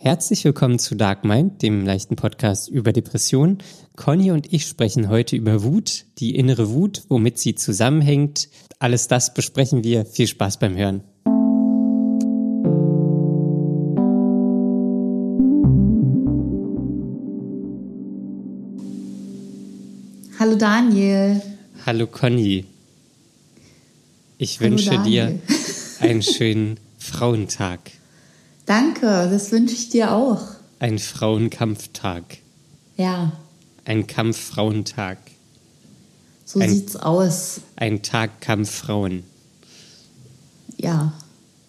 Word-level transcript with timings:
Herzlich 0.00 0.44
willkommen 0.44 0.78
zu 0.78 0.94
Dark 0.94 1.24
Mind, 1.24 1.60
dem 1.60 1.84
leichten 1.84 2.14
Podcast 2.14 2.68
über 2.68 2.92
Depressionen. 2.92 3.58
Conny 3.96 4.30
und 4.30 4.52
ich 4.52 4.64
sprechen 4.64 5.08
heute 5.08 5.34
über 5.34 5.64
Wut, 5.64 6.04
die 6.18 6.36
innere 6.36 6.70
Wut, 6.70 7.02
womit 7.08 7.40
sie 7.40 7.56
zusammenhängt. 7.56 8.48
Alles 8.78 9.08
das 9.08 9.34
besprechen 9.34 9.82
wir. 9.82 10.06
Viel 10.06 10.28
Spaß 10.28 10.60
beim 10.60 10.76
Hören. 10.76 11.02
Hallo 20.38 20.54
Daniel. 20.54 21.42
Hallo 21.84 22.06
Conny. 22.06 22.66
Ich 24.38 24.60
Hallo 24.60 24.70
wünsche 24.70 24.90
dir 25.02 25.24
Daniel. 25.24 25.40
einen 25.98 26.22
schönen 26.22 26.78
Frauentag. 26.98 27.97
Danke, 28.68 29.28
das 29.30 29.50
wünsche 29.50 29.74
ich 29.74 29.88
dir 29.88 30.12
auch. 30.12 30.42
Ein 30.78 30.98
Frauenkampftag. 30.98 32.22
Ja, 32.98 33.32
Ein 33.86 34.06
Kampffrauentag. 34.06 35.16
so 36.44 36.60
Ein- 36.60 36.68
sieht's 36.68 36.94
aus. 36.94 37.62
Ein 37.76 38.02
Tag 38.02 38.42
Kampffrauen. 38.42 39.22
Ja. 40.76 41.14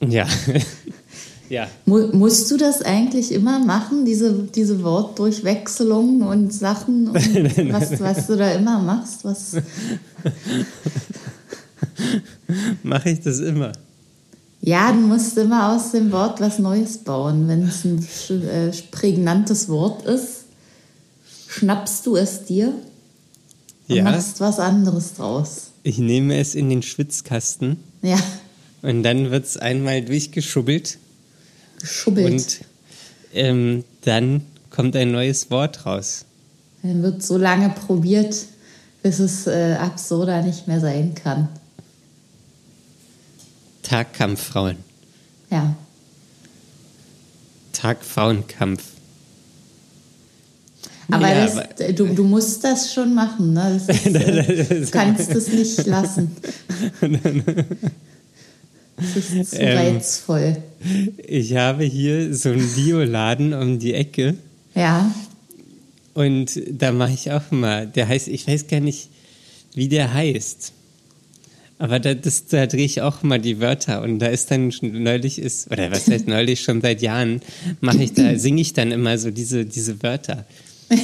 Ja. 0.06 0.28
ja. 1.50 1.70
Mu 1.86 2.08
musst 2.12 2.52
du 2.52 2.58
das 2.58 2.82
eigentlich 2.82 3.32
immer 3.32 3.60
machen, 3.60 4.04
diese, 4.04 4.34
diese 4.34 4.84
Wortdurchwechslung 4.84 6.24
und 6.24 6.52
Sachen 6.54 7.08
und 7.12 7.16
was, 7.72 7.98
was 8.02 8.28
du 8.28 8.36
da 8.36 8.52
immer 8.52 8.80
machst? 8.80 9.24
Was, 9.24 9.54
Mache 12.84 13.12
ich 13.12 13.22
das 13.22 13.40
immer. 13.40 13.72
Ja, 14.62 14.92
du 14.92 15.00
musst 15.00 15.38
immer 15.38 15.74
aus 15.74 15.92
dem 15.92 16.12
Wort 16.12 16.42
was 16.42 16.60
Neues 16.60 16.98
bauen. 17.00 17.48
Wenn 17.48 17.64
es 17.68 17.86
ein 17.86 18.06
äh, 18.44 18.72
prägnantes 18.92 19.70
Wort 19.70 20.06
ist, 20.06 20.46
schnappst 21.48 22.06
du 22.06 22.16
es 22.18 22.46
dir 22.46 22.74
und 23.88 23.96
Ja. 23.96 24.04
machst 24.04 24.40
was 24.40 24.60
anderes 24.60 25.14
draus. 25.16 25.72
Ich 25.84 25.98
nehme 25.98 26.38
es 26.40 26.56
in 26.56 26.70
den 26.70 26.82
Schwitzkasten 26.84 27.78
Ja, 28.02 28.20
und 28.82 29.04
dann 29.04 29.32
wird 29.32 29.46
es 29.46 29.58
einmal 29.58 30.02
durchgeschubbelt 30.02 30.98
geschubbelt. 31.80 32.32
und 32.34 32.60
ähm, 33.34 33.84
dann 34.02 34.42
kommt 34.70 34.96
ein 34.96 35.12
neues 35.12 35.50
Wort 35.52 35.86
raus. 35.86 36.26
Dann 36.84 37.02
wird 37.04 37.24
so 37.24 37.38
lange 37.38 37.70
probiert, 37.70 38.36
bis 39.04 39.20
es 39.20 39.48
äh, 39.48 39.76
absurder 39.80 40.42
nicht 40.44 40.68
mehr 40.68 40.80
sein 40.82 41.16
kann. 41.16 41.48
Tag 43.90 44.14
Kampffrauen. 44.14 44.78
Ja. 45.50 45.76
Tag 47.74 48.04
Frauenkampf. 48.04 48.84
Aber, 51.12 51.28
Ja, 51.28 51.46
das, 51.46 51.58
aber- 51.58 51.94
du, 51.94 52.06
du 52.14 52.24
musst 52.24 52.64
das 52.64 52.94
schon 52.94 53.16
machen, 53.16 53.54
ne? 53.54 53.80
Das 53.88 53.98
ist, 54.06 54.16
äh, 54.16 54.82
du 54.82 54.92
kannst 54.92 55.32
es 55.32 55.48
nicht 55.48 55.88
lassen. 55.88 56.32
Das 58.98 59.16
ist 59.34 59.52
zu 59.52 59.58
Ähm. 59.60 59.78
reizvoll. 59.78 60.58
Ich 61.28 61.56
habe 61.56 61.84
hier 61.86 62.36
so 62.36 62.50
einen 62.50 62.68
Bioladen 62.76 63.54
um 63.54 63.80
die 63.80 63.94
Ecke 63.94 64.36
Ja. 64.76 65.10
und 66.14 66.62
da 66.70 66.92
mache 66.92 67.14
ich 67.14 67.32
auch 67.32 67.50
mal. 67.52 67.88
Der 67.88 68.08
heißt, 68.08 68.28
ich 68.28 68.48
weiß 68.48 68.68
gar 68.68 68.82
nicht, 68.82 69.10
wie 69.74 69.88
der 69.88 70.14
heißt. 70.14 70.74
Aber 71.80 72.00
da, 72.00 72.14
das, 72.14 72.46
da 72.46 72.68
drehe 72.68 72.84
ich 72.86 73.02
auch 73.02 73.24
mal 73.24 73.40
die 73.40 73.60
Wörter 73.62 74.02
und 74.02 74.20
da 74.20 74.28
ist 74.28 74.52
dann 74.52 74.72
neulich 74.82 75.40
ist, 75.40 75.72
oder 75.72 75.90
was 75.92 76.08
heißt 76.08 76.28
neulich, 76.28 76.60
schon 76.62 76.82
seit 76.82 77.02
Jahren, 77.02 77.42
mache 77.82 78.04
ich 78.04 78.14
da, 78.14 78.38
singe 78.40 78.62
ich 78.62 78.74
dann 78.74 78.92
immer 78.92 79.18
so 79.18 79.32
diese, 79.32 79.66
diese 79.66 80.04
Wörter. 80.04 80.46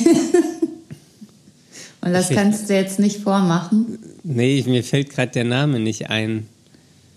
Und 2.01 2.11
das 2.13 2.29
Ich- 2.29 2.35
kannst 2.35 2.69
du 2.69 2.75
jetzt 2.75 2.99
nicht 2.99 3.21
vormachen. 3.21 3.97
Nee, 4.23 4.63
mir 4.67 4.83
fällt 4.83 5.09
gerade 5.09 5.31
der 5.31 5.43
Name 5.43 5.79
nicht 5.79 6.09
ein. 6.09 6.47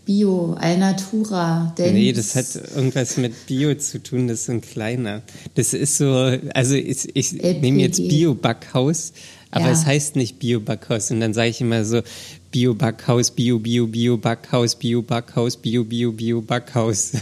Bio, 0.06 0.54
Alnatura, 0.54 1.74
Dance. 1.76 1.92
Nee, 1.92 2.12
das 2.12 2.34
hat 2.34 2.46
irgendwas 2.74 3.18
mit 3.18 3.46
Bio 3.46 3.74
zu 3.74 4.02
tun, 4.02 4.26
das 4.28 4.40
ist 4.40 4.46
so 4.46 4.52
ein 4.52 4.62
kleiner. 4.62 5.20
Das 5.54 5.74
ist 5.74 5.98
so, 5.98 6.32
also 6.54 6.74
ich, 6.74 7.14
ich 7.14 7.32
nehme 7.32 7.82
jetzt 7.82 7.98
Bio-Backhaus, 8.08 9.12
aber 9.50 9.66
Ja. 9.66 9.72
es 9.72 9.84
heißt 9.84 10.16
nicht 10.16 10.38
Bio-Backhaus. 10.38 11.10
Und 11.10 11.20
dann 11.20 11.34
sage 11.34 11.50
ich 11.50 11.60
immer 11.60 11.84
so 11.84 12.00
Bio-Backhaus, 12.50 13.30
Bio, 13.30 13.58
Bio, 13.58 13.86
Bio-Backhaus, 13.86 14.74
Bio-Backhaus, 14.76 15.56
Bio, 15.58 15.84
Bio, 15.84 16.12
Bio-Backhaus. 16.12 17.12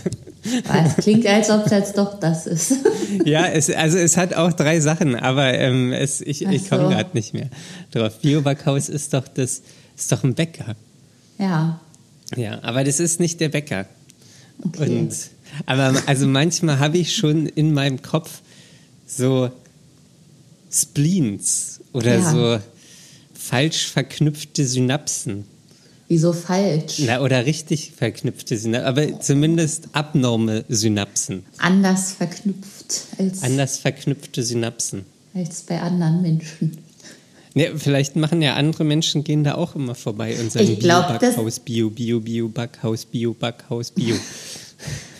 Ah, 0.68 0.84
Es 0.86 0.96
klingt, 1.02 1.26
als 1.26 1.50
ob 1.50 1.64
das 1.68 1.92
doch 1.92 2.20
das 2.20 2.46
ist. 2.46 2.74
ja, 3.24 3.46
es, 3.46 3.68
also 3.70 3.98
es 3.98 4.16
hat 4.16 4.34
auch 4.34 4.52
drei 4.52 4.78
Sachen, 4.80 5.16
aber 5.16 5.52
ähm, 5.54 5.92
es, 5.92 6.20
ich, 6.20 6.46
Ach 6.46 6.52
ich 6.52 6.68
komme 6.68 6.84
so. 6.84 6.88
gerade 6.90 7.10
nicht 7.14 7.34
mehr 7.34 7.50
drauf. 7.90 8.20
Bio-Backhaus 8.20 8.88
ist 8.88 9.12
doch 9.14 9.26
das, 9.26 9.62
ist 9.96 10.12
doch 10.12 10.22
ein 10.22 10.34
Bäcker. 10.34 10.76
Ja. 11.38 11.80
Ja, 12.36 12.62
aber 12.62 12.84
das 12.84 13.00
ist 13.00 13.18
nicht 13.18 13.40
der 13.40 13.48
Bäcker. 13.48 13.86
Okay. 14.64 15.00
Und, 15.00 15.14
aber 15.66 15.94
also 16.06 16.26
manchmal 16.26 16.78
habe 16.78 16.98
ich 16.98 17.16
schon 17.16 17.46
in 17.46 17.74
meinem 17.74 18.00
Kopf 18.02 18.40
so 19.06 19.50
Spleens 20.70 21.80
oder 21.92 22.16
Ja. 22.18 22.30
so 22.30 22.58
falsch 23.48 23.86
verknüpfte 23.88 24.66
Synapsen. 24.66 25.44
Wieso 26.08 26.32
falsch? 26.32 27.00
Na, 27.04 27.20
oder 27.20 27.46
richtig 27.46 27.92
verknüpfte 27.96 28.56
Synapsen, 28.56 28.86
aber 28.86 29.20
zumindest 29.20 29.88
abnorme 29.92 30.64
Synapsen. 30.68 31.44
Anders 31.58 32.12
verknüpft 32.12 33.06
als, 33.18 33.42
Anders 33.42 33.78
verknüpfte 33.78 34.42
Synapsen. 34.42 35.04
als 35.34 35.62
bei 35.62 35.80
anderen 35.80 36.22
Menschen. 36.22 36.78
Ne, 37.54 37.72
vielleicht 37.76 38.16
machen 38.16 38.42
ja 38.42 38.54
andere 38.54 38.84
Menschen, 38.84 39.24
gehen 39.24 39.42
da 39.42 39.54
auch 39.54 39.74
immer 39.74 39.94
vorbei 39.94 40.38
und 40.38 40.52
sagen 40.52 40.78
glaub, 40.78 41.08
das- 41.08 41.20
Bio-Backhaus, 41.34 41.60
Bio, 41.60 41.90
Bio, 41.90 42.20
Bio-Backhaus, 42.20 43.04
Bio-Backhaus, 43.06 43.90
Bio. 43.92 44.14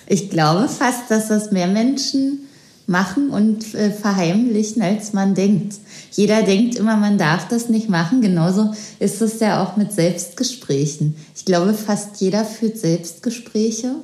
Ich 0.07 0.31
glaube 0.31 0.69
fast, 0.69 1.11
dass 1.11 1.29
das 1.29 1.51
mehr 1.51 1.67
Menschen 1.67 2.41
machen 2.87 3.31
und 3.31 3.75
äh, 3.75 3.91
verheimlichen, 3.91 4.81
als 4.83 5.13
man 5.13 5.35
denkt. 5.35 5.75
Jeder 6.13 6.43
denkt 6.43 6.77
immer, 6.77 6.97
man 6.97 7.19
darf 7.19 7.49
das 7.49 7.69
nicht 7.69 7.89
machen. 7.89 8.21
Genauso 8.21 8.73
ist 9.01 9.21
es 9.23 9.41
ja 9.41 9.63
auch 9.63 9.77
mit 9.77 9.93
Selbstgesprächen. 9.93 11.17
Ich 11.35 11.45
glaube, 11.45 11.75
fast 11.75 12.21
jeder 12.21 12.45
führt 12.45 12.79
Selbstgespräche. 12.79 13.97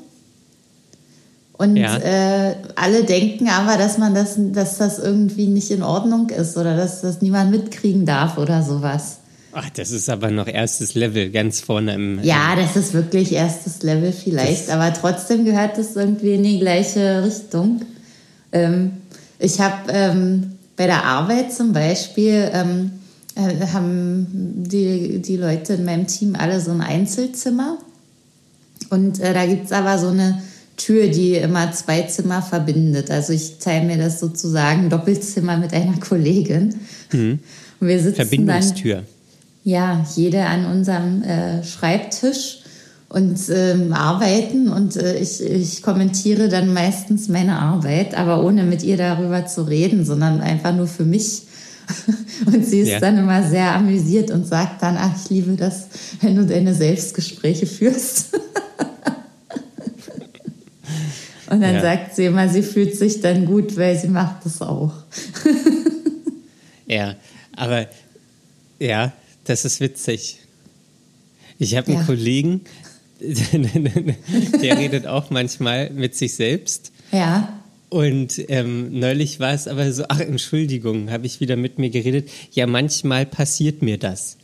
Und 1.52 1.76
Ja. 1.76 1.96
äh, 1.98 2.56
alle 2.74 3.04
denken 3.04 3.48
aber, 3.48 3.76
dass 3.76 3.98
man 3.98 4.14
das, 4.14 4.34
dass 4.36 4.78
das 4.78 4.98
irgendwie 4.98 5.46
nicht 5.46 5.70
in 5.70 5.84
Ordnung 5.84 6.30
ist 6.30 6.56
oder 6.56 6.76
dass 6.76 7.02
das 7.02 7.22
niemand 7.22 7.52
mitkriegen 7.52 8.04
darf 8.04 8.36
oder 8.36 8.64
sowas. 8.64 9.18
Ach, 9.52 9.68
das 9.70 9.90
ist 9.90 10.08
aber 10.08 10.30
noch 10.30 10.48
erstes 10.48 10.94
Level, 10.94 11.30
ganz 11.30 11.60
vorne 11.60 11.94
im. 11.94 12.20
Ja, 12.24 12.56
das 12.56 12.74
ist 12.74 12.94
wirklich 12.94 13.32
erstes 13.32 13.82
Level 13.82 14.10
vielleicht, 14.10 14.70
aber 14.70 14.92
trotzdem 14.94 15.44
gehört 15.44 15.76
es 15.78 15.94
irgendwie 15.94 16.34
in 16.34 16.42
die 16.42 16.58
gleiche 16.58 17.22
Richtung. 17.22 17.82
Ähm, 18.52 18.92
ich 19.38 19.60
habe 19.60 19.90
ähm, 19.90 20.52
bei 20.76 20.86
der 20.86 21.04
Arbeit 21.04 21.52
zum 21.52 21.72
Beispiel, 21.72 22.50
ähm, 22.52 22.92
äh, 23.34 23.66
haben 23.72 24.26
die, 24.66 25.20
die 25.22 25.36
Leute 25.36 25.74
in 25.74 25.84
meinem 25.84 26.06
Team 26.06 26.36
alle 26.36 26.60
so 26.60 26.70
ein 26.70 26.80
Einzelzimmer. 26.80 27.78
Und 28.90 29.20
äh, 29.20 29.32
da 29.32 29.46
gibt's 29.46 29.72
aber 29.72 29.98
so 29.98 30.08
eine 30.08 30.42
Tür, 30.76 31.08
die 31.08 31.34
immer 31.34 31.72
zwei 31.72 32.02
Zimmer 32.02 32.42
verbindet. 32.42 33.10
Also 33.10 33.32
ich 33.32 33.58
teile 33.58 33.86
mir 33.86 33.98
das 33.98 34.20
sozusagen 34.20 34.90
Doppelzimmer 34.90 35.56
mit 35.56 35.72
einer 35.72 35.98
Kollegin. 35.98 36.74
Und 37.80 37.88
wir 37.88 37.98
sitzen 37.98 38.18
dann 38.18 38.28
Verbindungstür. 38.28 39.02
ja, 39.64 40.04
jede 40.14 40.44
an 40.44 40.66
unserem 40.66 41.22
äh, 41.22 41.62
Schreibtisch 41.64 42.61
und 43.12 43.38
ähm, 43.50 43.92
arbeiten 43.92 44.68
und 44.70 44.96
äh, 44.96 45.18
ich, 45.18 45.42
ich 45.42 45.82
kommentiere 45.82 46.48
dann 46.48 46.72
meistens 46.72 47.28
meine 47.28 47.58
Arbeit, 47.58 48.14
aber 48.14 48.42
ohne 48.42 48.64
mit 48.64 48.82
ihr 48.82 48.96
darüber 48.96 49.44
zu 49.46 49.62
reden, 49.68 50.06
sondern 50.06 50.40
einfach 50.40 50.74
nur 50.74 50.86
für 50.86 51.04
mich. 51.04 51.42
Und 52.46 52.64
sie 52.64 52.78
ist 52.80 52.88
Ja. 52.90 53.00
dann 53.00 53.18
immer 53.18 53.42
sehr 53.46 53.74
amüsiert 53.74 54.30
und 54.30 54.46
sagt 54.46 54.82
dann, 54.82 54.96
ach, 54.96 55.10
ich 55.22 55.30
liebe 55.30 55.56
das, 55.56 55.88
wenn 56.20 56.36
du 56.36 56.46
deine 56.46 56.74
Selbstgespräche 56.74 57.66
führst. 57.66 58.34
Und 61.50 61.60
dann 61.60 61.74
Ja. 61.74 61.80
sagt 61.82 62.14
sie 62.16 62.26
immer, 62.26 62.48
sie 62.48 62.62
fühlt 62.62 62.96
sich 62.96 63.20
dann 63.20 63.44
gut, 63.46 63.76
weil 63.76 63.98
sie 63.98 64.08
macht 64.08 64.46
das 64.46 64.62
auch. 64.62 64.92
Ja, 66.86 67.14
aber 67.56 67.86
ja, 68.78 69.12
das 69.44 69.64
ist 69.64 69.80
witzig. 69.80 70.38
Ich 71.58 71.76
habe 71.76 71.86
einen 71.88 71.98
Ja. 71.98 72.04
Kollegen, 72.04 72.60
der 74.62 74.78
redet 74.78 75.06
auch 75.06 75.30
manchmal 75.30 75.90
mit 75.90 76.14
sich 76.16 76.34
selbst. 76.34 76.92
Ja, 77.12 77.60
Und 77.88 78.42
ähm, 78.48 78.98
neulich 78.98 79.38
war 79.40 79.52
es 79.52 79.68
aber 79.68 79.92
so, 79.92 80.04
ach 80.08 80.20
Entschuldigung, 80.20 81.10
habe 81.10 81.26
ich 81.26 81.40
wieder 81.40 81.56
mit 81.56 81.78
mir 81.78 81.90
geredet. 81.90 82.30
Ja, 82.52 82.66
manchmal 82.66 83.26
passiert 83.26 83.82
mir 83.82 83.98
das. 83.98 84.38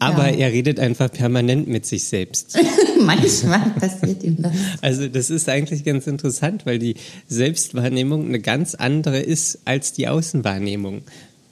Aber 0.00 0.28
Ja. 0.30 0.36
er 0.46 0.52
redet 0.52 0.78
einfach 0.78 1.10
permanent 1.10 1.66
mit 1.66 1.84
sich 1.84 2.04
selbst. 2.04 2.56
Manchmal 3.00 3.70
passiert 3.80 4.22
ihm 4.22 4.36
das. 4.40 4.52
Also 4.80 5.08
das 5.08 5.28
ist 5.28 5.48
eigentlich 5.48 5.82
ganz 5.84 6.06
interessant, 6.06 6.66
weil 6.66 6.78
die 6.78 6.94
Selbstwahrnehmung 7.26 8.26
eine 8.26 8.38
ganz 8.40 8.74
andere 8.76 9.18
ist 9.18 9.58
als 9.64 9.92
die 9.92 10.06
Außenwahrnehmung. 10.08 11.02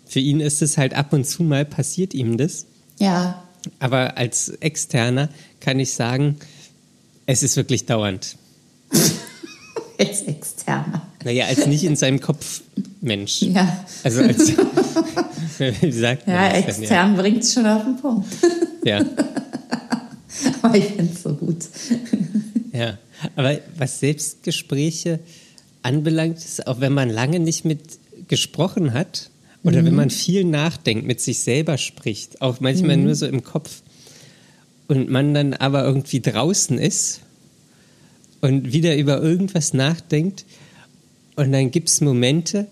Für 0.06 0.20
ihn 0.20 0.38
ist 0.41 0.62
es 0.62 0.79
halt 0.79 0.94
ab 0.94 1.12
und 1.12 1.25
zu 1.26 1.43
mal 1.43 1.64
passiert 1.64 2.14
ihm 2.14 2.37
das, 2.37 2.67
Ja, 3.00 3.43
aber 3.81 4.17
als 4.17 4.50
Externer 4.61 5.29
kann 5.61 5.81
ich 5.81 5.93
sagen, 5.93 6.37
es 7.26 7.43
ist 7.43 7.56
wirklich 7.56 7.87
dauernd. 7.87 8.37
als 9.99 10.23
Externer. 10.23 11.03
Naja, 11.25 11.47
als 11.47 11.67
nicht 11.67 11.85
in 11.85 11.97
seinem 11.97 12.20
Kopf 12.20 12.62
Mensch. 13.00 13.43
Ja, 13.43 13.85
Also 14.05 14.23
als, 14.23 14.49
wie 15.58 15.93
sagt 15.93 16.26
man 16.26 16.37
ja 16.37 16.49
extern 16.53 17.17
bringt 17.17 17.43
es 17.43 17.55
schon 17.55 17.67
auf 17.67 17.82
den 17.82 17.97
Punkt. 17.97 18.29
Ja. 18.85 19.05
Aber 20.62 20.76
ich 20.76 20.85
finde 20.85 21.12
es 21.12 21.23
so 21.23 21.35
gut. 21.35 21.64
Ja, 22.73 22.99
aber 23.37 23.59
was 23.79 24.00
Selbstgespräche 24.00 25.20
anbelangt, 25.82 26.37
ist 26.38 26.67
auch 26.67 26.81
wenn 26.81 26.93
man 26.93 27.09
lange 27.09 27.41
nicht 27.41 27.64
mit 27.64 27.81
gesprochen 28.29 28.93
hat 28.93 29.31
oder 29.62 29.85
wenn 29.85 29.94
man 29.94 30.11
viel 30.11 30.44
nachdenkt, 30.44 31.06
mit 31.06 31.20
sich 31.23 31.38
selber 31.38 31.79
spricht, 31.79 32.43
auch 32.43 32.61
manchmal 32.61 32.99
nur 32.99 33.14
so 33.14 33.26
im 33.26 33.43
Kopf 33.43 33.82
und 34.88 35.11
man 35.11 35.35
dann 35.35 35.55
aber 35.55 35.85
irgendwie 35.85 36.21
draußen 36.21 36.79
ist 36.79 37.21
und 38.41 38.73
wieder 38.73 38.97
über 38.97 39.21
irgendwas 39.23 39.75
nachdenkt 39.75 40.44
und 41.37 41.53
dann 41.53 41.71
gibt 41.71 41.88
es 41.88 42.00
Momente, 42.00 42.67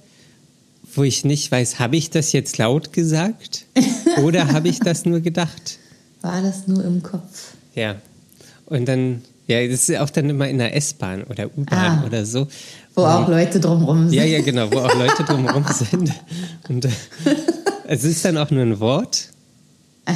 wo 0.95 1.03
ich 1.03 1.25
nicht 1.25 1.51
weiß, 1.51 1.79
habe 1.81 1.97
ich 1.97 2.11
das 2.11 2.33
jetzt 2.33 2.57
laut 2.59 2.93
gesagt 2.93 3.67
oder 4.23 4.53
habe 4.53 4.69
ich 4.69 4.79
das 4.79 5.05
nur 5.05 5.21
gedacht? 5.21 5.79
War 6.23 6.41
das 6.41 6.67
nur 6.69 6.85
im 6.85 7.03
Kopf? 7.03 7.53
Ja. 7.75 7.97
Und 8.67 8.87
dann, 8.87 9.23
ja, 9.47 9.67
das 9.67 9.89
ist 9.89 9.99
auch 9.99 10.09
dann 10.11 10.31
immer 10.31 10.49
in 10.49 10.59
der 10.59 10.75
S-Bahn 10.77 11.25
oder 11.25 11.47
U-Bahn 11.57 11.99
Ah. 12.01 12.05
oder 12.07 12.25
so. 12.25 12.47
Wo 12.95 13.03
auch 13.03 13.29
Leute 13.29 13.59
drumherum 13.61 14.05
sind. 14.09 14.15
Ja, 14.15 14.25
ja, 14.25 14.41
genau, 14.41 14.71
wo 14.73 14.79
auch 14.79 14.95
Leute 14.95 15.25
drumherum 15.25 15.65
sind. 15.91 16.11
Und 16.69 16.85
äh, 16.87 16.91
es 17.89 18.05
ist 18.05 18.25
dann 18.25 18.39
auch 18.39 18.51
nur 18.51 18.63
ein 18.63 18.79
Wort 18.81 19.29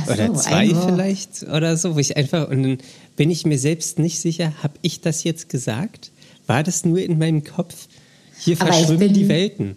so, 0.06 0.12
oder 0.12 0.35
zwei 0.35 0.69
vielleicht 0.69 1.43
oder 1.44 1.76
so, 1.76 1.94
wo 1.94 1.99
ich 1.99 2.17
einfach, 2.17 2.49
und 2.49 2.62
dann 2.62 2.79
bin 3.17 3.31
ich 3.31 3.46
mir 3.46 3.58
selbst 3.58 3.99
nicht 3.99 4.20
sicher, 4.20 4.52
habe 4.62 4.75
ich 4.82 5.00
das 5.00 5.25
jetzt 5.25 5.49
gesagt? 5.49 6.11
War 6.46 6.62
das 6.62 6.85
nur 6.85 6.99
in 7.00 7.19
meinem 7.19 7.44
Kopf? 7.44 7.88
Hier 8.40 8.56
verschwimmen 8.56 8.99
bin- 8.99 9.12
die 9.14 9.29
Welten. 9.29 9.76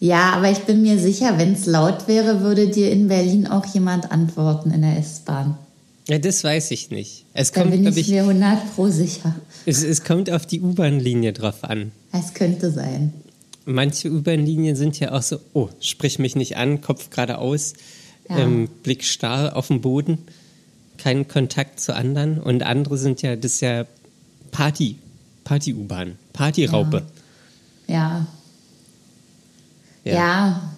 Ja, 0.00 0.32
aber 0.32 0.50
ich 0.50 0.58
bin 0.60 0.82
mir 0.82 0.98
sicher, 0.98 1.38
wenn 1.38 1.52
es 1.52 1.66
laut 1.66 2.08
wäre, 2.08 2.40
würde 2.40 2.68
dir 2.68 2.90
in 2.90 3.06
Berlin 3.06 3.46
auch 3.46 3.64
jemand 3.66 4.10
antworten 4.10 4.72
in 4.72 4.82
der 4.82 4.98
S-Bahn. 4.98 5.56
Ja, 6.08 6.18
das 6.18 6.42
weiß 6.42 6.72
ich 6.72 6.90
nicht. 6.90 7.24
Es 7.32 7.52
Da 7.52 7.60
kommt, 7.60 7.70
bin 7.72 7.86
ich 7.86 7.96
ich, 7.96 8.08
mir 8.08 8.22
100 8.22 8.74
pro 8.74 8.88
sicher. 8.88 9.36
es, 9.64 9.84
es 9.84 10.02
kommt 10.02 10.28
auf 10.30 10.44
die 10.44 10.60
U-Bahn-Linie 10.60 11.32
drauf 11.32 11.62
an. 11.62 11.92
Es 12.12 12.34
könnte 12.34 12.72
sein. 12.72 13.12
Manche 13.64 14.10
U-Bahn-Linien 14.10 14.74
sind 14.74 14.98
ja 14.98 15.12
auch 15.12 15.22
so, 15.22 15.38
oh, 15.52 15.68
sprich 15.78 16.18
mich 16.18 16.34
nicht 16.34 16.56
an, 16.56 16.80
Kopf 16.80 17.10
geradeaus, 17.10 17.74
Ja. 18.28 18.38
ähm, 18.38 18.68
Blick 18.82 19.04
starr 19.04 19.56
auf 19.56 19.68
den 19.68 19.80
Boden, 19.80 20.18
kein 20.98 21.28
Kontakt 21.28 21.80
zu 21.80 21.94
anderen. 21.94 22.38
Und 22.38 22.62
andere 22.62 22.98
sind 22.98 23.22
ja, 23.22 23.36
das 23.36 23.54
ist 23.54 23.60
ja 23.60 23.86
Party, 24.50 24.96
Party-U-Bahn, 25.44 26.18
Partyraupe. 26.32 27.02
Ja. 27.86 28.26
Ja. 30.04 30.72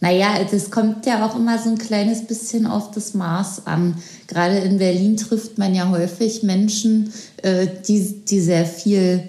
Naja, 0.00 0.38
es 0.52 0.70
kommt 0.70 1.06
ja 1.06 1.24
auch 1.24 1.34
immer 1.34 1.58
so 1.58 1.70
ein 1.70 1.78
kleines 1.78 2.26
bisschen 2.26 2.66
auf 2.66 2.90
das 2.90 3.14
Maß 3.14 3.66
an. 3.66 3.96
Gerade 4.26 4.58
in 4.58 4.76
Berlin 4.76 5.16
trifft 5.16 5.56
man 5.56 5.74
ja 5.74 5.88
häufig 5.88 6.42
Menschen, 6.42 7.12
äh, 7.42 7.66
die, 7.88 8.24
die 8.28 8.40
sehr 8.40 8.66
viel 8.66 9.26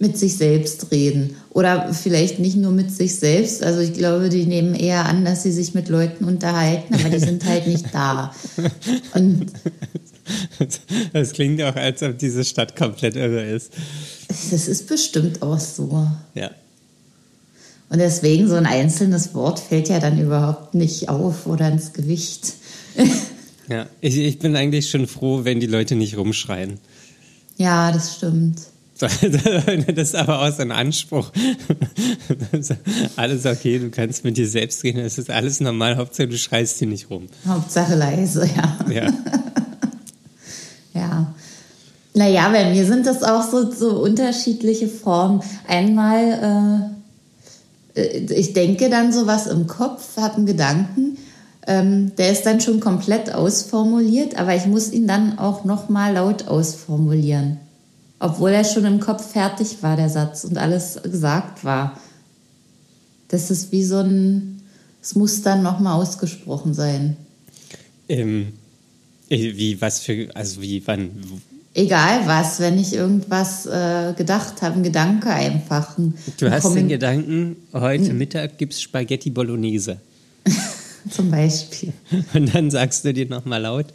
mit 0.00 0.18
sich 0.18 0.36
selbst 0.36 0.90
reden. 0.90 1.36
Oder 1.50 1.92
vielleicht 1.94 2.38
nicht 2.38 2.56
nur 2.56 2.72
mit 2.72 2.90
sich 2.90 3.16
selbst. 3.16 3.62
Also 3.62 3.80
ich 3.80 3.92
glaube, 3.92 4.30
die 4.30 4.46
nehmen 4.46 4.74
eher 4.74 5.04
an, 5.04 5.24
dass 5.24 5.42
sie 5.42 5.52
sich 5.52 5.74
mit 5.74 5.88
Leuten 5.88 6.24
unterhalten, 6.24 6.94
aber 6.94 7.10
die 7.10 7.18
sind 7.18 7.44
halt 7.44 7.66
nicht 7.68 7.86
da. 7.92 8.34
Und 9.14 9.46
Das 11.12 11.32
klingt 11.32 11.60
auch, 11.62 11.76
als 11.76 12.02
ob 12.02 12.18
diese 12.18 12.44
Stadt 12.44 12.76
komplett 12.76 13.16
irre 13.16 13.42
ist. 13.44 13.72
das 14.28 14.68
ist 14.68 14.86
bestimmt 14.86 15.42
auch 15.42 15.58
so. 15.60 16.06
Ja. 16.34 16.50
Und 17.88 17.98
deswegen 17.98 18.48
so 18.48 18.54
ein 18.54 18.66
einzelnes 18.66 19.34
Wort 19.34 19.58
fällt 19.58 19.88
ja 19.88 19.98
dann 19.98 20.20
überhaupt 20.20 20.74
nicht 20.74 21.08
auf 21.08 21.46
oder 21.46 21.68
ins 21.68 21.92
Gewicht. 21.92 22.52
Ja, 23.68 23.86
ich, 24.00 24.16
ich 24.16 24.38
bin 24.38 24.56
eigentlich 24.56 24.88
schon 24.88 25.06
froh, 25.08 25.44
wenn 25.44 25.60
die 25.60 25.66
Leute 25.66 25.94
nicht 25.96 26.16
rumschreien. 26.16 26.78
ja, 27.56 27.90
das 27.92 28.16
stimmt. 28.16 28.58
Das 29.94 30.08
ist 30.08 30.14
aber 30.14 30.40
auch 30.40 30.52
so 30.52 30.62
ein 30.62 30.72
Anspruch. 30.72 31.30
Alles 33.16 33.46
okay, 33.46 33.78
du 33.78 33.90
kannst 33.90 34.24
mit 34.24 34.36
dir 34.36 34.48
selbst 34.48 34.84
reden, 34.84 34.98
es 35.00 35.18
ist 35.18 35.30
alles 35.30 35.60
normal, 35.60 35.96
Hauptsache 35.96 36.28
du 36.28 36.36
schreist 36.36 36.78
hier 36.78 36.88
nicht 36.88 37.10
rum. 37.10 37.26
Hauptsache 37.46 37.94
leise, 37.94 38.48
ja. 38.56 38.78
Ja. 38.92 39.12
Ja. 40.92 41.32
Naja, 42.14 42.48
bei 42.48 42.68
mir 42.70 42.84
sind 42.84 43.06
das 43.06 43.22
auch 43.22 43.48
so, 43.48 43.70
so 43.70 44.02
unterschiedliche 44.02 44.88
Formen. 44.88 45.40
Einmal, 45.68 46.90
äh, 47.94 48.00
äh, 48.00 48.34
ich 48.34 48.52
denke 48.54 48.90
dann 48.90 49.12
sowas 49.12 49.46
im 49.46 49.68
Kopf, 49.68 50.16
habe 50.16 50.38
einen 50.38 50.46
Gedanken, 50.46 51.18
ähm, 51.66 52.12
der 52.16 52.32
ist 52.32 52.44
dann 52.44 52.60
schon 52.60 52.80
komplett 52.80 53.32
ausformuliert, 53.32 54.36
aber 54.38 54.56
ich 54.56 54.66
muss 54.66 54.92
ihn 54.92 55.06
dann 55.06 55.38
auch 55.38 55.64
nochmal 55.64 56.14
laut 56.14 56.48
ausformulieren. 56.48 57.58
Obwohl 58.20 58.50
er 58.50 58.64
schon 58.64 58.84
im 58.84 59.00
Kopf 59.00 59.32
fertig 59.32 59.82
war, 59.82 59.96
der 59.96 60.08
Satz, 60.08 60.44
und 60.44 60.58
alles 60.58 61.00
gesagt 61.02 61.64
war. 61.64 61.98
Das 63.28 63.50
ist 63.50 63.72
wie 63.72 63.82
so 63.82 63.98
ein, 63.98 64.62
es 65.02 65.14
muss 65.14 65.42
dann 65.42 65.62
nochmal 65.62 66.00
ausgesprochen 66.00 66.74
sein. 66.74 67.16
Ähm, 68.08 68.52
äh, 69.28 69.56
wie, 69.56 69.80
was 69.80 70.00
für, 70.00 70.28
also 70.34 70.60
wie, 70.60 70.82
wann, 70.86 71.10
Egal 71.72 72.26
was, 72.26 72.58
wenn 72.58 72.78
ich 72.78 72.92
irgendwas 72.92 73.64
äh, 73.64 74.12
gedacht 74.16 74.60
habe, 74.60 74.76
ein 74.76 74.82
Gedanke 74.82 75.30
einfach. 75.30 75.96
Ein, 75.96 76.14
Du 76.36 76.50
hast 76.50 76.74
den 76.74 76.88
Gedanken, 76.88 77.56
heute 77.72 78.12
Mittag 78.12 78.58
gibt 78.58 78.72
es 78.72 78.82
Spaghetti 78.82 79.30
Bolognese. 79.30 79.98
Zum 81.10 81.30
Beispiel. 81.30 81.92
Und 82.34 82.52
dann 82.52 82.72
sagst 82.72 83.04
du 83.04 83.14
dir 83.14 83.26
nochmal 83.26 83.62
laut, 83.62 83.86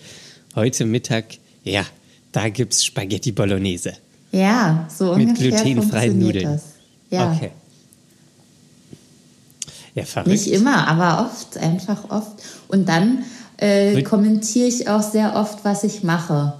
heute 0.55 0.85
Mittag, 0.85 1.25
ja, 1.65 1.85
da 2.31 2.47
gibt 2.47 2.73
es 2.73 2.85
Spaghetti 2.85 3.33
Bolognese. 3.33 3.93
Ja, 4.35 4.85
so 4.93 5.15
Mit 5.15 5.29
ungefähr 5.29 5.49
glutenfreien 5.63 5.81
funktioniert 5.81 6.19
Nudeln. 6.35 6.43
das. 6.53 6.61
Ja, 7.09 7.31
Okay. 7.31 7.51
Ja, 9.93 10.03
verrückt. 10.03 10.27
nicht 10.27 10.47
immer, 10.51 10.87
aber 10.89 11.25
oft, 11.25 11.57
einfach 11.57 12.09
oft. 12.09 12.31
Und 12.67 12.89
dann 12.89 13.23
äh, 13.55 14.01
kommentiere 14.03 14.67
ich 14.67 14.89
auch 14.89 15.01
sehr 15.01 15.37
oft, 15.37 15.63
was 15.63 15.85
ich 15.85 16.03
mache. 16.03 16.53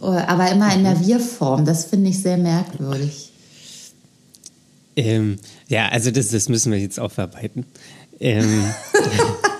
Oh, 0.00 0.06
Aber 0.06 0.48
immer 0.52 0.72
in 0.72 0.80
Mhm. 0.80 0.84
der 0.84 1.00
Wir-Form. 1.00 1.64
Das 1.64 1.86
finde 1.86 2.10
ich 2.10 2.22
sehr 2.22 2.36
merkwürdig. 2.36 3.32
Ähm, 4.96 5.40
ja, 5.66 5.88
also 5.88 6.12
das, 6.12 6.28
das 6.28 6.48
müssen 6.48 6.70
wir 6.70 6.78
jetzt 6.78 7.00
aufarbeiten. 7.00 7.66
Ähm, 8.20 8.66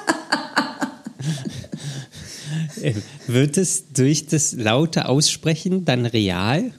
wird 3.26 3.56
es 3.56 3.84
durch 3.92 4.26
das 4.26 4.52
laute 4.52 5.08
Aussprechen 5.08 5.84
dann 5.84 6.06
real? 6.06 6.72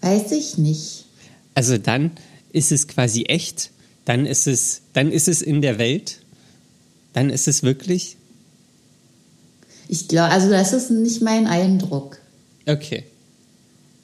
Weiß 0.00 0.32
ich 0.32 0.58
nicht. 0.58 1.04
Also 1.54 1.78
dann 1.78 2.12
ist 2.52 2.72
es 2.72 2.86
quasi 2.86 3.24
echt, 3.24 3.70
dann 4.04 4.26
ist 4.26 4.46
es, 4.46 4.82
dann 4.92 5.10
ist 5.10 5.28
es 5.28 5.42
in 5.42 5.62
der 5.62 5.78
Welt, 5.78 6.20
dann 7.12 7.30
ist 7.30 7.48
es 7.48 7.62
wirklich. 7.62 8.16
Ich 9.88 10.08
glaube, 10.08 10.32
also 10.32 10.50
das 10.50 10.72
ist 10.72 10.90
nicht 10.90 11.22
mein 11.22 11.46
Eindruck. 11.46 12.18
Okay. 12.66 13.04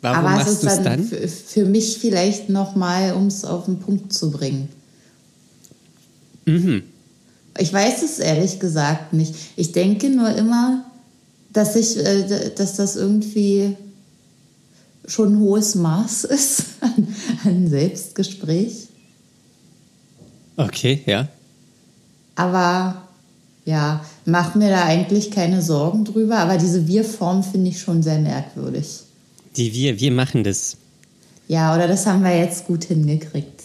Warum 0.01 0.27
aber 0.27 0.37
machst 0.37 0.55
ist 0.55 0.63
du 0.63 0.67
es 0.67 0.75
dann, 0.77 0.85
dann? 0.85 1.05
Für, 1.05 1.29
für 1.29 1.65
mich 1.65 1.99
vielleicht 1.99 2.49
nochmal, 2.49 3.13
um 3.13 3.27
es 3.29 3.45
auf 3.45 3.67
den 3.67 3.79
Punkt 3.79 4.13
zu 4.13 4.31
bringen. 4.31 4.69
Mhm. 6.45 6.83
Ich 7.59 7.73
weiß 7.73 8.03
es 8.03 8.19
ehrlich 8.19 8.61
gesagt 8.61 9.13
nicht. 9.13 9.35
Ich 9.57 9.73
denke 9.73 10.09
nur 10.09 10.35
immer, 10.35 10.85
dass 11.53 11.77
ich, 11.77 11.99
äh, 11.99 12.51
dass 12.55 12.77
das 12.77 12.97
irgendwie 12.97 13.77
schon 15.07 15.35
ein 15.35 15.41
hohes 15.41 15.75
Maß 15.75 16.25
ist 16.25 16.65
an, 16.81 17.09
an 17.45 17.69
Selbstgespräch. 17.69 18.89
Okay, 20.57 21.03
ja. 21.07 21.29
Aber 22.35 23.09
ja, 23.65 24.05
mach 24.25 24.55
mir 24.55 24.71
da 24.71 24.85
eigentlich 24.85 25.31
keine 25.31 25.63
Sorgen 25.63 26.05
drüber. 26.05 26.39
Aber 26.39 26.57
diese 26.57 26.87
Wir-Form 26.87 27.43
finde 27.43 27.71
ich 27.71 27.81
schon 27.81 28.03
sehr 28.03 28.19
merkwürdig. 28.19 29.01
Die 29.57 29.73
wir, 29.73 30.01
wir 30.01 30.13
machen 30.13 30.45
das. 30.45 30.77
Ja, 31.49 31.75
oder 31.75 31.87
das 31.87 32.07
haben 32.07 32.23
wir 32.23 32.37
jetzt 32.37 32.67
gut 32.67 32.85
hingekriegt. 32.85 33.63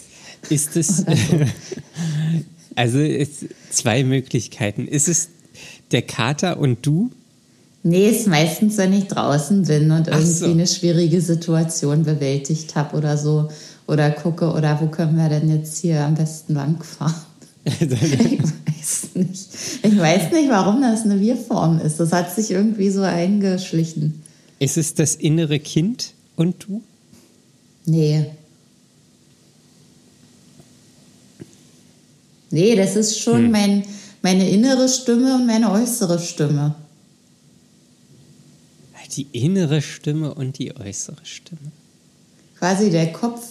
Ist 0.50 0.76
es, 0.76 1.04
Also 2.78 3.00
es, 3.00 3.46
zwei 3.72 4.04
Möglichkeiten. 4.04 4.88
Ist 4.88 5.08
es 5.08 5.30
der 5.92 6.04
Kater 6.04 6.60
und 6.60 6.86
du? 6.86 7.10
Nee, 7.82 8.10
ist 8.10 8.28
meistens, 8.28 8.78
wenn 8.78 8.94
ich 8.94 9.06
draußen 9.06 9.64
bin 9.64 9.90
und 9.90 10.08
irgendwie 10.08 10.28
so. 10.28 10.46
eine 10.46 10.68
schwierige 10.68 11.20
Situation 11.20 12.04
bewältigt 12.04 12.76
habe 12.76 12.96
oder 12.96 13.18
so. 13.18 13.50
Oder 13.88 14.12
gucke, 14.12 14.52
oder 14.52 14.80
wo 14.80 14.88
können 14.88 15.18
wir 15.18 15.28
denn 15.28 15.50
jetzt 15.50 15.82
hier 15.82 16.02
am 16.02 16.14
besten 16.14 16.54
lang 16.54 16.84
fahren? 16.84 17.16
Ich 18.80 18.86
weiß 18.86 19.16
nicht. 19.16 19.48
Ich 19.84 19.98
weiß 19.98 20.32
nicht, 20.32 20.50
warum 20.50 20.82
das 20.82 21.02
eine 21.02 21.20
Wir-Form 21.20 21.80
ist. 21.80 22.00
Das 22.00 22.14
hat 22.14 22.34
sich 22.34 22.52
irgendwie 22.52 22.90
so 22.90 23.02
eingeschlichen. 23.02 24.22
ist 24.60 24.78
es 24.78 24.94
das 24.94 25.16
innere 25.16 25.60
Kind 25.60 26.14
und 26.36 26.64
du? 26.64 26.82
Nee. 27.86 28.28
Nee, 32.52 32.76
das 32.76 32.96
ist 32.96 33.20
schon 33.20 33.46
Hm. 33.46 33.52
mein, 33.52 33.84
meine 34.22 34.50
innere 34.50 34.88
Stimme 34.90 35.36
und 35.36 35.46
meine 35.48 35.72
äußere 35.72 36.20
Stimme. 36.20 36.76
Die 39.16 39.28
innere 39.32 39.82
Stimme 39.82 40.34
und 40.34 40.60
die 40.60 40.76
äußere 40.78 41.16
Stimme. 41.24 41.72
Quasi 42.60 42.92
der 42.92 43.12
Kopf, 43.14 43.42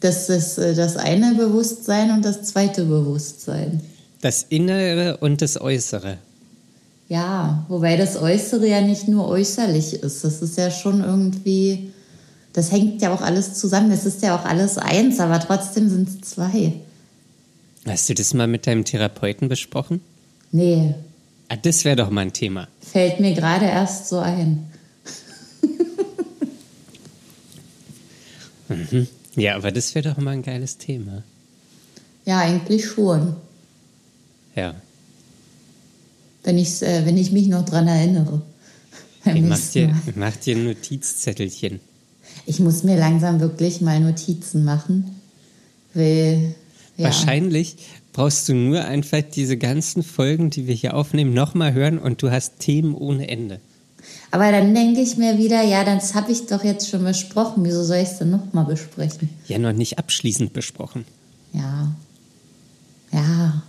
das 0.00 0.30
ist 0.30 0.56
äh, 0.56 0.74
das 0.74 0.96
eine 0.96 1.34
Bewusstsein 1.34 2.10
und 2.12 2.24
das 2.24 2.42
zweite 2.44 2.84
Bewusstsein. 2.84 3.82
Das 4.22 4.46
Innere 4.48 5.18
und 5.18 5.42
das 5.42 5.60
Äußere. 5.60 6.18
Ja, 7.08 7.66
wobei 7.68 7.96
das 7.98 8.16
Äußere 8.16 8.66
ja 8.66 8.80
nicht 8.80 9.06
nur 9.08 9.28
äußerlich 9.28 9.94
ist. 9.94 10.24
Das 10.24 10.40
ist 10.40 10.56
ja 10.56 10.70
schon 10.70 11.04
irgendwie, 11.04 11.90
das 12.54 12.72
hängt 12.72 13.02
ja 13.02 13.12
auch 13.12 13.20
alles 13.20 13.54
zusammen. 13.54 13.90
Es 13.90 14.06
ist 14.06 14.22
ja 14.22 14.38
auch 14.38 14.44
alles 14.46 14.78
eins, 14.78 15.20
aber 15.20 15.38
trotzdem 15.40 15.90
sind 15.90 16.08
es 16.08 16.30
zwei. 16.30 16.72
Hast 17.86 18.08
du 18.08 18.14
das 18.14 18.32
mal 18.34 18.46
mit 18.46 18.66
deinem 18.66 18.84
Therapeuten 18.84 19.48
besprochen? 19.48 20.00
Nee, 20.52 20.94
Ah, 21.48 21.56
das 21.56 21.84
wäre 21.84 21.96
doch 21.96 22.08
mal 22.10 22.22
ein 22.22 22.32
Thema. 22.32 22.68
fällt 22.80 23.20
mir 23.20 23.34
gerade 23.34 23.66
erst 23.66 24.08
so 24.08 24.18
ein. 24.18 24.64
Ja, 29.36 29.56
aber 29.56 29.72
das 29.72 29.94
wäre 29.94 30.08
doch 30.10 30.16
mal 30.16 30.30
ein 30.30 30.42
geiles 30.42 30.78
Thema. 30.78 31.22
Ja, 32.24 32.38
eigentlich 32.38 32.86
schon. 32.86 33.34
Ja. 34.54 34.74
Wenn, 36.44 36.56
ich's, 36.58 36.82
äh, 36.82 37.04
wenn 37.04 37.16
ich 37.18 37.32
mich 37.32 37.48
noch 37.48 37.64
dran 37.64 37.88
erinnere. 37.88 38.42
Ich 39.26 39.40
mach 39.42 39.58
dir, 39.72 39.94
mach 40.14 40.36
dir 40.36 40.56
ein 40.56 40.64
Notizzettelchen. 40.64 41.80
Ich 42.46 42.60
muss 42.60 42.84
mir 42.84 42.96
langsam 42.96 43.40
wirklich 43.40 43.80
mal 43.80 43.98
Notizen 44.00 44.64
machen. 44.64 45.20
Weil, 45.94 46.54
ja. 46.96 47.04
Wahrscheinlich 47.06 47.76
brauchst 48.12 48.48
du 48.48 48.54
nur 48.54 48.84
einfach 48.84 49.22
diese 49.22 49.56
ganzen 49.56 50.02
Folgen, 50.02 50.50
die 50.50 50.66
wir 50.66 50.74
hier 50.74 50.94
aufnehmen, 50.94 51.34
nochmal 51.34 51.72
hören 51.72 51.98
und 51.98 52.22
du 52.22 52.30
hast 52.30 52.58
Themen 52.60 52.94
ohne 52.94 53.28
Ende. 53.28 53.60
Aber 54.30 54.50
dann 54.52 54.74
denke 54.74 55.00
ich 55.00 55.16
mir 55.16 55.38
wieder, 55.38 55.62
ja, 55.62 55.84
das 55.84 56.14
habe 56.14 56.30
ich 56.32 56.46
doch 56.46 56.62
jetzt 56.64 56.88
schon 56.88 57.04
besprochen. 57.04 57.64
Wieso 57.64 57.82
soll 57.84 57.98
ich 57.98 58.08
es 58.10 58.18
denn 58.18 58.30
nochmal 58.30 58.64
besprechen? 58.66 59.30
Ja, 59.48 59.58
noch 59.58 59.72
nicht 59.72 59.98
abschließend 59.98 60.52
besprochen. 60.52 61.04
Ja. 61.52 61.94
Ja. 63.12 63.62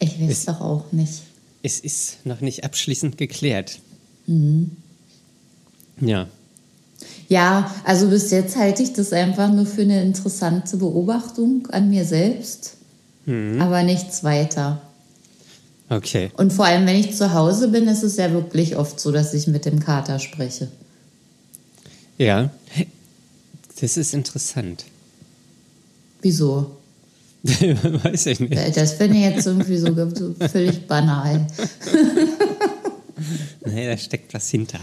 Ich 0.00 0.20
weiß 0.20 0.30
Ist- 0.30 0.48
doch 0.48 0.60
auch 0.60 0.92
nicht. 0.92 1.22
Es 1.62 1.80
ist 1.80 2.26
noch 2.26 2.40
nicht 2.42 2.64
abschließend 2.64 3.16
geklärt. 3.16 3.78
Mhm. 4.26 4.72
Ja. 6.00 6.28
Ja, 7.28 7.70
also 7.84 8.08
bis 8.08 8.30
jetzt 8.30 8.56
halte 8.56 8.82
ich 8.82 8.92
das 8.92 9.12
einfach 9.12 9.50
nur 9.50 9.66
für 9.66 9.82
eine 9.82 10.02
interessante 10.02 10.76
Beobachtung 10.76 11.66
an 11.70 11.90
mir 11.90 12.04
selbst. 12.04 12.76
Aber 13.26 13.82
nichts 13.82 14.22
weiter. 14.22 14.82
Okay. 15.88 16.30
Und 16.36 16.52
vor 16.52 16.66
allem, 16.66 16.86
wenn 16.86 16.96
ich 16.96 17.16
zu 17.16 17.32
Hause 17.32 17.68
bin, 17.68 17.88
ist 17.88 18.02
es 18.02 18.16
ja 18.16 18.30
wirklich 18.32 18.76
oft 18.76 19.00
so, 19.00 19.12
dass 19.12 19.32
ich 19.32 19.46
mit 19.46 19.64
dem 19.64 19.80
Kater 19.80 20.18
spreche. 20.18 20.68
Ja. 22.18 22.50
Das 23.80 23.96
ist 23.96 24.12
interessant. 24.12 24.84
Wieso? 26.20 26.76
Weiß 27.44 28.26
ich 28.26 28.40
nicht. 28.40 28.76
Das 28.76 28.92
finde 28.92 29.18
ich 29.18 29.24
jetzt 29.24 29.46
irgendwie 29.46 29.76
so, 29.76 29.94
so 30.14 30.34
völlig 30.48 30.86
banal. 30.86 31.46
Nee, 33.64 33.86
da 33.86 33.96
steckt 33.96 34.34
was 34.34 34.50
hinter. 34.50 34.80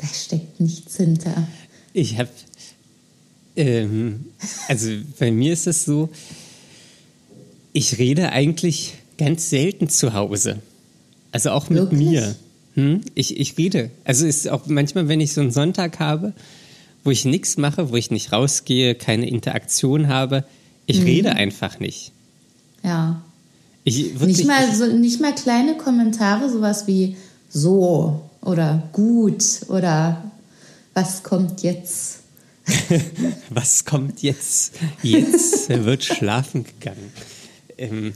Da 0.00 0.06
steckt 0.06 0.60
nichts 0.60 0.96
hinter. 0.96 1.48
Ich 1.92 2.18
habe, 2.18 2.30
ähm, 3.56 4.26
also 4.68 4.90
bei 5.18 5.30
mir 5.30 5.52
ist 5.52 5.66
es 5.66 5.84
so, 5.84 6.08
ich 7.72 7.98
rede 7.98 8.32
eigentlich 8.32 8.94
ganz 9.18 9.50
selten 9.50 9.88
zu 9.88 10.14
Hause. 10.14 10.60
Also 11.32 11.50
auch 11.50 11.68
mit 11.68 11.78
Wirklich? 11.78 12.00
mir. 12.00 12.36
Hm? 12.74 13.00
Ich, 13.14 13.38
ich 13.38 13.56
rede. 13.58 13.90
Also 14.04 14.26
ist 14.26 14.48
auch 14.48 14.66
manchmal, 14.66 15.08
wenn 15.08 15.20
ich 15.20 15.32
so 15.32 15.40
einen 15.40 15.50
Sonntag 15.50 15.98
habe, 15.98 16.32
wo 17.04 17.10
ich 17.10 17.24
nichts 17.24 17.56
mache, 17.56 17.90
wo 17.90 17.96
ich 17.96 18.10
nicht 18.10 18.32
rausgehe, 18.32 18.94
keine 18.94 19.28
Interaktion 19.28 20.08
habe, 20.08 20.44
ich 20.86 21.02
rede 21.02 21.32
einfach 21.32 21.78
nicht. 21.78 22.12
Ja. 22.82 23.22
Ich, 23.84 24.18
wirklich, 24.18 24.38
Nicht 24.38 24.46
mal, 24.46 24.74
so, 24.74 24.86
nicht 24.86 25.20
mal 25.20 25.34
kleine 25.34 25.76
Kommentare, 25.76 26.50
sowas 26.50 26.86
wie 26.86 27.16
so 27.48 28.22
oder 28.42 28.88
gut 28.92 29.42
oder 29.68 30.29
was 31.00 31.22
kommt 31.22 31.62
jetzt? 31.62 32.18
Was 33.50 33.84
kommt 33.84 34.22
jetzt? 34.22 34.74
Jetzt 35.02 35.70
wird 35.70 36.04
schlafen 36.04 36.62
gegangen. 36.64 37.10
Ähm, 37.78 38.12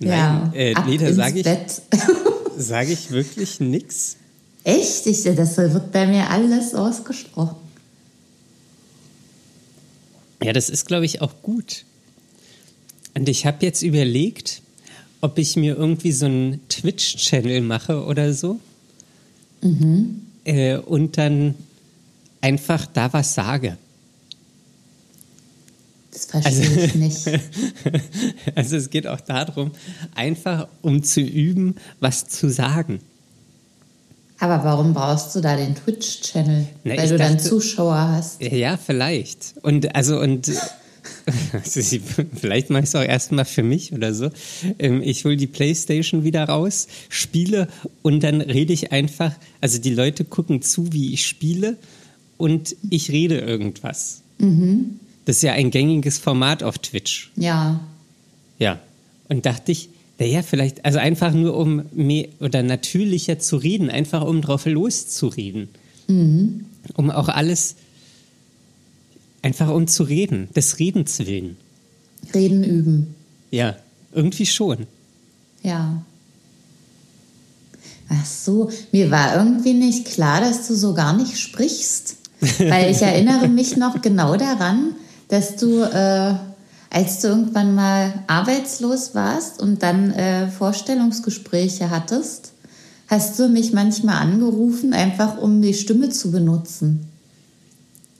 nein, 0.00 0.08
ja, 0.08 0.52
äh, 0.54 0.74
nee, 0.86 0.98
da 0.98 1.12
sage 1.12 1.40
ich, 1.40 1.46
sag 2.56 2.88
ich 2.88 3.10
wirklich 3.10 3.60
nichts. 3.60 4.16
Echt? 4.64 5.06
Ich, 5.06 5.22
das 5.22 5.56
wird 5.56 5.92
bei 5.92 6.06
mir 6.06 6.30
alles 6.30 6.74
ausgesprochen. 6.74 7.56
Ja, 10.42 10.52
das 10.52 10.68
ist, 10.68 10.86
glaube 10.86 11.04
ich, 11.04 11.20
auch 11.20 11.34
gut. 11.42 11.84
Und 13.14 13.28
ich 13.28 13.46
habe 13.46 13.64
jetzt 13.64 13.82
überlegt, 13.82 14.62
ob 15.20 15.38
ich 15.38 15.54
mir 15.54 15.76
irgendwie 15.76 16.12
so 16.12 16.26
einen 16.26 16.66
Twitch-Channel 16.68 17.60
mache 17.60 18.04
oder 18.04 18.32
so. 18.32 18.58
Äh, 20.44 20.78
und 20.78 21.18
dann 21.18 21.54
einfach 22.42 22.84
da 22.86 23.10
was 23.14 23.34
sage. 23.34 23.78
Das 26.12 26.26
verstehe 26.26 26.84
ich 26.84 26.94
nicht. 26.94 27.26
Also 28.54 28.76
es 28.76 28.90
geht 28.90 29.06
auch 29.06 29.20
darum, 29.20 29.70
einfach 30.14 30.68
um 30.82 31.02
zu 31.02 31.20
üben, 31.20 31.76
was 32.00 32.26
zu 32.28 32.50
sagen. 32.50 33.00
Aber 34.38 34.62
warum 34.64 34.92
brauchst 34.92 35.34
du 35.34 35.40
da 35.40 35.56
den 35.56 35.74
Twitch-Channel? 35.74 36.66
Weil 36.84 37.08
du 37.08 37.16
dann 37.16 37.36
dachte- 37.38 37.48
Zuschauer 37.48 37.96
hast. 37.96 38.42
Ja, 38.42 38.76
vielleicht. 38.76 39.54
Und 39.62 39.94
also 39.94 40.20
und 40.20 40.50
also 41.52 41.80
vielleicht 42.34 42.70
mache 42.70 42.82
ich 42.82 42.88
es 42.88 42.94
auch 42.94 43.02
erstmal 43.04 43.44
für 43.44 43.62
mich 43.62 43.92
oder 43.92 44.12
so. 44.12 44.30
Ähm, 44.78 45.00
Ich 45.02 45.24
hole 45.24 45.36
die 45.36 45.46
Playstation 45.46 46.24
wieder 46.24 46.44
raus, 46.44 46.88
spiele 47.08 47.68
und 48.02 48.22
dann 48.22 48.40
rede 48.40 48.72
ich 48.72 48.92
einfach. 48.92 49.32
Also 49.60 49.78
die 49.78 49.94
Leute 49.94 50.24
gucken 50.24 50.60
zu, 50.60 50.92
wie 50.92 51.14
ich 51.14 51.26
spiele 51.26 51.76
und 52.36 52.76
ich 52.90 53.10
rede 53.10 53.38
irgendwas. 53.38 54.22
Das 55.24 55.36
ist 55.36 55.42
ja 55.42 55.52
ein 55.52 55.70
gängiges 55.70 56.18
Format 56.18 56.62
auf 56.62 56.78
Twitch. 56.78 57.30
Ja. 57.36 57.80
Ja. 58.58 58.80
Und 59.28 59.46
dachte 59.46 59.72
ich, 59.72 59.88
naja, 60.18 60.42
vielleicht, 60.42 60.84
also 60.84 60.98
einfach 60.98 61.32
nur 61.32 61.56
um 61.56 61.82
mehr 61.92 62.28
oder 62.40 62.62
natürlicher 62.62 63.38
zu 63.38 63.56
reden, 63.56 63.90
einfach 63.90 64.22
um 64.22 64.42
drauf 64.42 64.66
loszureden. 64.66 65.68
Um 66.08 67.10
auch 67.10 67.28
alles, 67.28 67.76
einfach 69.42 69.68
um 69.70 69.86
zu 69.86 70.02
reden, 70.02 70.48
des 70.54 70.78
Redens 70.78 71.20
willen. 71.20 71.56
Reden 72.34 72.64
üben. 72.64 73.14
Ja, 73.50 73.76
irgendwie 74.12 74.46
schon. 74.46 74.86
Ja. 75.62 76.02
Ach 78.08 78.26
so, 78.26 78.70
mir 78.90 79.10
war 79.10 79.36
irgendwie 79.36 79.74
nicht 79.74 80.04
klar, 80.04 80.40
dass 80.40 80.68
du 80.68 80.74
so 80.74 80.92
gar 80.94 81.16
nicht 81.16 81.38
sprichst. 81.38 82.16
Weil 82.58 82.90
ich 82.90 83.00
erinnere 83.00 83.48
mich 83.48 83.76
noch 83.76 84.02
genau 84.02 84.36
daran, 84.36 84.94
dass 85.28 85.56
du, 85.56 85.82
äh, 85.82 86.34
als 86.90 87.20
du 87.20 87.28
irgendwann 87.28 87.74
mal 87.74 88.12
arbeitslos 88.26 89.14
warst 89.14 89.62
und 89.62 89.82
dann 89.82 90.10
äh, 90.12 90.48
Vorstellungsgespräche 90.48 91.90
hattest, 91.90 92.52
hast 93.06 93.38
du 93.38 93.48
mich 93.48 93.72
manchmal 93.72 94.16
angerufen, 94.16 94.92
einfach 94.92 95.38
um 95.38 95.62
die 95.62 95.74
Stimme 95.74 96.10
zu 96.10 96.32
benutzen. 96.32 97.08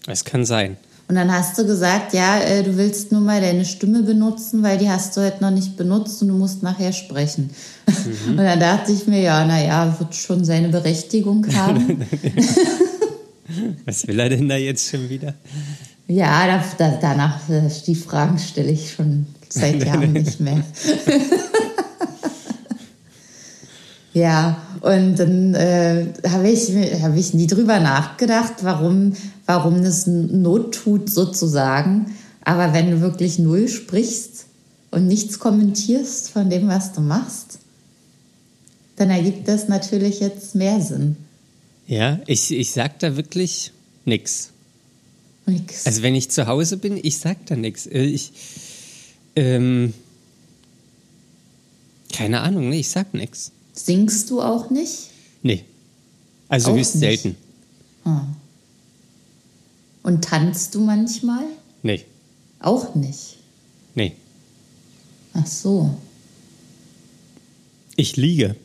Es 0.06 0.24
kann 0.24 0.44
sein. 0.44 0.76
Und 1.08 1.16
dann 1.16 1.32
hast 1.32 1.58
du 1.58 1.66
gesagt, 1.66 2.14
ja, 2.14 2.38
äh, 2.38 2.62
du 2.62 2.76
willst 2.76 3.12
nur 3.12 3.20
mal 3.20 3.40
deine 3.40 3.64
Stimme 3.64 4.02
benutzen, 4.02 4.62
weil 4.62 4.78
die 4.78 4.88
hast 4.88 5.16
du 5.16 5.20
heute 5.20 5.42
noch 5.42 5.50
nicht 5.50 5.76
benutzt 5.76 6.22
und 6.22 6.28
du 6.28 6.34
musst 6.34 6.62
nachher 6.62 6.92
sprechen. 6.92 7.50
Und 8.28 8.36
dann 8.38 8.60
dachte 8.60 8.92
ich 8.92 9.06
mir, 9.06 9.20
ja, 9.20 9.44
naja, 9.44 9.94
wird 9.98 10.14
schon 10.14 10.44
seine 10.44 10.68
Berechtigung 10.68 11.44
haben. 11.54 12.06
Was 13.84 14.06
will 14.06 14.18
er 14.18 14.28
denn 14.28 14.48
da 14.48 14.56
jetzt 14.56 14.90
schon 14.90 15.08
wieder? 15.08 15.34
ja, 16.08 16.46
da, 16.46 16.64
da, 16.78 16.98
danach, 17.00 17.48
äh, 17.48 17.68
die 17.86 17.94
Fragen 17.94 18.38
stelle 18.38 18.70
ich 18.70 18.92
schon 18.92 19.26
seit 19.48 19.84
Jahren 19.86 20.12
nicht 20.12 20.40
mehr. 20.40 20.62
ja, 24.12 24.60
und 24.80 25.16
dann 25.16 25.54
äh, 25.54 26.06
habe 26.28 26.48
ich, 26.48 26.70
hab 27.02 27.16
ich 27.16 27.34
nie 27.34 27.46
drüber 27.46 27.80
nachgedacht, 27.80 28.54
warum, 28.62 29.14
warum 29.46 29.82
das 29.82 30.06
Not 30.06 30.74
tut 30.74 31.10
sozusagen. 31.10 32.06
Aber 32.44 32.72
wenn 32.72 32.90
du 32.90 33.00
wirklich 33.00 33.38
null 33.38 33.68
sprichst 33.68 34.46
und 34.90 35.06
nichts 35.06 35.38
kommentierst 35.38 36.30
von 36.30 36.50
dem, 36.50 36.68
was 36.68 36.92
du 36.92 37.00
machst, 37.00 37.60
dann 38.96 39.10
ergibt 39.10 39.48
das 39.48 39.68
natürlich 39.68 40.20
jetzt 40.20 40.54
mehr 40.54 40.80
Sinn. 40.80 41.16
Ja, 41.92 42.20
ich, 42.26 42.50
ich 42.50 42.70
sag 42.70 43.00
da 43.00 43.16
wirklich 43.16 43.70
nichts. 44.06 44.48
Nix. 45.44 45.84
Also 45.84 46.00
wenn 46.00 46.14
ich 46.14 46.30
zu 46.30 46.46
Hause 46.46 46.78
bin, 46.78 46.96
ich 46.96 47.18
sag 47.18 47.44
da 47.44 47.54
nichts. 47.54 47.84
Ich, 47.84 48.32
ähm, 49.36 49.92
keine 52.10 52.40
Ahnung, 52.40 52.72
ich 52.72 52.88
sag 52.88 53.12
nichts. 53.12 53.52
Singst 53.74 54.30
du 54.30 54.40
auch 54.40 54.70
nicht? 54.70 55.10
Nee. 55.42 55.64
Also 56.48 56.70
Auch 56.70 56.76
höchst 56.76 56.94
nicht. 56.94 57.00
selten. 57.20 57.36
Ah. 58.04 58.24
Und 60.02 60.24
tanzt 60.24 60.74
du 60.74 60.80
manchmal? 60.80 61.44
Nee, 61.82 62.06
Auch 62.60 62.94
nicht. 62.94 63.36
nee. 63.94 64.12
Ach 65.34 65.46
so. 65.46 65.94
Ich 67.96 68.16
liege. 68.16 68.56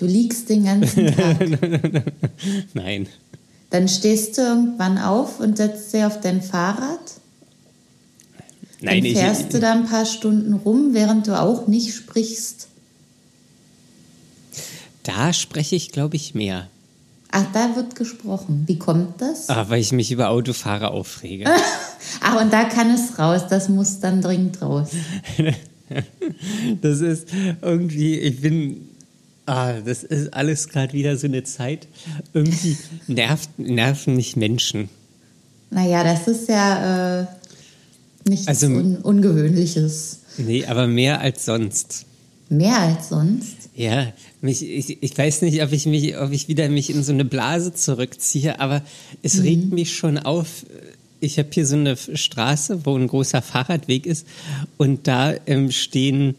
Du 0.00 0.06
liegst 0.06 0.48
den 0.48 0.64
ganzen 0.64 1.14
Tag. 1.14 1.36
Nein. 2.74 3.06
Dann 3.68 3.86
stehst 3.86 4.38
du 4.38 4.42
irgendwann 4.42 4.96
auf 4.96 5.40
und 5.40 5.58
setzt 5.58 5.92
dich 5.92 6.02
auf 6.04 6.20
dein 6.20 6.40
Fahrrad. 6.40 6.98
Nein, 8.80 8.96
dann 8.96 9.04
ich, 9.04 9.18
fährst 9.18 9.52
du 9.52 9.60
da 9.60 9.72
ein 9.72 9.84
paar 9.84 10.06
Stunden 10.06 10.54
rum, 10.54 10.94
während 10.94 11.26
du 11.26 11.38
auch 11.38 11.66
nicht 11.66 11.94
sprichst. 11.94 12.68
da 15.02 15.34
spreche 15.34 15.76
ich, 15.76 15.92
glaube 15.92 16.16
ich, 16.16 16.34
mehr. 16.34 16.68
Ach, 17.30 17.44
da 17.52 17.76
wird 17.76 17.94
gesprochen. 17.94 18.64
Wie 18.66 18.78
kommt 18.78 19.20
das? 19.20 19.50
Ah, 19.50 19.68
weil 19.68 19.82
ich 19.82 19.92
mich 19.92 20.10
über 20.10 20.30
Autofahrer 20.30 20.92
aufrege. 20.92 21.44
Ach, 22.22 22.40
und 22.40 22.50
da 22.54 22.64
kann 22.64 22.90
es 22.90 23.18
raus. 23.18 23.42
Das 23.50 23.68
muss 23.68 24.00
dann 24.00 24.22
dringend 24.22 24.62
raus. 24.62 24.92
Das 26.80 27.00
ist 27.00 27.26
irgendwie, 27.62 28.16
ich 28.16 28.40
bin, 28.40 28.89
ah, 29.50 29.80
das 29.84 30.02
ist 30.02 30.32
alles 30.32 30.68
gerade 30.68 30.92
wieder 30.92 31.16
so 31.16 31.26
eine 31.26 31.42
Zeit. 31.44 31.88
Irgendwie 32.32 32.76
nervt, 33.08 33.50
nerven 33.58 34.16
mich 34.16 34.36
Menschen. 34.36 34.88
Naja, 35.70 36.02
das 36.04 36.26
ist 36.28 36.48
ja 36.48 37.20
äh, 37.22 37.26
nichts 38.28 38.46
Also- 38.48 38.66
Un 38.66 38.96
Ungewöhnliches. 38.96 40.20
Nee, 40.38 40.64
aber 40.66 40.86
mehr 40.86 41.20
als 41.20 41.44
sonst. 41.44 42.06
Mehr 42.48 42.78
als 42.78 43.08
sonst. 43.10 43.56
Ja, 43.74 44.12
mich, 44.40 44.62
ich, 44.62 45.02
ich 45.02 45.16
weiß 45.16 45.42
nicht, 45.42 45.62
ob 45.62 45.72
ich 45.72 45.86
mich, 45.86 46.16
ob 46.18 46.32
ich 46.32 46.48
wieder 46.48 46.68
mich 46.68 46.90
in 46.90 47.02
so 47.02 47.12
eine 47.12 47.24
Blase 47.24 47.72
zurückziehe, 47.72 48.58
aber 48.60 48.82
es 49.22 49.42
regt 49.42 49.72
mich 49.72 49.94
schon 49.96 50.18
auf. 50.18 50.66
Ich 51.20 51.38
habe 51.38 51.48
hier 51.52 51.66
so 51.66 51.76
eine 51.76 51.96
Straße, 51.96 52.84
wo 52.84 52.96
ein 52.96 53.06
großer 53.06 53.42
Fahrradweg 53.42 54.06
ist 54.06 54.26
und 54.78 55.06
da 55.06 55.34
ähm, 55.46 55.70
stehen, 55.70 56.36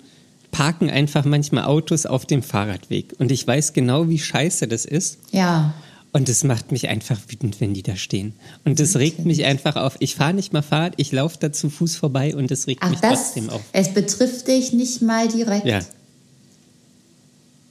parken 0.52 0.90
einfach 0.90 1.26
manchmal 1.26 1.64
Autos 1.66 2.06
auf 2.06 2.26
dem 2.26 2.44
Fahrradweg. 2.44 3.16
Und 3.18 3.32
ich 3.32 3.46
weiß 3.48 3.74
genau, 3.74 4.10
wie 4.10 4.20
scheiße 4.20 4.68
das 4.68 4.86
ist. 4.86 5.18
Ja. 5.32 5.74
Und 6.14 6.28
es 6.28 6.44
macht 6.44 6.74
mich 6.74 6.90
einfach 6.90 7.18
wütend, 7.30 7.62
wenn 7.62 7.74
die 7.74 7.84
da 7.84 7.96
stehen. 7.96 8.34
Und 8.66 8.80
es 8.82 8.98
regt 8.98 9.26
mich 9.26 9.46
einfach 9.46 9.78
auf. 9.78 9.96
Ich 10.00 10.16
fahre 10.16 10.34
nicht 10.34 10.52
mal 10.52 10.62
Fahrrad, 10.62 10.94
ich 10.98 11.12
laufe 11.14 11.38
da 11.40 11.54
zu 11.54 11.70
Fuß 11.70 11.96
vorbei 11.96 12.36
und 12.36 12.52
es 12.52 12.68
regt 12.68 12.82
Ach, 12.84 12.90
mich 12.90 13.00
das, 13.00 13.34
trotzdem 13.34 13.50
auf. 13.50 13.62
es 13.72 13.94
betrifft 13.94 14.48
dich 14.48 14.74
nicht 14.74 15.02
mal 15.02 15.30
direkt. 15.30 15.66
Ja. 15.66 15.80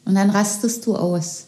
Und 0.06 0.14
dann 0.14 0.30
rastest 0.30 0.86
du 0.86 0.96
aus. 0.96 1.46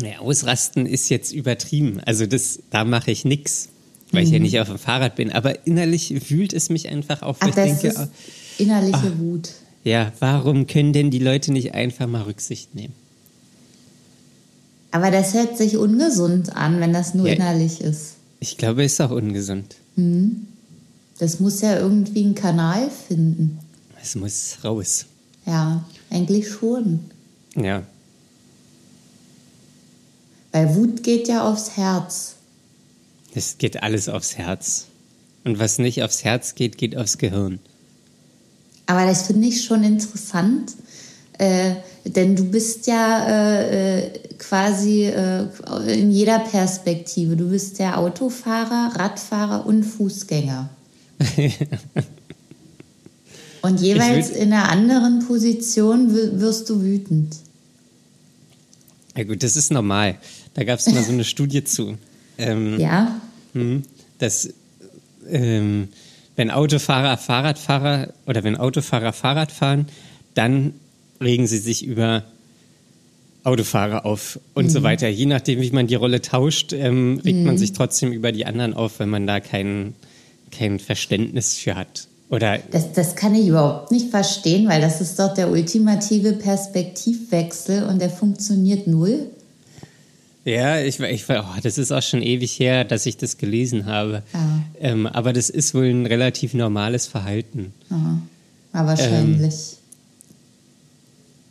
Ja, 0.00 0.18
ausrasten 0.20 0.84
ist 0.84 1.08
jetzt 1.08 1.32
übertrieben. 1.32 2.00
Also 2.04 2.26
das, 2.26 2.60
da 2.70 2.84
mache 2.84 3.10
ich 3.10 3.24
nix, 3.24 3.70
weil 4.12 4.24
ich 4.24 4.30
ja 4.30 4.38
nicht 4.38 4.60
auf 4.60 4.68
dem 4.68 4.78
Fahrrad 4.78 5.16
bin. 5.16 5.32
Aber 5.32 5.66
innerlich 5.66 6.30
wühlt 6.30 6.52
es 6.52 6.68
mich 6.68 6.88
einfach 6.88 7.22
auf. 7.22 7.38
Ach, 7.40 7.48
ich 7.48 7.54
das 7.54 7.80
denke, 7.80 7.98
ah, 7.98 8.02
ist 8.02 8.10
innerliche 8.60 9.18
Wut. 9.18 9.48
Ja, 9.84 10.12
warum 10.20 10.66
können 10.66 10.92
denn 10.92 11.10
die 11.10 11.18
Leute 11.18 11.52
nicht 11.52 11.74
einfach 11.74 12.06
mal 12.06 12.22
Rücksicht 12.22 12.74
nehmen? 12.74 12.94
Aber 14.90 15.10
das 15.10 15.34
hört 15.34 15.56
sich 15.58 15.76
ungesund 15.76 16.56
an, 16.56 16.80
wenn 16.80 16.92
das 16.92 17.14
nur 17.14 17.26
Ja. 17.28 17.34
innerlich 17.34 17.80
ist. 17.80 18.14
Ich 18.40 18.56
glaube, 18.56 18.84
es 18.84 18.94
ist 18.94 19.00
auch 19.00 19.10
ungesund. 19.10 19.76
Das 21.18 21.40
muss 21.40 21.60
ja 21.60 21.78
irgendwie 21.78 22.24
einen 22.24 22.34
Kanal 22.34 22.88
finden. 22.90 23.58
Es 24.00 24.14
muss 24.14 24.58
raus. 24.64 25.06
Ja, 25.44 25.84
eigentlich 26.10 26.48
schon. 26.48 27.00
Ja. 27.56 27.82
Weil 30.52 30.74
Wut 30.76 31.02
geht 31.02 31.28
ja 31.28 31.46
aufs 31.50 31.76
Herz. 31.76 32.34
Es 33.34 33.58
geht 33.58 33.82
alles 33.82 34.08
aufs 34.08 34.38
Herz. 34.38 34.86
Und 35.44 35.58
was 35.58 35.78
nicht 35.78 36.02
aufs 36.02 36.24
Herz 36.24 36.54
geht, 36.54 36.78
geht 36.78 36.96
aufs 36.96 37.18
Gehirn. 37.18 37.58
Aber 38.88 39.04
das 39.06 39.26
finde 39.26 39.46
ich 39.48 39.62
schon 39.64 39.84
interessant, 39.84 40.72
äh, 41.38 41.74
denn 42.06 42.34
du 42.34 42.44
bist 42.44 42.86
ja 42.86 43.26
äh, 43.28 44.06
äh, 44.06 44.10
quasi 44.38 45.04
äh, 45.04 45.46
in 45.92 46.10
jeder 46.10 46.38
Perspektive. 46.38 47.36
Du 47.36 47.50
bist 47.50 47.78
ja 47.78 47.96
Autofahrer, 47.96 48.92
Radfahrer 48.98 49.66
und 49.66 49.84
Fußgänger. 49.84 50.70
und 53.62 53.80
jeweils 53.80 54.30
in 54.30 54.52
einer 54.52 54.68
anderen 54.70 55.26
Position 55.26 56.14
wi- 56.14 56.40
wirst 56.40 56.70
du 56.70 56.80
wütend. 56.82 57.36
Ja 59.16 59.24
gut, 59.24 59.42
das 59.42 59.56
ist 59.56 59.70
normal. 59.72 60.16
Da 60.54 60.64
gab 60.64 60.78
es 60.78 60.86
mal 60.92 61.02
so 61.02 61.12
eine 61.12 61.24
Studie 61.32 61.64
zu. 61.64 61.96
Ähm, 62.38 62.78
Ja? 62.78 63.20
Mhm. 63.52 63.82
dass 64.18 64.48
ähm, 65.28 65.88
wenn 66.38 66.52
Autofahrer 66.52 67.18
Fahrradfahrer 67.18 68.14
oder 68.26 68.44
wenn 68.44 68.56
Autofahrer 68.56 69.12
Fahrrad 69.12 69.50
fahren, 69.50 69.86
dann 70.34 70.72
regen 71.20 71.48
sie 71.48 71.58
sich 71.58 71.84
über 71.84 72.22
Autofahrer 73.42 74.06
auf 74.06 74.38
und 74.54 74.70
so 74.70 74.82
weiter. 74.84 75.08
Je 75.08 75.26
nachdem, 75.26 75.60
wie 75.60 75.70
man 75.72 75.88
die 75.88 75.96
Rolle 75.96 76.22
tauscht, 76.22 76.72
ähm, 76.72 77.20
regt 77.24 77.44
man 77.44 77.58
sich 77.58 77.72
trotzdem 77.72 78.12
über 78.12 78.30
die 78.30 78.46
anderen 78.46 78.72
auf, 78.72 79.00
wenn 79.00 79.08
man 79.08 79.26
da 79.26 79.40
kein, 79.40 79.94
kein 80.52 80.78
Verständnis 80.78 81.56
für 81.56 81.74
hat. 81.74 82.06
Oder 82.30 82.58
Das, 82.70 82.92
das 82.92 83.16
kann 83.16 83.34
ich 83.34 83.48
überhaupt 83.48 83.90
nicht 83.90 84.10
verstehen, 84.10 84.68
weil 84.68 84.80
das 84.80 85.00
ist 85.00 85.18
doch 85.18 85.34
der 85.34 85.50
ultimative 85.50 86.34
Perspektivwechsel 86.34 87.84
und 87.84 88.00
der 88.00 88.10
funktioniert 88.10 88.86
null. 88.86 89.30
Ja, 90.48 90.80
ich, 90.80 90.98
ich 90.98 91.28
oh, 91.28 91.44
das 91.62 91.76
ist 91.76 91.92
auch 91.92 92.02
schon 92.02 92.22
ewig 92.22 92.58
her, 92.58 92.84
dass 92.84 93.04
ich 93.04 93.18
das 93.18 93.36
gelesen 93.36 93.84
habe. 93.84 94.22
Ja. 94.32 94.62
Ähm, 94.80 95.06
aber 95.06 95.34
das 95.34 95.50
ist 95.50 95.74
wohl 95.74 95.84
ein 95.84 96.06
relativ 96.06 96.54
normales 96.54 97.06
Verhalten. 97.06 97.74
Aha. 97.90 98.22
Aber 98.72 98.88
wahrscheinlich. 98.88 99.76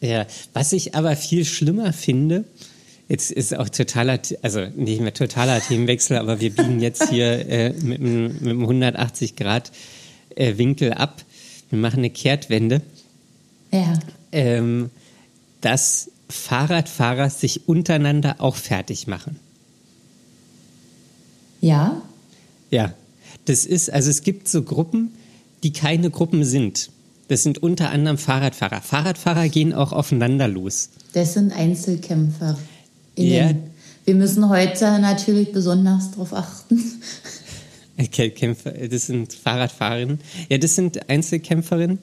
Ja, 0.02 0.26
was 0.54 0.74
ich 0.74 0.96
aber 0.96 1.16
viel 1.16 1.46
schlimmer 1.46 1.94
finde, 1.94 2.44
jetzt 3.08 3.32
ist 3.32 3.56
auch 3.56 3.70
totaler, 3.70 4.20
also 4.42 4.66
nicht 4.76 5.02
mehr 5.02 5.14
totaler 5.14 5.62
Themenwechsel, 5.62 6.18
aber 6.18 6.40
wir 6.40 6.50
biegen 6.50 6.80
jetzt 6.80 7.10
hier 7.10 7.48
äh, 7.50 7.74
mit, 7.74 8.00
einem, 8.00 8.34
mit 8.34 8.50
einem 8.50 8.62
180 8.62 9.36
Grad 9.36 9.72
äh, 10.36 10.58
Winkel 10.58 10.94
ab. 10.94 11.24
Wir 11.70 11.78
machen 11.78 12.00
eine 12.00 12.10
Kehrtwende, 12.10 12.82
ja. 13.72 13.94
ähm, 14.32 14.90
dass 15.62 16.10
Fahrradfahrer 16.30 17.30
sich 17.30 17.68
untereinander 17.68 18.36
auch 18.40 18.56
fertig 18.56 19.08
machen. 19.08 19.40
Ja? 21.62 22.02
Ja, 22.70 22.94
das 23.46 23.66
ist, 23.66 23.92
also 23.92 24.10
es 24.10 24.22
gibt 24.22 24.48
so 24.48 24.62
Gruppen, 24.62 25.12
die 25.63 25.74
keine 25.74 26.10
Gruppen 26.10 26.44
sind. 26.44 26.90
Das 27.30 27.44
sind 27.44 27.62
unter 27.62 27.90
anderem 27.90 28.18
Fahrradfahrer. 28.18 28.82
Fahrradfahrer 28.82 29.50
gehen 29.50 29.74
auch 29.74 29.92
aufeinander 29.92 30.48
los. 30.48 30.90
Das 31.13 31.34
sind 31.34 31.52
Einzelkämpfer. 31.52 32.58
Ja. 33.18 33.52
Wir 34.06 34.16
müssen 34.16 34.48
heute 34.48 35.00
natürlich 35.00 35.52
besonders 35.52 36.12
darauf 36.12 36.34
achten. 36.34 36.82
Okay, 38.00 38.30
Kämpfer, 38.30 38.74
das 38.74 39.08
sind 39.08 39.34
Fahrradfahrerinnen. 39.34 40.20
Ja, 40.50 40.60
das 40.60 40.76
sind 40.76 41.10
Einzelkämpferinnen. 41.10 41.98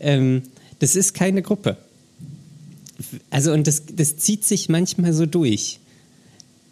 Ähm, 0.00 0.42
das 0.80 0.96
ist 0.96 1.14
keine 1.14 1.40
Gruppe. 1.42 1.76
Also, 3.30 3.52
und 3.52 3.66
das, 3.66 3.82
das 3.92 4.16
zieht 4.16 4.44
sich 4.44 4.68
manchmal 4.68 5.12
so 5.12 5.26
durch. 5.26 5.78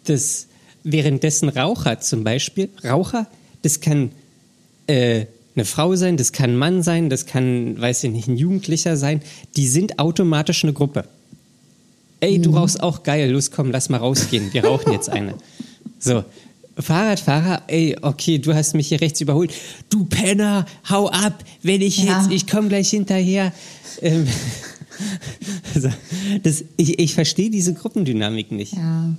Das, 0.05 0.47
währenddessen 0.83 1.49
Raucher 1.49 1.99
zum 1.99 2.23
Beispiel, 2.23 2.69
Raucher, 2.83 3.27
das 3.61 3.79
kann 3.81 4.11
äh, 4.87 5.25
eine 5.55 5.65
Frau 5.65 5.95
sein, 5.95 6.17
das 6.17 6.31
kann 6.31 6.51
ein 6.51 6.57
Mann 6.57 6.83
sein, 6.83 7.09
das 7.09 7.25
kann, 7.25 7.79
weiß 7.79 8.03
ich 8.05 8.11
nicht, 8.11 8.27
ein 8.27 8.37
Jugendlicher 8.37 8.95
sein, 8.97 9.21
die 9.55 9.67
sind 9.67 9.99
automatisch 9.99 10.63
eine 10.63 10.73
Gruppe. 10.73 11.05
Ey, 12.21 12.39
du 12.39 12.51
rauchst 12.51 12.81
auch 12.81 13.03
geil, 13.03 13.29
los 13.31 13.51
komm, 13.51 13.71
lass 13.71 13.89
mal 13.89 13.97
rausgehen, 13.97 14.53
wir 14.53 14.65
rauchen 14.65 14.91
jetzt 14.93 15.09
eine. 15.09 15.35
So, 16.01 16.23
Fahrradfahrer, 16.77 17.63
ey, 17.67 17.97
okay, 18.01 18.39
du 18.39 18.53
hast 18.55 18.73
mich 18.73 18.87
hier 18.87 19.01
rechts 19.01 19.19
überholt. 19.19 19.51
Du 19.89 20.05
Penner, 20.05 20.65
hau 20.89 21.09
ab, 21.09 21.43
wenn 21.61 21.81
ich 21.81 21.97
Ja. 22.05 22.21
jetzt, 22.21 22.31
ich 22.31 22.47
komme 22.47 22.69
gleich 22.69 22.89
hinterher. 22.89 23.51
Ähm, 24.01 24.25
also, 25.75 25.89
das, 26.43 26.63
ich, 26.77 26.99
ich 26.99 27.13
verstehe 27.13 27.49
diese 27.49 27.73
Gruppendynamik 27.73 28.51
nicht. 28.51 28.73
Ja. 28.73 29.13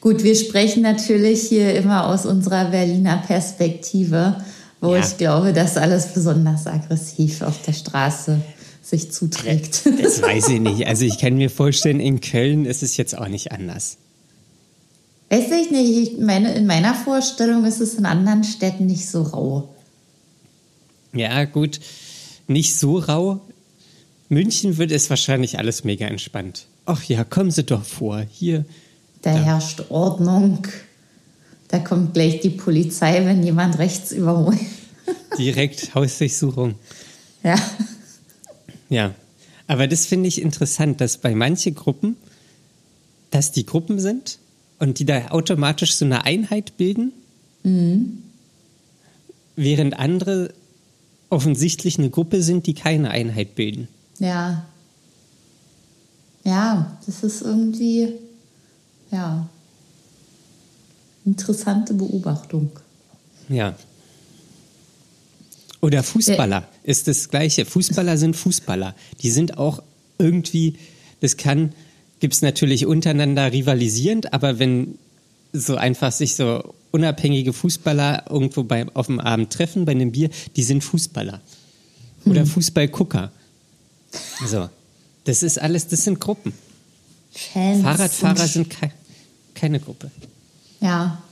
Gut, 0.00 0.24
wir 0.24 0.34
sprechen 0.34 0.82
natürlich 0.82 1.42
hier 1.42 1.74
immer 1.74 2.06
aus 2.08 2.26
unserer 2.26 2.66
Berliner 2.70 3.18
Perspektive, 3.18 4.42
wo 4.80 4.94
Ja. 4.94 5.00
ich 5.00 5.16
glaube, 5.18 5.52
dass 5.52 5.76
alles 5.76 6.12
besonders 6.14 6.66
aggressiv 6.66 7.42
auf 7.42 7.60
der 7.62 7.72
Straße 7.72 8.40
sich 8.82 9.10
zuträgt. 9.10 9.82
Das 10.02 10.22
weiß 10.22 10.48
ich 10.50 10.60
nicht. 10.60 10.86
Also 10.86 11.04
ich 11.04 11.18
kann 11.18 11.34
mir 11.36 11.50
vorstellen, 11.50 12.00
in 12.00 12.20
Köln 12.20 12.64
ist 12.64 12.82
es 12.82 12.96
jetzt 12.96 13.18
auch 13.18 13.28
nicht 13.28 13.52
anders. 13.52 13.96
Weiß 15.28 15.50
ich 15.50 15.70
nicht, 15.72 16.12
ich 16.12 16.18
meine, 16.20 16.54
in 16.54 16.66
meiner 16.66 16.94
Vorstellung 16.94 17.64
ist 17.64 17.80
es 17.80 17.94
in 17.94 18.06
anderen 18.06 18.44
Städten 18.44 18.86
nicht 18.86 19.08
so 19.08 19.22
rau. 19.22 19.68
Ja, 21.12 21.44
gut, 21.44 21.80
nicht 22.46 22.78
so 22.78 22.98
rau. 22.98 23.40
München 24.28 24.76
wird 24.76 24.90
es 24.90 25.08
wahrscheinlich 25.10 25.58
alles 25.58 25.84
mega 25.84 26.06
entspannt. 26.06 26.66
Ach 26.84 27.02
ja, 27.04 27.24
kommen 27.24 27.50
Sie 27.50 27.64
doch 27.64 27.84
vor. 27.84 28.24
Hier. 28.30 28.64
Da 29.22 29.30
herrscht 29.30 29.84
Ordnung. 29.90 30.66
Da 31.68 31.78
kommt 31.78 32.14
gleich 32.14 32.40
die 32.40 32.50
Polizei, 32.50 33.24
wenn 33.24 33.42
jemand 33.42 33.78
rechts 33.78 34.12
überholt. 34.12 34.58
Direkt 35.38 35.94
Hausdurchsuchung. 35.94 36.74
Ja. 37.42 37.56
Ja. 38.88 39.14
Aber 39.66 39.88
das 39.88 40.06
finde 40.06 40.28
ich 40.28 40.40
interessant, 40.40 41.00
dass 41.00 41.18
bei 41.18 41.34
manchen 41.34 41.74
Gruppen, 41.74 42.16
dass 43.30 43.50
die 43.50 43.66
Gruppen 43.66 43.98
sind 43.98 44.38
und 44.78 45.00
die 45.00 45.04
da 45.04 45.28
automatisch 45.28 45.94
so 45.94 46.04
eine 46.04 46.24
Einheit 46.24 46.76
bilden, 46.76 47.12
während 49.56 49.98
andere 49.98 50.54
offensichtlich 51.30 51.98
eine 51.98 52.10
Gruppe 52.10 52.42
sind, 52.42 52.68
die 52.68 52.74
keine 52.74 53.10
Einheit 53.10 53.56
bilden. 53.56 53.88
Ja. 54.18 54.64
Ja, 56.44 56.96
das 57.04 57.24
ist 57.24 57.42
irgendwie, 57.42 58.08
ja, 59.10 59.48
interessante 61.24 61.92
Beobachtung. 61.92 62.70
Ja. 63.48 63.74
Oder 65.80 66.02
Fußballer 66.02 66.68
ist 66.84 67.08
das 67.08 67.28
Gleiche. 67.28 67.64
Fußballer 67.64 68.16
sind 68.16 68.36
Fußballer. 68.36 68.94
Die 69.22 69.30
sind 69.30 69.58
auch 69.58 69.82
irgendwie, 70.18 70.76
das 71.20 71.36
kann, 71.36 71.72
gibt 72.20 72.34
es 72.34 72.42
natürlich 72.42 72.86
untereinander 72.86 73.52
rivalisierend, 73.52 74.32
aber 74.32 74.58
wenn 74.58 74.98
so 75.52 75.76
einfach 75.76 76.12
sich 76.12 76.36
so 76.36 76.74
unabhängige 76.92 77.52
Fußballer 77.52 78.24
irgendwo 78.30 78.62
bei, 78.62 78.86
auf 78.94 79.06
dem 79.06 79.20
Abend 79.20 79.52
treffen, 79.52 79.84
bei 79.84 79.92
einem 79.92 80.12
Bier, 80.12 80.30
die 80.54 80.62
sind 80.62 80.82
Fußballer. 80.82 81.40
Oder 82.24 82.46
Fußballgucker. 82.46 83.30
So. 84.46 84.68
Das 85.24 85.42
ist 85.42 85.60
alles, 85.60 85.88
das 85.88 86.04
sind 86.04 86.20
Gruppen. 86.20 86.52
Fans. 87.32 87.82
Fahrradfahrer 87.82 88.46
sind 88.46 88.70
kei 88.70 88.92
keine 89.56 89.80
Gruppe. 89.80 90.10
Ja. 90.80 91.22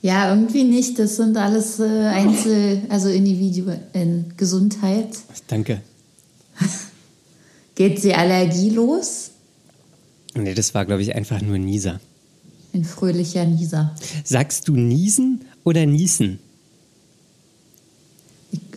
Ja, 0.00 0.30
irgendwie 0.30 0.64
nicht. 0.64 0.98
Das 0.98 1.16
sind 1.16 1.36
alles 1.36 1.80
äh, 1.80 1.82
Einzel-, 1.82 2.82
also 2.88 3.08
Individuen 3.08 3.80
in 3.92 4.32
Gesundheit. 4.36 5.08
Danke. 5.48 5.82
Geht 7.74 8.02
die 8.04 8.14
Allergie 8.14 8.70
los? 8.70 9.30
Nee, 10.34 10.54
das 10.54 10.74
war, 10.74 10.84
glaube 10.84 11.02
ich, 11.02 11.14
einfach 11.14 11.40
nur 11.42 11.58
Nieser. 11.58 12.00
Ein 12.72 12.84
fröhlicher 12.84 13.44
Nieser. 13.44 13.94
Sagst 14.24 14.68
du 14.68 14.74
niesen 14.74 15.44
oder 15.62 15.86
niesen? 15.86 16.40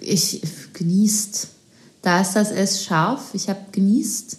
Ich, 0.01 0.43
ich 0.43 0.73
genießt. 0.73 1.47
Da 2.01 2.21
ist 2.21 2.33
das 2.33 2.51
S 2.51 2.83
scharf. 2.83 3.33
Ich 3.33 3.49
habe 3.49 3.60
genießt. 3.71 4.38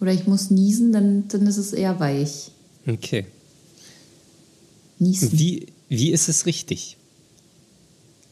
Oder 0.00 0.12
ich 0.12 0.26
muss 0.26 0.50
niesen, 0.50 0.92
dann, 0.92 1.28
dann 1.28 1.46
ist 1.46 1.58
es 1.58 1.72
eher 1.72 2.00
weich. 2.00 2.50
Okay. 2.86 3.26
Niesen. 4.98 5.38
Wie, 5.38 5.66
wie 5.88 6.10
ist 6.10 6.28
es 6.28 6.46
richtig? 6.46 6.96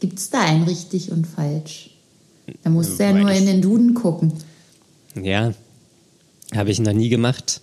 Gibt 0.00 0.18
es 0.18 0.30
da 0.30 0.40
ein 0.40 0.62
richtig 0.62 1.12
und 1.12 1.26
falsch? 1.26 1.90
Da 2.64 2.70
musst 2.70 2.98
du 2.98 3.04
ja 3.04 3.12
nur 3.12 3.30
in 3.30 3.46
den 3.46 3.62
Duden 3.62 3.94
gucken. 3.94 4.32
Ja, 5.20 5.52
habe 6.54 6.70
ich 6.70 6.80
noch 6.80 6.92
nie 6.92 7.08
gemacht. 7.08 7.60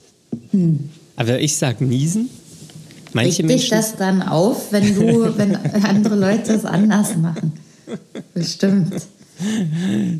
Aber 1.15 1.39
ich 1.39 1.57
sag 1.57 1.81
niesen. 1.81 2.29
Manche 3.13 3.43
Regt 3.43 3.49
dich 3.49 3.69
das 3.69 3.95
dann 3.95 4.21
auf, 4.21 4.71
wenn 4.71 4.93
du, 4.93 5.37
wenn 5.37 5.55
andere 5.55 6.15
Leute 6.15 6.53
es 6.53 6.65
anders 6.65 7.15
machen? 7.17 7.53
Bestimmt. 8.33 9.07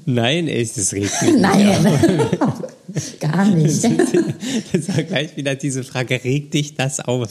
Nein, 0.06 0.48
das 0.48 0.94
regt 0.94 1.22
mich. 1.22 1.36
Nein, 1.40 1.86
gar 3.20 3.46
nicht. 3.46 3.84
Das 4.74 4.88
war 4.90 5.04
gleich 5.04 5.36
wieder 5.36 5.56
diese 5.56 5.84
Frage, 5.84 6.24
regt 6.24 6.54
dich 6.54 6.76
das 6.76 7.00
auf? 7.00 7.30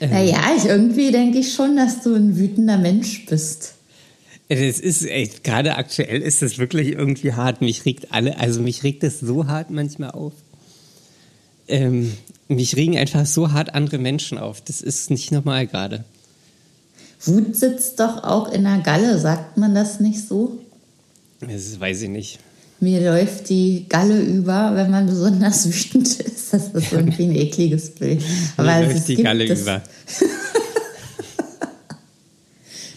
Naja, 0.00 0.38
ich 0.56 0.64
irgendwie 0.64 1.10
denke 1.10 1.38
ich 1.38 1.52
schon, 1.52 1.76
dass 1.76 2.02
du 2.02 2.14
ein 2.14 2.36
wütender 2.36 2.78
Mensch 2.78 3.26
bist. 3.26 3.74
Das 4.48 4.80
ist, 4.80 5.02
ey, 5.04 5.30
gerade 5.42 5.76
aktuell 5.76 6.22
ist 6.22 6.40
das 6.42 6.58
wirklich 6.58 6.92
irgendwie 6.92 7.34
hart. 7.34 7.60
Mich 7.60 7.84
regt 7.84 8.12
alle, 8.12 8.38
also 8.38 8.60
mich 8.62 8.82
regt 8.82 9.02
das 9.02 9.20
so 9.20 9.46
hart 9.46 9.70
manchmal 9.70 10.12
auf. 10.12 10.32
Ähm, 11.68 12.12
mich 12.48 12.76
regen 12.76 12.96
einfach 12.96 13.26
so 13.26 13.52
hart 13.52 13.74
andere 13.74 13.98
Menschen 13.98 14.38
auf. 14.38 14.62
Das 14.62 14.80
ist 14.80 15.10
nicht 15.10 15.32
normal 15.32 15.66
gerade. 15.66 16.04
Wut 17.24 17.56
sitzt 17.56 17.98
doch 18.00 18.22
auch 18.24 18.52
in 18.52 18.64
der 18.64 18.78
Galle, 18.78 19.18
sagt 19.18 19.56
man 19.56 19.74
das 19.74 20.00
nicht 20.00 20.26
so? 20.26 20.58
Das 21.40 21.78
weiß 21.78 22.02
ich 22.02 22.08
nicht. 22.08 22.38
Mir 22.80 23.00
läuft 23.00 23.48
die 23.48 23.86
Galle 23.88 24.20
über, 24.20 24.72
wenn 24.74 24.90
man 24.90 25.06
besonders 25.06 25.66
wütend 25.68 26.20
ist. 26.20 26.52
Das 26.52 26.68
ist 26.68 26.92
irgendwie 26.92 27.24
ein 27.24 27.34
ekliges 27.36 27.90
Bild. 27.90 28.22
Aber 28.56 28.78
Mir 28.80 28.86
läuft 28.86 29.08
die 29.08 29.16
Galle 29.16 29.48
es. 29.48 29.62
über. 29.62 29.82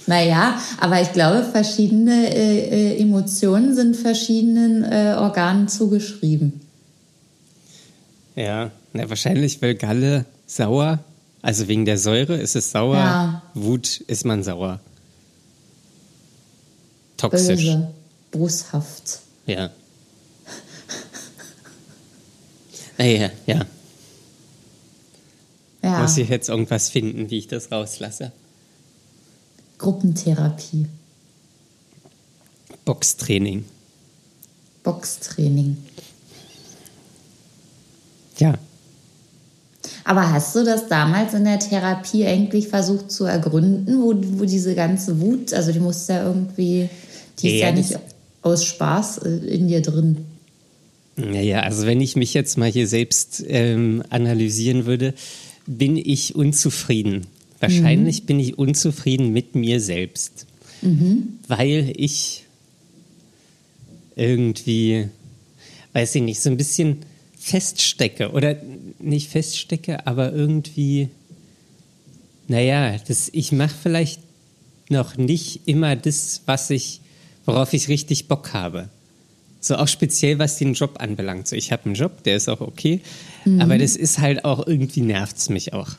Naja, 0.07 0.60
aber 0.79 1.01
ich 1.01 1.13
glaube, 1.13 1.43
verschiedene 1.43 2.36
äh, 2.36 2.95
äh, 2.95 3.01
Emotionen 3.01 3.75
sind 3.75 3.95
verschiedenen 3.95 4.84
äh, 4.84 5.15
Organen 5.17 5.67
zugeschrieben. 5.69 6.60
Ja, 8.36 8.71
na, 8.91 9.10
wahrscheinlich, 9.10 9.62
weil 9.62 9.75
Galle 9.75 10.25
sauer, 10.47 10.99
also 11.41 11.67
wegen 11.67 11.86
der 11.86 11.97
Säure 11.97 12.36
ist 12.38 12.56
es 12.56 12.71
sauer, 12.71 12.95
Ja. 12.95 13.41
Wut 13.54 14.01
ist 14.01 14.25
man 14.25 14.43
sauer. 14.43 14.80
Toxisch. 17.17 17.47
Böse, 17.62 17.93
boshaft. 18.32 19.19
Ja. 19.45 19.69
Naja, 22.97 23.32
ja. 23.47 23.65
Ja, 25.84 26.01
Muss 26.01 26.17
ich 26.17 26.30
jetzt 26.30 26.49
irgendwas 26.49 26.89
finden, 26.89 27.32
wie 27.32 27.39
ich 27.39 27.47
das 27.47 27.71
rauslasse? 27.71 28.32
Gruppentherapie, 29.80 30.86
Boxtraining. 32.86 33.65
Boxtraining. 34.84 35.77
Ja. 38.38 38.54
Aber 40.12 40.30
hast 40.30 40.54
du 40.58 40.65
das 40.65 40.89
damals 40.89 41.34
in 41.34 41.45
der 41.45 41.58
Therapie 41.58 42.26
eigentlich 42.26 42.67
versucht 42.67 43.10
zu 43.10 43.24
ergründen, 43.24 44.02
wo, 44.02 44.13
wo 44.39 44.43
diese 44.43 44.76
ganze 44.76 45.21
Wut, 45.21 45.54
also 45.54 45.71
die 45.71 45.80
muss 45.80 46.06
ja 46.10 46.26
irgendwie, 46.26 46.89
die 47.39 47.47
ist 47.47 47.54
Ja, 47.62 47.69
ja, 47.69 47.71
das- 47.71 47.89
nicht 47.91 48.00
aus 48.41 48.65
Spaß 48.65 49.19
äh, 49.19 49.30
in 49.30 49.69
dir 49.69 49.82
drin. 49.82 50.17
Naja, 51.15 51.62
also 51.62 51.86
wenn 51.86 52.02
ich 52.02 52.17
mich 52.17 52.34
jetzt 52.34 52.58
mal 52.58 52.69
hier 52.69 52.88
selbst 52.89 53.41
ähm, 53.47 54.04
analysieren 54.10 54.86
würde, 54.86 55.13
bin 55.65 55.95
ich 55.95 56.36
unzufrieden. 56.36 57.28
Wahrscheinlich 57.62 58.26
bin 58.26 58.38
ich 58.38 58.58
unzufrieden 58.58 59.32
mit 59.32 59.56
mir 59.56 59.80
selbst, 59.80 60.45
weil 61.47 61.93
ich 61.95 62.43
irgendwie, 64.17 65.08
weiß 65.93 66.15
ich 66.15 66.21
nicht, 66.21 66.41
so 66.41 66.50
ein 66.50 66.58
bisschen 66.58 66.97
feststecke 67.41 68.32
oder 68.32 68.56
nicht 68.99 69.30
feststecke, 69.30 70.06
aber 70.06 70.32
irgendwie, 70.32 71.10
naja, 72.47 72.95
das, 73.08 73.30
ich 73.34 73.51
mache 73.51 73.75
vielleicht 73.82 74.19
noch 74.89 75.17
nicht 75.17 75.62
immer 75.65 75.95
das, 75.95 76.41
was 76.45 76.69
ich, 76.69 77.01
worauf 77.45 77.73
ich 77.73 77.88
richtig 77.88 78.27
Bock 78.27 78.54
habe. 78.54 78.89
So 79.60 79.75
auch 79.75 79.88
speziell, 79.88 80.38
was 80.39 80.58
den 80.58 80.73
Job 80.73 80.95
anbelangt. 80.99 81.47
So, 81.47 81.56
ich 81.56 81.71
habe 81.71 81.86
einen 81.86 81.95
Job, 81.95 82.23
der 82.23 82.36
ist 82.36 82.47
auch 82.49 82.62
okay, 82.62 83.01
aber 83.60 83.77
das 83.77 83.95
ist 83.95 84.19
halt 84.19 84.45
auch, 84.45 84.65
irgendwie 84.67 85.01
nervt's 85.01 85.49
mich 85.49 85.73
auch. 85.73 85.89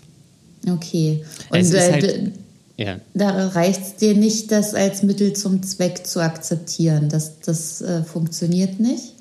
Okay. 0.69 1.25
Und 1.51 1.59
Es 1.59 1.73
äh, 1.73 1.93
halt- 1.93 2.33
Ja. 2.77 3.01
da 3.15 3.49
reicht 3.49 3.81
es 3.83 3.97
dir 3.97 4.15
nicht, 4.15 4.53
das 4.53 4.75
als 4.75 5.03
Mittel 5.03 5.33
zum 5.33 5.63
Zweck 5.63 6.07
zu 6.07 6.21
akzeptieren. 6.21 7.09
Das, 7.09 7.41
das 7.41 7.81
äh, 7.81 8.05
funktioniert 8.05 8.79
nicht. 8.79 9.15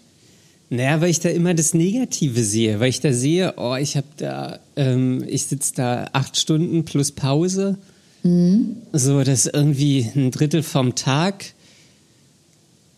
Naja, 0.73 1.01
weil 1.01 1.09
ich 1.09 1.19
da 1.19 1.27
immer 1.27 1.53
das 1.53 1.73
Negative 1.73 2.41
sehe, 2.45 2.79
weil 2.79 2.87
ich 2.87 3.01
da 3.01 3.11
sehe, 3.11 3.55
oh, 3.57 3.75
ich 3.75 3.97
habe 3.97 4.07
da, 4.15 4.57
ähm, 4.77 5.21
ich 5.27 5.43
sitze 5.47 5.73
da 5.75 6.09
acht 6.13 6.37
Stunden 6.37 6.85
plus 6.85 7.11
Pause. 7.11 7.77
Mhm. 8.23 8.77
So, 8.93 9.21
das 9.21 9.47
ist 9.47 9.53
irgendwie 9.53 10.09
ein 10.15 10.31
Drittel 10.31 10.63
vom 10.63 10.95
Tag. 10.95 11.53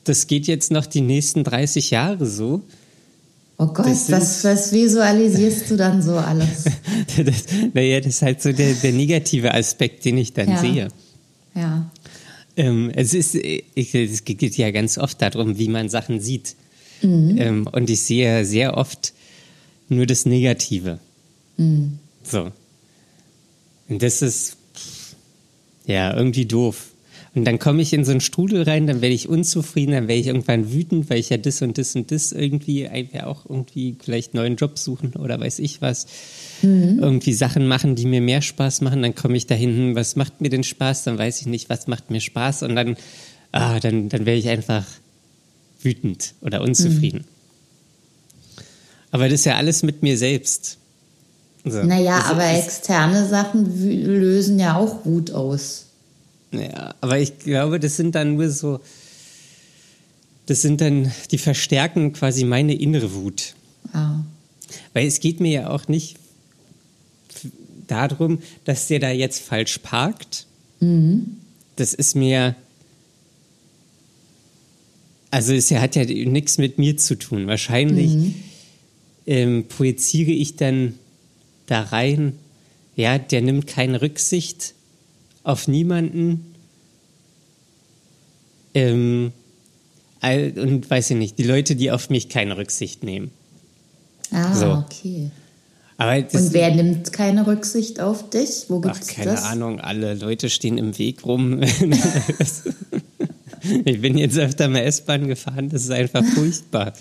Das 0.03 0.27
geht 0.27 0.45
jetzt 0.45 0.71
noch 0.71 0.85
die 0.85 1.01
nächsten 1.01 1.43
30 1.43 1.89
Jahre 1.89 2.27
so. 2.27 2.61
Oh 3.57 3.65
Gott, 3.65 3.87
was, 3.87 4.43
was 4.43 4.71
visualisierst 4.71 5.71
du 5.71 5.75
dann 5.75 6.03
so 6.03 6.15
alles? 6.17 6.65
das, 7.17 7.45
naja, 7.73 8.01
das 8.01 8.15
ist 8.15 8.21
halt 8.21 8.39
so 8.43 8.51
der, 8.51 8.75
der 8.75 8.91
negative 8.91 9.51
Aspekt, 9.51 10.05
den 10.05 10.19
ich 10.19 10.33
dann 10.33 10.49
Ja. 10.49 10.57
sehe. 10.57 10.87
Ja. 11.55 11.89
Ähm, 12.55 12.91
es, 12.95 13.15
ist, 13.15 13.33
ich, 13.33 13.95
es 13.95 14.25
geht 14.25 14.57
ja 14.57 14.69
ganz 14.69 14.99
oft 14.99 15.19
darum, 15.23 15.57
wie 15.57 15.69
man 15.69 15.89
Sachen 15.89 16.19
sieht. 16.19 16.55
Mhm. 17.03 17.37
Ähm, 17.37 17.67
und 17.71 17.89
ich 17.89 18.01
sehe 18.01 18.45
sehr 18.45 18.77
oft 18.77 19.13
nur 19.89 20.05
das 20.05 20.25
Negative. 20.25 20.99
Mhm. 21.57 21.99
So. 22.23 22.51
Und 23.89 24.01
das 24.01 24.21
ist 24.21 24.57
ja 25.85 26.15
irgendwie 26.15 26.45
doof. 26.45 26.93
Und 27.35 27.45
dann 27.45 27.57
komme 27.57 27.81
ich 27.81 27.93
in 27.93 28.05
so 28.05 28.11
einen 28.11 28.21
Strudel 28.21 28.61
rein, 28.61 28.85
dann 28.85 29.01
werde 29.01 29.15
ich 29.15 29.27
unzufrieden, 29.27 29.93
dann 29.93 30.07
werde 30.07 30.21
ich 30.21 30.27
irgendwann 30.27 30.71
wütend, 30.71 31.09
weil 31.09 31.17
ich 31.17 31.29
ja 31.29 31.37
das 31.37 31.63
und 31.63 31.79
das 31.79 31.95
und 31.95 32.11
das 32.11 32.31
irgendwie 32.31 32.87
auch 33.23 33.49
irgendwie 33.49 33.95
vielleicht 33.99 34.33
einen 34.33 34.43
neuen 34.43 34.55
Job 34.55 34.77
suchen 34.77 35.13
oder 35.15 35.39
weiß 35.39 35.57
ich 35.59 35.81
was. 35.81 36.05
Irgendwie 36.61 37.33
Sachen 37.33 37.67
machen, 37.67 37.95
die 37.95 38.05
mir 38.05 38.21
mehr 38.21 38.41
Spaß 38.41 38.81
machen, 38.81 39.01
dann 39.01 39.15
komme 39.15 39.35
ich 39.35 39.47
dahin, 39.47 39.75
hm, 39.75 39.95
was 39.95 40.15
macht 40.15 40.41
mir 40.41 40.49
denn 40.49 40.63
Spaß? 40.63 41.03
Dann 41.05 41.17
weiß 41.17 41.41
ich 41.41 41.47
nicht, 41.47 41.69
was 41.69 41.87
macht 41.87 42.11
mir 42.11 42.21
Spaß 42.21 42.63
und 42.63 42.75
dann, 42.75 42.95
ah, 43.51 43.79
dann, 43.79 44.09
dann 44.09 44.25
werde 44.27 44.39
ich 44.39 44.47
einfach 44.47 44.85
wütend 45.83 46.33
oder 46.41 46.61
unzufrieden. 46.61 47.25
Aber 49.11 49.25
das 49.25 49.41
ist 49.41 49.45
ja 49.45 49.57
alles 49.57 49.83
mit 49.83 50.01
mir 50.01 50.17
selbst. 50.17 50.77
So. 51.65 51.83
Naja, 51.83 52.17
Das 52.17 52.29
aber 52.31 52.45
externe 52.45 53.27
Sachen 53.27 53.79
lösen 54.05 54.59
ja 54.59 54.75
auch 54.75 55.05
Wut 55.05 55.31
aus. 55.31 55.85
Ja, 56.51 56.93
aber 57.01 57.19
ich 57.19 57.39
glaube, 57.39 57.79
das 57.79 57.95
sind 57.95 58.15
dann 58.15 58.35
nur 58.35 58.49
so, 58.49 58.79
das 60.45 60.61
sind 60.61 60.81
dann, 60.81 61.11
die 61.31 61.37
verstärken 61.37 62.13
quasi 62.13 62.43
meine 62.43 62.73
innere 62.73 63.13
Wut. 63.13 63.55
Ja. 63.93 64.23
Weil 64.93 65.07
es 65.07 65.19
geht 65.19 65.39
mir 65.39 65.51
ja 65.51 65.69
auch 65.69 65.87
nicht 65.87 66.17
darum, 67.87 68.39
dass 68.65 68.87
der 68.87 68.99
da 68.99 69.09
jetzt 69.09 69.41
falsch 69.41 69.77
parkt. 69.79 70.47
Das 71.75 71.93
ist 71.93 72.15
mir, 72.15 72.55
also 75.33 75.51
es 75.53 75.71
hat 75.71 75.95
ja 75.95 76.05
nichts 76.05 76.59
mit 76.59 76.77
mir 76.77 76.95
zu 76.95 77.15
tun. 77.17 77.47
Wahrscheinlich 77.47 78.35
ähm, 79.25 79.65
projiziere 79.67 80.29
ich 80.29 80.57
dann 80.57 80.93
da 81.65 81.81
rein, 81.81 82.33
ja, 82.95 83.17
der 83.17 83.41
nimmt 83.41 83.65
keine 83.65 84.03
Rücksicht 84.03 84.75
auf 85.41 85.67
niemanden. 85.67 86.53
Ähm, 88.75 89.31
und 90.21 90.87
weiß 90.87 91.09
ich 91.09 91.17
nicht, 91.17 91.39
die 91.39 91.43
Leute, 91.43 91.75
die 91.75 91.89
auf 91.89 92.11
mich 92.11 92.29
keine 92.29 92.55
Rücksicht 92.55 93.03
nehmen. 93.03 93.31
Ah, 94.29 94.53
So. 94.53 94.85
okay. 94.85 95.31
Aber 95.97 96.21
das, 96.21 96.43
Und 96.43 96.53
wer 96.53 96.75
nimmt 96.75 97.11
keine 97.11 97.47
Rücksicht 97.47 97.99
auf 97.99 98.29
dich? 98.29 98.65
Wo 98.67 98.77
Ach, 98.85 98.93
gibt's 98.93 99.07
keine 99.07 99.31
das? 99.31 99.43
Ahnung, 99.45 99.79
alle 99.79 100.13
Leute 100.13 100.51
stehen 100.51 100.77
im 100.77 100.95
Weg 100.99 101.25
rum. 101.25 101.59
ich 103.85 104.01
bin 104.01 104.17
jetzt 104.17 104.37
öfter 104.37 104.67
mal 104.67 104.79
S-Bahn 104.79 105.27
gefahren, 105.27 105.69
das 105.69 105.83
ist 105.83 105.91
einfach 105.91 106.23
furchtbar. 106.23 106.93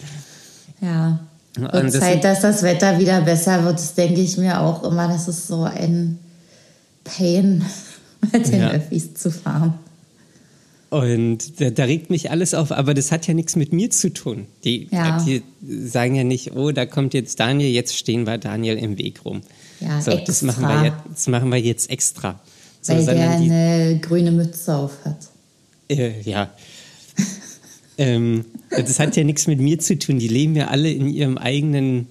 Ja. 0.80 1.20
Und 1.56 1.72
das 1.72 1.92
Zeit, 1.98 2.24
dass 2.24 2.40
das 2.40 2.62
Wetter 2.62 2.98
wieder 2.98 3.20
besser 3.20 3.62
wird, 3.64 3.74
das 3.74 3.94
denke 3.94 4.20
ich 4.20 4.38
mir 4.38 4.58
auch 4.60 4.82
immer. 4.84 5.08
Das 5.08 5.28
ist 5.28 5.46
so 5.48 5.64
ein 5.64 6.18
Pain, 7.04 7.64
mit 8.32 8.48
den 8.48 8.60
Ja. 8.60 8.70
Öffis 8.70 9.14
zu 9.14 9.30
fahren. 9.30 9.74
Und 10.88 11.58
da, 11.60 11.70
da 11.70 11.84
regt 11.84 12.10
mich 12.10 12.30
alles 12.30 12.52
auf, 12.52 12.70
aber 12.70 12.92
das 12.92 13.12
hat 13.12 13.26
ja 13.26 13.32
nichts 13.32 13.56
mit 13.56 13.72
mir 13.72 13.90
zu 13.90 14.12
tun. 14.12 14.46
Die, 14.64 14.88
Ja. 14.90 15.22
die 15.24 15.42
sagen 15.86 16.14
ja 16.14 16.24
nicht, 16.24 16.54
oh, 16.54 16.70
da 16.70 16.84
kommt 16.84 17.14
jetzt 17.14 17.40
Daniel, 17.40 17.70
jetzt 17.70 17.96
stehen 17.96 18.26
wir 18.26 18.36
Daniel 18.38 18.76
im 18.76 18.98
Weg 18.98 19.24
rum. 19.24 19.40
Ja, 19.80 20.00
so, 20.02 20.10
das 20.10 20.42
extra. 20.42 20.46
machen, 20.46 20.68
wir 20.68 20.84
jetzt, 20.84 20.96
das 21.10 21.28
machen 21.28 21.48
wir 21.50 21.58
jetzt 21.58 21.90
extra. 21.90 22.40
So, 22.82 22.92
Weil 22.94 23.06
der 23.06 23.38
die, 23.38 23.50
eine 23.50 23.98
grüne 24.00 24.32
Mütze 24.32 24.74
auf 24.76 24.92
hat. 25.04 25.16
Äh, 25.88 26.20
ja. 26.22 26.52
ähm, 27.98 28.44
das 28.70 28.98
hat 28.98 29.16
ja 29.16 29.24
nichts 29.24 29.46
mit 29.46 29.60
mir 29.60 29.78
zu 29.78 29.98
tun. 29.98 30.18
Die 30.18 30.28
leben 30.28 30.56
ja 30.56 30.68
alle 30.68 30.90
in 30.90 31.08
ihrem 31.08 31.36
eigenen 31.38 32.06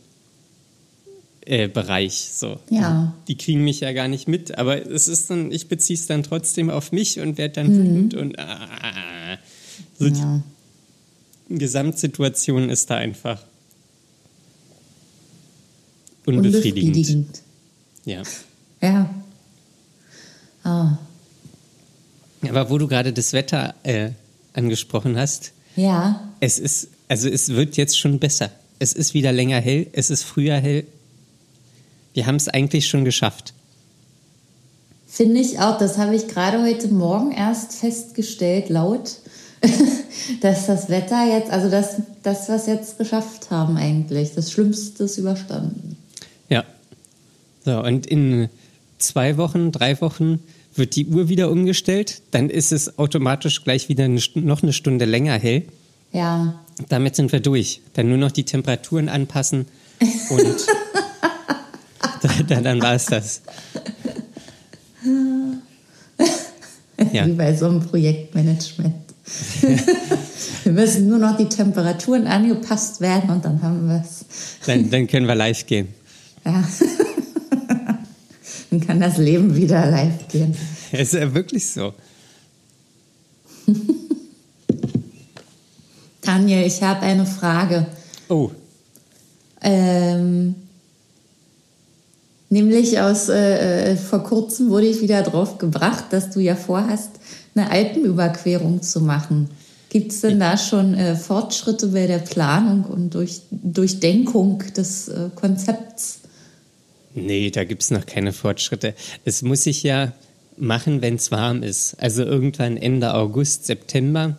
äh, 1.45 1.67
Bereich. 1.67 2.29
So. 2.33 2.59
Ja. 2.69 3.13
Die 3.27 3.35
kriegen 3.37 3.63
mich 3.63 3.79
ja 3.79 3.91
gar 3.93 4.07
nicht 4.07 4.27
mit, 4.27 4.57
aber 4.57 4.85
es 4.85 5.07
ist 5.07 5.29
dann, 5.29 5.51
ich 5.51 5.67
beziehe 5.67 5.97
es 5.97 6.05
dann 6.07 6.23
trotzdem 6.23 6.69
auf 6.69 6.91
mich 6.91 7.19
und 7.19 7.37
werde 7.37 7.55
dann 7.55 7.67
Mhm. 7.67 7.79
wütend 7.95 8.13
und 8.13 8.39
ah, 8.39 9.37
so 9.97 10.05
Ja. 10.05 10.43
die 11.49 11.57
Gesamtsituation 11.57 12.69
ist 12.69 12.89
da 12.89 12.97
einfach 12.97 13.43
unbefriedigend. 16.25 16.95
Unbefriedigend. 16.95 17.41
Ja. 18.05 18.23
Ja. 18.81 19.15
Ah. 20.63 20.97
Aber 22.49 22.69
wo 22.69 22.77
du 22.77 22.87
gerade 22.87 23.13
das 23.13 23.33
Wetter 23.33 23.75
äh, 23.83 24.09
angesprochen 24.53 25.17
hast, 25.17 25.53
Ja. 25.75 26.29
Es 26.39 26.59
ist, 26.59 26.89
also 27.07 27.29
es 27.29 27.49
wird 27.49 27.77
jetzt 27.77 27.97
schon 27.97 28.19
besser. 28.19 28.49
Es 28.79 28.93
ist 28.93 29.13
wieder 29.13 29.31
länger 29.31 29.59
hell, 29.59 29.87
es 29.93 30.09
ist 30.09 30.23
früher 30.23 30.55
hell. 30.55 30.85
Wir 32.13 32.25
haben 32.25 32.35
es 32.35 32.47
eigentlich 32.47 32.87
schon 32.87 33.05
geschafft. 33.05 33.53
Finde 35.07 35.39
ich 35.39 35.59
auch, 35.59 35.77
das 35.77 35.97
habe 35.97 36.15
ich 36.15 36.27
gerade 36.27 36.61
heute 36.63 36.87
Morgen 36.87 37.31
erst 37.31 37.73
festgestellt, 37.73 38.69
laut, 38.69 39.17
dass 40.41 40.67
das 40.67 40.89
Wetter 40.89 41.27
jetzt, 41.27 41.51
also 41.51 41.69
das, 41.69 41.97
das, 42.23 42.49
was 42.49 42.67
wir 42.67 42.75
jetzt 42.75 42.97
geschafft 42.97 43.51
haben 43.51 43.77
eigentlich, 43.77 44.33
das 44.33 44.51
Schlimmste 44.51 45.03
ist 45.03 45.17
überstanden. 45.17 45.97
Ja. 46.49 46.63
So, 47.65 47.83
und 47.83 48.07
in 48.07 48.49
zwei 48.97 49.37
Wochen, 49.37 49.71
drei 49.71 49.99
Wochen 50.01 50.39
wird 50.75 50.95
die 50.95 51.07
Uhr 51.07 51.29
wieder 51.29 51.49
umgestellt. 51.51 52.21
Dann 52.31 52.49
ist 52.49 52.71
es 52.71 52.97
automatisch 52.97 53.63
gleich 53.63 53.89
wieder 53.89 54.05
eine, 54.05 54.21
noch 54.35 54.63
eine 54.63 54.73
Stunde 54.73 55.05
länger 55.05 55.37
hell. 55.37 55.63
Ja, 56.11 56.61
Damit 56.89 57.15
sind 57.15 57.31
wir 57.31 57.39
durch. 57.39 57.81
Dann 57.93 58.09
nur 58.09 58.17
noch 58.17 58.31
die 58.31 58.43
Temperaturen 58.43 59.07
anpassen 59.09 59.65
und 60.29 60.67
dann, 62.47 62.63
dann 62.63 62.81
war 62.81 62.95
es 62.95 63.05
das. 63.05 63.41
Ja. 67.11 67.25
wie 67.25 67.31
bei 67.31 67.55
so 67.55 67.65
einem 67.65 67.81
Projektmanagement. 67.81 68.93
wir 70.63 70.71
müssen 70.71 71.07
nur 71.07 71.17
noch 71.17 71.35
die 71.35 71.49
Temperaturen 71.49 72.27
angepasst 72.27 73.01
werden 73.01 73.31
und 73.31 73.43
dann 73.43 73.61
haben 73.63 73.87
wir 73.87 74.01
es. 74.01 74.25
Dann, 74.67 74.89
dann 74.89 75.07
können 75.07 75.27
wir 75.27 75.33
live 75.33 75.65
gehen. 75.65 75.87
Ja. 76.45 76.63
Dann 78.71 78.79
kann 78.79 78.99
das 79.01 79.17
Leben 79.17 79.55
wieder 79.55 79.85
live 79.85 80.27
gehen. 80.29 80.55
Es 80.91 80.99
ist 81.13 81.13
ja 81.13 81.33
wirklich 81.33 81.69
so. 81.69 81.93
Daniel, 86.21 86.65
ich 86.65 86.81
habe 86.81 87.01
eine 87.01 87.25
Frage. 87.25 87.85
Oh, 88.29 88.49
Ähm, 89.61 90.55
nämlich 92.49 92.99
aus 92.99 93.27
äh, 93.27 93.91
äh, 93.91 93.97
vor 93.97 94.23
kurzem 94.23 94.69
wurde 94.69 94.87
ich 94.87 95.01
wieder 95.01 95.21
drauf 95.21 95.57
gebracht, 95.57 96.05
dass 96.11 96.29
du 96.29 96.39
ja 96.39 96.55
vorhast, 96.55 97.09
eine 97.53 97.69
Alpenüberquerung 97.69 98.81
zu 98.81 99.01
machen. 99.01 99.49
Gibt 99.89 100.13
es 100.13 100.21
denn 100.21 100.39
da 100.39 100.57
schon 100.57 100.93
äh, 100.93 101.17
Fortschritte 101.17 101.87
bei 101.87 102.07
der 102.07 102.19
Planung 102.19 102.85
und 102.85 103.13
durch, 103.13 103.41
Durchdenkung 103.51 104.63
des 104.77 105.09
äh, 105.09 105.29
Konzepts? 105.35 106.21
Nee, 107.13 107.49
da 107.51 107.63
gibt 107.63 107.83
es 107.83 107.91
noch 107.91 108.05
keine 108.05 108.33
Fortschritte. 108.33 108.93
Es 109.25 109.41
muss 109.41 109.63
sich 109.63 109.83
ja 109.83 110.13
machen, 110.57 111.01
wenn 111.01 111.15
es 111.15 111.31
warm 111.31 111.63
ist. 111.63 111.95
Also 111.99 112.23
irgendwann 112.23 112.77
Ende 112.77 113.13
August, 113.13 113.65
September. 113.65 114.37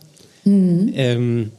Ähm, 0.94 1.52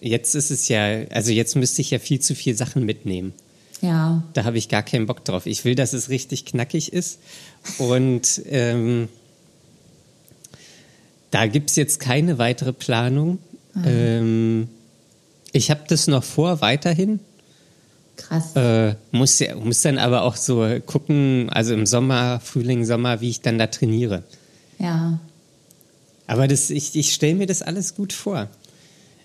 jetzt 0.00 0.34
ist 0.34 0.50
es 0.50 0.68
ja, 0.68 1.04
also 1.10 1.30
jetzt 1.32 1.56
müsste 1.56 1.82
ich 1.82 1.90
ja 1.90 1.98
viel 1.98 2.20
zu 2.20 2.34
viel 2.34 2.56
Sachen 2.56 2.84
mitnehmen. 2.84 3.32
Ja, 3.82 4.22
Da 4.34 4.44
habe 4.44 4.58
ich 4.58 4.68
gar 4.68 4.82
keinen 4.82 5.06
Bock 5.06 5.24
drauf. 5.24 5.46
Ich 5.46 5.64
will, 5.64 5.74
dass 5.74 5.94
es 5.94 6.10
richtig 6.10 6.44
knackig 6.44 6.92
ist. 6.92 7.18
Und 7.78 8.42
ähm, 8.46 9.08
da 11.30 11.46
gibt 11.46 11.70
es 11.70 11.76
jetzt 11.76 11.98
keine 11.98 12.38
weitere 12.38 12.72
Planung. 12.72 13.38
Ähm, 13.84 14.68
ich 15.52 15.70
habe 15.70 15.82
das 15.88 16.08
noch 16.08 16.24
vor, 16.24 16.60
weiterhin. 16.60 17.20
Krass. 18.20 18.54
Äh, 18.56 18.94
muss, 19.12 19.42
muss 19.62 19.82
dann 19.82 19.98
aber 19.98 20.22
auch 20.22 20.36
so 20.36 20.64
gucken, 20.86 21.48
also 21.50 21.74
im 21.74 21.86
Sommer, 21.86 22.40
Frühling, 22.40 22.84
Sommer, 22.84 23.20
wie 23.20 23.30
ich 23.30 23.40
dann 23.40 23.58
da 23.58 23.66
trainiere. 23.66 24.22
Ja, 24.78 25.18
Aber 26.26 26.46
das, 26.48 26.70
ich, 26.70 26.94
ich 26.96 27.12
stelle 27.12 27.34
mir 27.34 27.46
das 27.46 27.60
alles 27.62 27.94
gut 27.94 28.12
vor. 28.12 28.48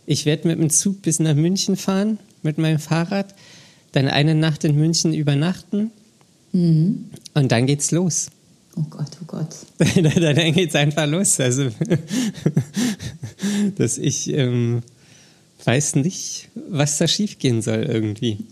Ich 0.06 0.26
werde 0.26 0.48
mit 0.48 0.60
dem 0.60 0.70
Zug 0.70 1.02
bis 1.02 1.20
nach 1.20 1.36
München 1.36 1.76
fahren, 1.78 2.20
mit 2.44 2.58
meinem 2.58 2.80
Fahrrad, 2.80 3.34
dann 3.92 4.08
eine 4.08 4.36
Nacht 4.36 4.64
in 4.64 4.76
München 4.76 5.14
übernachten 5.14 5.92
Mhm. 6.52 7.10
und 7.34 7.52
dann 7.52 7.66
geht's 7.68 7.92
los. 7.92 8.28
Oh 8.78 8.84
Gott, 8.90 9.10
oh 9.22 9.26
Gott. 9.28 9.50
dann 9.78 10.54
geht's 10.54 10.76
einfach 10.76 11.06
los. 11.06 11.38
Also, 11.40 11.70
dass 13.78 13.98
ich 13.98 14.30
ähm, 14.34 14.82
weiß 15.64 15.96
nicht, 15.96 16.50
was 16.70 16.98
da 16.98 17.08
schiefgehen 17.08 17.62
soll 17.62 17.84
irgendwie. 17.84 18.46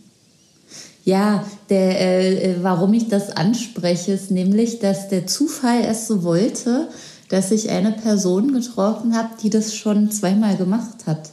Ja, 1.06 1.46
der, 1.70 2.00
äh, 2.44 2.56
warum 2.64 2.94
ich 2.94 3.10
das 3.10 3.30
anspreche, 3.30 4.14
ist 4.14 4.32
nämlich, 4.32 4.80
dass 4.80 5.10
der 5.10 5.28
Zufall 5.28 5.82
es 5.86 6.08
so 6.08 6.24
wollte, 6.24 6.88
dass 7.30 7.52
ich 7.52 7.70
eine 7.70 7.92
Person 7.92 8.54
getroffen 8.54 9.16
habe, 9.16 9.30
die 9.42 9.50
das 9.50 9.76
schon 9.76 10.12
zweimal 10.12 10.56
gemacht 10.56 11.06
hat. 11.06 11.32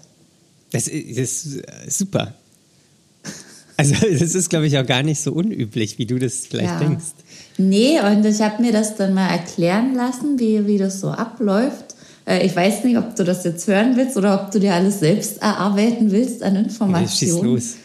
Das 0.72 0.88
ist, 0.88 1.18
das 1.18 1.46
ist 1.86 1.98
super. 1.98 2.34
Also 3.76 3.94
das 4.18 4.34
ist, 4.34 4.50
glaube 4.50 4.66
ich, 4.66 4.76
auch 4.78 4.86
gar 4.86 5.02
nicht 5.02 5.20
so 5.20 5.32
unüblich, 5.32 5.98
wie 5.98 6.06
du 6.06 6.18
das 6.18 6.46
vielleicht 6.48 6.72
Ja. 6.72 6.78
denkst. 6.80 7.04
Nee, 7.58 8.00
und 8.00 8.24
ich 8.24 8.40
habe 8.40 8.62
mir 8.62 8.72
das 8.72 8.96
dann 8.96 9.14
mal 9.14 9.28
erklären 9.28 9.94
lassen, 9.94 10.38
wie, 10.38 10.66
wie 10.66 10.78
das 10.78 11.00
so 11.00 11.10
abläuft. 11.10 11.94
Äh, 12.26 12.44
Ich 12.46 12.56
weiß 12.56 12.84
nicht, 12.84 12.96
ob 12.98 13.14
du 13.16 13.22
das 13.24 13.44
jetzt 13.44 13.66
hören 13.68 13.96
willst 13.96 14.16
oder 14.16 14.34
ob 14.42 14.50
du 14.50 14.58
dir 14.58 14.74
alles 14.74 15.00
selbst 15.00 15.40
erarbeiten 15.42 16.10
willst 16.10 16.42
an 16.42 16.54
Nee, 16.54 16.60
Schieß 16.64 16.72
Informationen. 16.72 17.44
los. 17.44 17.74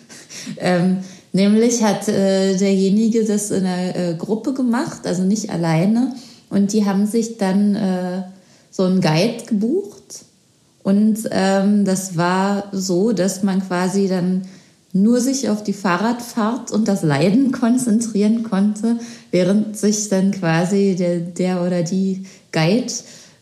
Ähm, 0.58 0.98
nämlich 1.36 1.84
hat 1.84 2.08
äh, 2.08 2.56
derjenige 2.56 3.26
das 3.26 3.52
in 3.52 3.66
einer 3.66 3.96
äh, 3.96 4.16
Gruppe 4.16 4.54
gemacht, 4.54 5.06
also 5.06 5.24
nicht 5.24 5.50
alleine. 5.50 6.16
Und 6.50 6.74
die 6.74 6.86
haben 6.86 7.06
sich 7.06 7.38
dann 7.38 7.76
äh, 7.76 8.24
so 8.72 8.84
einen 8.84 9.02
Guide 9.02 9.46
gebucht. 9.46 10.26
Und 10.82 11.28
ähm, 11.32 11.84
das 11.84 12.16
war 12.16 12.66
so, 12.72 13.12
dass 13.12 13.44
man 13.44 13.68
quasi 13.68 14.08
dann 14.08 14.44
nur 14.94 15.20
sich 15.20 15.50
auf 15.50 15.62
die 15.62 15.74
Fahrradfahrt 15.74 16.72
und 16.72 16.88
das 16.88 17.04
Leiden 17.04 17.52
konzentrieren 17.60 18.44
konnte, 18.44 18.98
während 19.32 19.78
sich 19.78 20.08
dann 20.10 20.32
quasi 20.32 20.96
der, 20.98 21.20
der 21.20 21.62
oder 21.62 21.84
die 21.84 22.26
Guide 22.54 22.94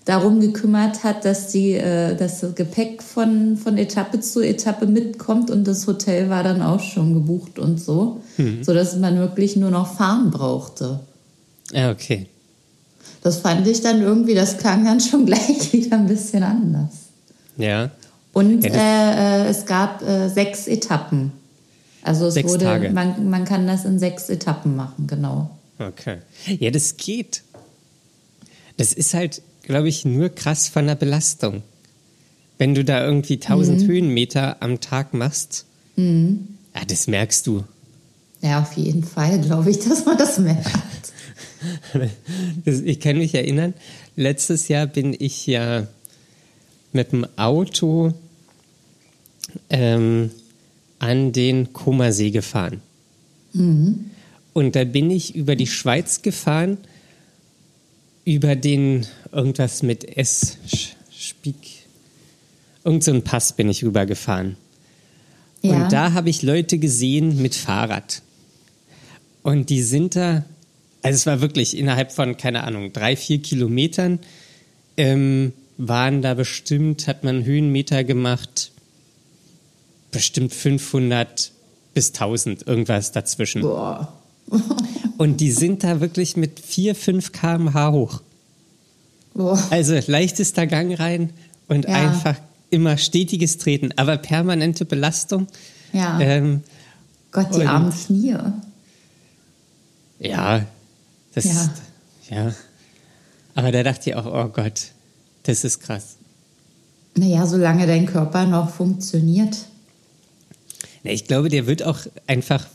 darum 0.06 0.40
gekümmert 0.40 1.04
hat, 1.04 1.26
dass 1.26 1.48
die, 1.52 1.74
äh, 1.74 2.16
das 2.16 2.46
Gepäck 2.56 3.02
von, 3.02 3.58
von 3.58 3.78
Etappe 3.78 4.20
zu 4.20 4.42
Etappe 4.42 4.86
mitkommt 4.86 5.50
und 5.50 5.66
das 5.66 5.88
Hotel 5.88 6.30
war 6.30 6.44
dann 6.44 6.62
auch 6.62 6.82
schon 6.82 7.14
gebucht 7.14 7.60
und 7.60 7.80
so, 7.80 8.22
so 8.62 8.74
dass 8.74 8.98
man 8.98 9.18
wirklich 9.18 9.56
nur 9.56 9.72
noch 9.72 9.96
fahren 9.96 10.32
brauchte. 10.32 11.00
Ja, 11.72 11.92
okay. 11.92 12.28
Das 13.22 13.38
fand 13.38 13.66
ich 13.68 13.82
dann 13.82 14.02
irgendwie, 14.02 14.34
das 14.34 14.58
klang 14.58 14.84
dann 14.84 15.00
schon 15.00 15.26
gleich 15.28 15.72
wieder 15.72 15.98
ein 15.98 16.08
bisschen 16.08 16.44
anders. 16.44 16.92
Ja. 17.58 17.90
Und 18.34 18.64
Ja, 18.64 18.74
äh, 18.74 19.46
äh, 19.46 19.50
es 19.50 19.66
gab 19.66 20.02
äh, 20.02 20.28
sechs 20.28 20.68
Etappen. 20.68 21.32
Also 22.02 22.28
es 22.28 22.34
Sechs 22.34 22.50
wurde, 22.50 22.66
Tage. 22.66 22.90
Man, 22.90 23.30
man 23.30 23.46
kann 23.46 23.66
das 23.66 23.86
in 23.86 23.98
sechs 23.98 24.30
Etappen 24.30 24.76
machen, 24.76 25.08
genau. 25.08 25.52
Okay. 25.80 26.18
Ja, 26.60 26.70
das 26.72 26.98
geht. 26.98 27.44
Das 28.78 28.92
ist 28.92 29.14
halt, 29.14 29.42
glaube 29.64 29.90
ich, 29.90 30.06
nur 30.06 30.30
krass 30.30 30.68
von 30.68 30.88
der 30.88 30.96
Belastung. 30.96 31.64
Wenn 32.58 32.76
du 32.76 32.86
da 32.86 33.04
irgendwie 33.04 33.36
1000 33.36 33.88
Höhenmeter 33.88 34.62
am 34.62 34.80
Tag 34.80 35.14
machst, 35.14 35.66
ja, 36.76 36.86
das 36.88 37.08
merkst 37.08 37.48
du. 37.48 37.64
Ja, 38.42 38.62
auf 38.62 38.74
jeden 38.74 39.04
Fall 39.04 39.40
glaube 39.42 39.72
ich, 39.72 39.80
dass 39.80 40.06
man 40.06 40.18
das 40.18 40.38
merkt. 40.38 40.72
Das, 42.66 42.82
ich 42.82 43.00
kann 43.00 43.20
mich 43.20 43.34
erinnern, 43.36 43.74
letztes 44.18 44.68
Jahr 44.68 44.86
bin 44.86 45.16
ich 45.18 45.48
ja 45.48 45.88
mit 46.92 47.14
dem 47.14 47.26
Auto 47.38 48.14
ähm, 49.70 50.32
an 51.00 51.32
den 51.32 51.72
Kummersee 51.72 52.32
gefahren. 52.32 52.82
Und 54.52 54.76
da 54.76 54.84
bin 54.84 55.10
ich 55.10 55.36
über 55.36 55.56
die 55.56 55.68
Schweiz 55.68 56.22
gefahren, 56.22 56.78
über 58.26 58.56
den 58.56 59.06
irgendwas 59.32 59.84
mit 59.84 60.18
S, 60.18 60.58
Spiek, 61.12 61.86
irgend 62.84 63.04
so 63.04 63.12
ein 63.12 63.24
Pass 63.24 63.54
bin 63.54 63.70
ich 63.70 63.84
rübergefahren. 63.84 64.58
Ja. 65.62 65.76
Und 65.76 65.92
da 65.92 66.14
habe 66.14 66.30
ich 66.30 66.42
Leute 66.42 66.78
gesehen 66.78 67.42
mit 67.42 67.56
Fahrrad. 67.56 68.22
Und 69.44 69.70
die 69.70 69.82
sind 69.82 70.16
da, 70.16 70.46
also 71.02 71.16
es 71.16 71.26
war 71.26 71.42
wirklich 71.42 71.78
innerhalb 71.78 72.12
von, 72.12 72.38
keine 72.38 72.64
Ahnung, 72.64 72.94
drei, 72.94 73.16
vier 73.16 73.42
Kilometern, 73.42 74.20
ähm, 74.98 75.54
waren 75.78 76.22
da 76.22 76.34
bestimmt, 76.34 77.08
hat 77.08 77.24
man 77.24 77.46
Höhenmeter 77.46 78.04
gemacht, 78.04 78.72
bestimmt 80.12 80.54
500 80.54 81.52
bis 81.94 82.10
1000, 82.10 82.68
irgendwas 82.68 83.12
dazwischen. 83.12 83.62
Boah. 83.62 84.14
Und 85.18 85.42
die 85.42 85.52
sind 85.52 85.84
da 85.84 86.00
wirklich 86.02 86.36
mit 86.38 86.60
4, 86.60 86.96
5 86.96 87.32
km/h 87.32 87.92
hoch. 87.92 88.22
Boah. 89.34 89.62
Also 89.72 89.98
leichtester 90.08 90.68
Gang 90.68 90.98
rein 91.00 91.32
und 91.68 91.86
Ja. 91.88 91.96
einfach 91.96 92.36
immer 92.70 92.98
stetiges 92.98 93.58
Treten, 93.58 93.92
aber 93.98 94.18
permanente 94.18 94.86
Belastung. 94.86 95.48
Ja. 95.92 96.20
Ähm, 96.20 96.62
Gott, 97.32 97.56
die 97.56 97.64
armen 97.64 97.92
Knie. 97.92 98.36
Ja, 100.20 100.66
das 101.34 101.46
Ja. 101.46 101.74
ja. 102.30 102.56
Aber 103.56 103.72
da 103.72 103.84
dachte 103.84 104.10
ich 104.10 104.16
auch, 104.16 104.26
oh 104.26 104.50
Gott, 104.50 104.92
das 105.44 105.64
ist 105.64 105.80
krass. 105.80 106.16
Naja, 107.16 107.46
solange 107.46 107.86
dein 107.86 108.06
Körper 108.08 108.46
noch 108.46 108.70
funktioniert. 108.74 109.56
Na, 111.04 111.12
Ich 111.12 111.26
glaube, 111.26 111.50
der 111.50 111.68
wird 111.68 111.84
auch 111.84 112.00
einfach, 112.26 112.66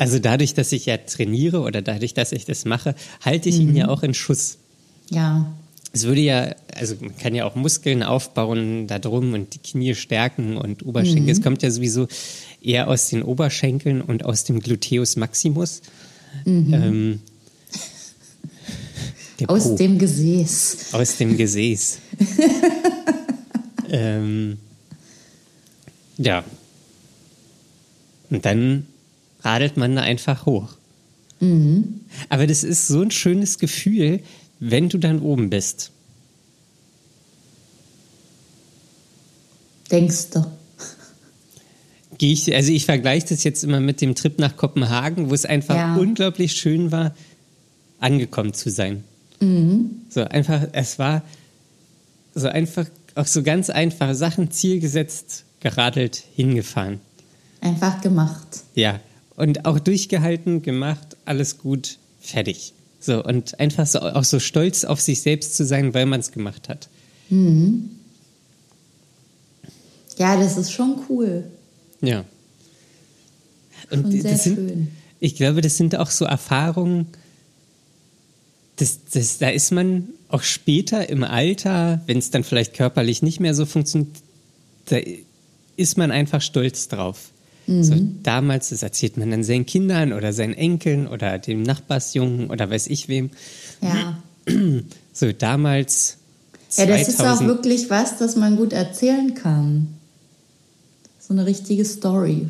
also 0.00 0.18
dadurch, 0.18 0.54
dass 0.54 0.72
ich 0.72 0.86
ja 0.86 0.96
trainiere 0.96 1.60
oder 1.60 1.82
dadurch, 1.82 2.14
dass 2.14 2.32
ich 2.32 2.46
das 2.46 2.64
mache, 2.64 2.94
halte 3.20 3.50
ich 3.50 3.58
ihn 3.58 3.76
ja 3.76 3.88
auch 3.88 4.02
in 4.02 4.14
Schuss. 4.14 4.56
Ja. 5.10 5.52
Es 5.92 6.04
würde 6.04 6.22
ja, 6.22 6.54
also 6.74 6.94
man 7.00 7.18
kann 7.18 7.34
ja 7.34 7.44
auch 7.44 7.54
Muskeln 7.54 8.02
aufbauen 8.02 8.86
da 8.86 8.98
drum 8.98 9.34
und 9.34 9.52
die 9.54 9.58
Knie 9.58 9.94
stärken 9.94 10.56
und 10.56 10.86
Oberschenkel. 10.86 11.28
Es 11.28 11.42
kommt 11.42 11.62
ja 11.62 11.70
sowieso 11.70 12.08
eher 12.62 12.88
aus 12.88 13.10
den 13.10 13.22
Oberschenkeln 13.22 14.00
und 14.00 14.24
aus 14.24 14.44
dem 14.44 14.60
Gluteus 14.60 15.16
maximus. 15.16 15.82
Ähm, 16.46 17.20
der 19.38 19.50
Aus 19.50 19.64
Po. 19.64 19.76
dem 19.76 19.98
Gesäß. 19.98 20.94
Aus 20.94 21.18
dem 21.18 21.36
Gesäß. 21.36 21.98
ähm, 23.90 24.56
ja. 26.16 26.42
Und 28.30 28.46
dann 28.46 28.86
radelt 29.42 29.76
man 29.76 29.94
da 29.96 30.02
einfach 30.02 30.46
hoch. 30.46 30.68
Aber 32.28 32.46
das 32.46 32.64
ist 32.64 32.86
so 32.88 33.00
ein 33.00 33.10
schönes 33.10 33.58
Gefühl, 33.58 34.20
wenn 34.58 34.88
du 34.90 34.98
dann 34.98 35.20
oben 35.20 35.48
bist. 35.48 35.90
Denkst 39.90 40.30
du? 40.34 40.44
Gehe 42.18 42.32
ich, 42.34 42.54
also 42.54 42.70
ich 42.70 42.84
vergleiche 42.84 43.28
das 43.28 43.44
jetzt 43.44 43.64
immer 43.64 43.80
mit 43.80 44.02
dem 44.02 44.14
Trip 44.14 44.38
nach 44.38 44.56
Kopenhagen, 44.56 45.30
wo 45.30 45.34
es 45.34 45.46
einfach 45.46 45.74
Ja. 45.74 45.96
unglaublich 45.96 46.52
schön 46.52 46.92
war, 46.92 47.14
angekommen 47.98 48.52
zu 48.52 48.70
sein. 48.70 49.04
So 50.10 50.20
einfach, 50.24 50.68
es 50.72 50.98
war 50.98 51.22
so 52.34 52.48
einfach, 52.48 52.84
auch 53.14 53.26
so 53.26 53.42
ganz 53.42 53.70
einfache 53.70 54.14
Sachen, 54.14 54.50
Ziel 54.50 54.80
gesetzt, 54.80 55.44
geradelt, 55.60 56.22
hingefahren. 56.36 57.00
Einfach 57.62 58.02
gemacht. 58.02 58.64
Ja, 58.74 59.00
und 59.40 59.64
auch 59.64 59.78
durchgehalten, 59.80 60.62
gemacht, 60.62 61.16
alles 61.24 61.58
gut, 61.58 61.98
fertig. 62.20 62.74
So, 63.00 63.24
und 63.24 63.58
einfach 63.58 63.86
so, 63.86 64.00
auch 64.00 64.24
so 64.24 64.38
stolz 64.38 64.84
auf 64.84 65.00
sich 65.00 65.22
selbst 65.22 65.56
zu 65.56 65.64
sein, 65.64 65.94
weil 65.94 66.04
man 66.04 66.20
es 66.20 66.30
gemacht 66.32 66.68
hat. 66.68 66.88
Ja, 70.18 70.36
das 70.36 70.58
ist 70.58 70.70
schon 70.72 71.00
cool. 71.08 71.50
Ja. 72.02 72.24
Und 73.90 74.02
Schon 74.02 74.20
sehr 74.20 74.32
das 74.32 74.44
sind, 74.44 74.56
schön. 74.56 74.88
ich 75.18 75.36
glaube, 75.36 75.62
das 75.62 75.78
sind 75.78 75.96
auch 75.96 76.10
so 76.10 76.26
Erfahrungen, 76.26 77.06
das, 78.76 78.98
das, 79.12 79.38
da 79.38 79.48
ist 79.48 79.72
man 79.72 80.08
auch 80.28 80.42
später 80.42 81.08
im 81.08 81.24
Alter, 81.24 82.00
wenn 82.06 82.18
es 82.18 82.30
dann 82.30 82.44
vielleicht 82.44 82.74
körperlich 82.74 83.22
nicht 83.22 83.40
mehr 83.40 83.54
so 83.54 83.64
funktioniert, 83.64 84.16
da 84.86 84.98
ist 85.76 85.96
man 85.96 86.10
einfach 86.10 86.42
stolz 86.42 86.88
drauf. 86.88 87.30
So, 87.70 87.94
damals, 88.24 88.70
das 88.70 88.82
erzählt 88.82 89.16
man 89.16 89.30
dann 89.30 89.44
seinen 89.44 89.64
Kindern 89.64 90.12
oder 90.12 90.32
seinen 90.32 90.54
Enkeln 90.54 91.06
oder 91.06 91.38
dem 91.38 91.62
Nachbarsjungen 91.62 92.50
oder 92.50 92.68
weiß 92.68 92.88
ich 92.88 93.08
wem. 93.08 93.30
Ja. 93.80 94.22
So, 95.12 95.32
damals. 95.32 96.16
Ja, 96.76 96.86
das 96.86 97.08
ist 97.08 97.20
auch 97.20 97.24
2000 97.24 97.48
wirklich 97.48 97.90
was, 97.90 98.16
das 98.16 98.36
man 98.36 98.56
gut 98.56 98.72
erzählen 98.72 99.34
kann. 99.34 99.88
So 101.18 101.34
eine 101.34 101.44
richtige 101.44 101.84
Story. 101.84 102.48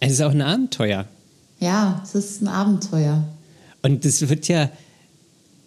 Es 0.00 0.12
ist 0.12 0.22
auch 0.22 0.32
ein 0.32 0.40
Abenteuer. 0.40 1.06
Ja, 1.60 2.02
es 2.02 2.14
ist 2.14 2.42
ein 2.42 2.48
Abenteuer. 2.48 3.24
Und 3.82 4.04
das 4.04 4.28
wird 4.28 4.48
ja, 4.48 4.70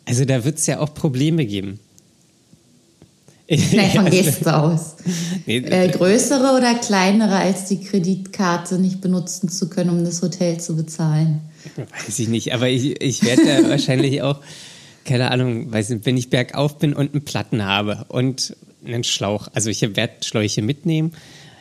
also 0.05 0.25
da 0.25 0.43
wird 0.43 0.57
es 0.57 0.65
ja 0.65 0.79
auch 0.79 0.93
Probleme 0.93 1.45
geben. 1.45 1.79
Nein, 3.51 3.91
von 3.91 4.05
Geste 4.09 4.55
aus. 4.55 4.95
Nee, 5.45 5.57
äh, 5.57 5.89
größere 5.89 6.55
oder 6.55 6.73
kleinere 6.75 7.35
als 7.35 7.65
die 7.65 7.81
Kreditkarte 7.81 8.79
nicht 8.79 9.01
benutzen 9.01 9.49
zu 9.49 9.69
können, 9.69 9.89
um 9.89 10.05
das 10.05 10.21
Hotel 10.21 10.59
zu 10.59 10.75
bezahlen? 10.75 11.41
Weiß 11.75 12.17
ich 12.19 12.29
nicht, 12.29 12.53
aber 12.53 12.69
ich, 12.69 13.01
ich 13.01 13.23
werde 13.23 13.45
da 13.45 13.69
wahrscheinlich 13.69 14.21
auch, 14.21 14.39
keine 15.03 15.31
Ahnung, 15.31 15.71
weiß 15.71 15.89
nicht, 15.89 16.05
wenn 16.05 16.15
ich 16.15 16.29
bergauf 16.29 16.77
bin 16.77 16.93
und 16.93 17.13
einen 17.13 17.25
Platten 17.25 17.65
habe 17.65 18.05
und 18.07 18.55
einen 18.85 19.03
Schlauch, 19.03 19.49
also 19.53 19.69
ich 19.69 19.81
werde 19.81 20.13
Schläuche 20.23 20.61
mitnehmen, 20.61 21.13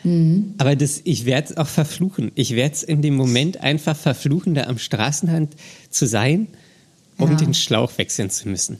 mhm. 0.05 0.55
aber 0.59 0.76
das, 0.76 1.01
ich 1.05 1.24
werde 1.24 1.51
es 1.51 1.57
auch 1.57 1.66
verfluchen. 1.66 2.30
Ich 2.36 2.55
werde 2.55 2.74
es 2.74 2.82
in 2.84 3.03
dem 3.03 3.16
Moment 3.16 3.62
einfach 3.62 3.97
verfluchen, 3.97 4.55
da 4.55 4.64
am 4.64 4.78
Straßenrand 4.78 5.57
zu 5.91 6.07
sein, 6.07 6.47
um 7.18 7.32
ja. 7.32 7.36
den 7.36 7.53
Schlauch 7.53 7.99
wechseln 7.99 8.30
zu 8.30 8.49
müssen. 8.49 8.78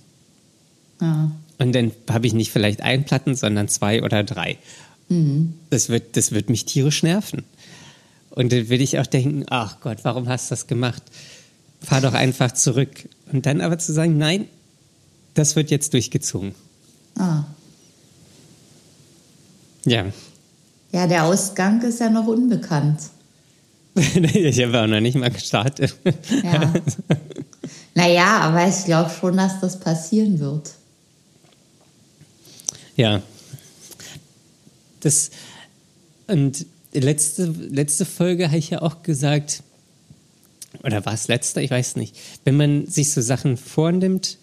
Ja. 1.01 1.33
Und 1.61 1.75
dann 1.75 1.93
habe 2.11 2.27
ich 2.27 2.33
nicht 2.33 2.51
vielleicht 2.51 2.81
einen 2.81 3.05
Platten, 3.05 3.37
sondern 3.37 3.69
zwei 3.69 4.03
oder 4.03 4.25
drei. 4.25 4.57
Mhm. 5.11 5.53
Das, 5.69 5.91
wird, 5.91 6.17
das 6.17 6.33
wird 6.33 6.49
mich 6.49 6.65
tierisch 6.65 7.03
nerven. 7.03 7.45
Und 8.31 8.51
dann 8.51 8.71
will 8.71 8.81
ich 8.81 8.99
auch 8.99 9.07
denken, 9.07 9.45
ach 9.51 9.81
Gott, 9.81 9.99
warum 10.03 10.27
hast 10.27 10.51
du 10.51 10.53
das 10.55 10.67
gemacht? 10.67 11.03
Fahr 11.83 12.01
doch 12.01 12.15
einfach 12.15 12.53
zurück. 12.53 13.07
Und 13.31 13.45
dann 13.45 13.61
aber 13.61 13.79
zu 13.79 13.93
sagen, 13.93 14.17
nein, 14.17 14.47
das 15.35 15.55
wird 15.55 15.71
jetzt 15.71 15.93
durchgezogen. 15.93 16.55
Ah. 17.19 17.45
Ja. 19.85 20.07
Ja, 20.93 21.07
der 21.07 21.25
Ausgang 21.25 21.83
ist 21.83 22.01
ja 22.01 22.09
noch 22.09 22.27
unbekannt. 22.27 23.01
ich 23.95 24.63
habe 24.63 24.81
auch 24.81 24.87
noch 24.87 25.01
nicht 25.01 25.17
mal 25.17 25.31
gestartet. 25.31 25.95
ja. 26.43 26.73
Naja, 27.93 28.39
aber 28.39 28.67
ich 28.69 28.85
glaube 28.85 29.11
schon, 29.11 29.37
dass 29.37 29.61
das 29.61 29.81
passieren 29.81 30.39
wird. 30.39 30.71
Ja. 32.97 33.22
Das, 35.01 35.30
und 36.26 36.66
letzte, 36.93 37.47
letzte 37.47 38.05
Folge 38.05 38.49
habe 38.49 38.59
ich 38.59 38.70
ja 38.70 38.82
auch 38.82 39.03
gesagt, 39.03 39.62
oder 40.82 41.05
war 41.05 41.14
es 41.14 41.28
letzte? 41.28 41.61
Ich 41.61 41.70
weiß 41.70 41.97
nicht. 41.97 42.16
Wenn 42.45 42.57
man 42.57 42.86
sich 42.86 43.11
so 43.12 43.20
Sachen 43.20 43.57
vornimmt 43.57 44.38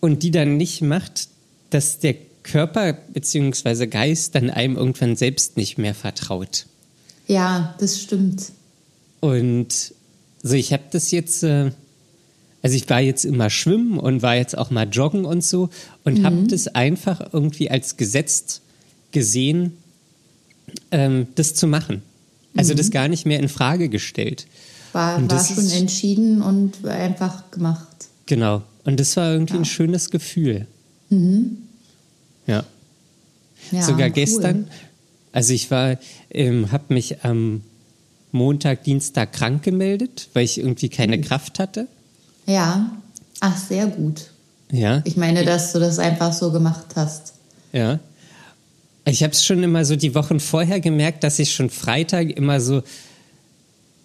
und 0.00 0.22
die 0.22 0.30
dann 0.30 0.56
nicht 0.56 0.82
macht, 0.82 1.28
dass 1.70 1.98
der 1.98 2.14
Körper 2.42 2.94
bzw. 2.94 3.86
Geist 3.86 4.34
dann 4.34 4.50
einem 4.50 4.76
irgendwann 4.76 5.16
selbst 5.16 5.56
nicht 5.56 5.78
mehr 5.78 5.94
vertraut. 5.94 6.66
Ja, 7.26 7.74
das 7.78 8.00
stimmt. 8.00 8.52
Und 9.20 9.92
so, 10.42 10.54
ich 10.54 10.72
habe 10.72 10.84
das 10.90 11.10
jetzt, 11.10 11.42
äh, 11.42 11.72
also 12.62 12.76
ich 12.76 12.88
war 12.90 13.00
jetzt 13.00 13.24
immer 13.24 13.50
schwimmen 13.50 13.98
und 13.98 14.22
war 14.22 14.34
jetzt 14.34 14.56
auch 14.58 14.70
mal 14.70 14.88
joggen 14.88 15.24
und 15.24 15.44
so 15.44 15.70
und 16.04 16.18
mhm. 16.18 16.24
habe 16.24 16.42
das 16.48 16.68
einfach 16.68 17.32
irgendwie 17.32 17.70
als 17.70 17.96
gesetzt 17.96 18.62
gesehen, 19.12 19.76
ähm, 20.90 21.28
das 21.34 21.54
zu 21.54 21.66
machen. 21.66 22.02
Also 22.56 22.72
mhm. 22.72 22.78
das 22.78 22.90
gar 22.90 23.08
nicht 23.08 23.26
mehr 23.26 23.38
in 23.38 23.48
Frage 23.48 23.88
gestellt. 23.88 24.46
War, 24.92 25.30
war 25.30 25.44
schon 25.44 25.64
ist, 25.64 25.78
entschieden 25.78 26.42
und 26.42 26.84
einfach 26.84 27.50
gemacht. 27.50 27.86
Genau. 28.26 28.62
Und 28.84 28.98
das 28.98 29.16
war 29.16 29.32
irgendwie 29.32 29.54
ja. 29.54 29.60
ein 29.60 29.64
schönes 29.64 30.10
Gefühl. 30.10 30.66
Mhm. 31.10 31.58
Ja. 32.46 32.64
ja. 33.70 33.82
Sogar 33.82 34.08
cool. 34.08 34.14
gestern, 34.14 34.68
also 35.32 35.52
ich 35.52 35.70
war, 35.70 35.98
ähm, 36.30 36.72
habe 36.72 36.94
mich 36.94 37.24
am 37.24 37.62
Montag, 38.32 38.84
Dienstag 38.84 39.32
krank 39.32 39.62
gemeldet, 39.62 40.28
weil 40.32 40.44
ich 40.44 40.58
irgendwie 40.58 40.88
keine 40.88 41.18
mhm. 41.18 41.22
Kraft 41.22 41.58
hatte. 41.58 41.86
Ja. 42.48 42.90
Ach, 43.40 43.56
sehr 43.56 43.86
gut. 43.86 44.30
Ja. 44.72 45.02
Ich 45.04 45.16
meine, 45.16 45.44
dass 45.44 45.72
du 45.72 45.78
das 45.78 45.98
einfach 45.98 46.32
so 46.32 46.50
gemacht 46.50 46.86
hast. 46.96 47.34
Ja. 47.72 48.00
Ich 49.04 49.22
habe 49.22 49.32
es 49.32 49.44
schon 49.44 49.62
immer 49.62 49.84
so 49.84 49.96
die 49.96 50.14
Wochen 50.14 50.40
vorher 50.40 50.80
gemerkt, 50.80 51.24
dass 51.24 51.38
ich 51.38 51.52
schon 51.52 51.70
Freitag 51.70 52.30
immer 52.30 52.60
so. 52.60 52.82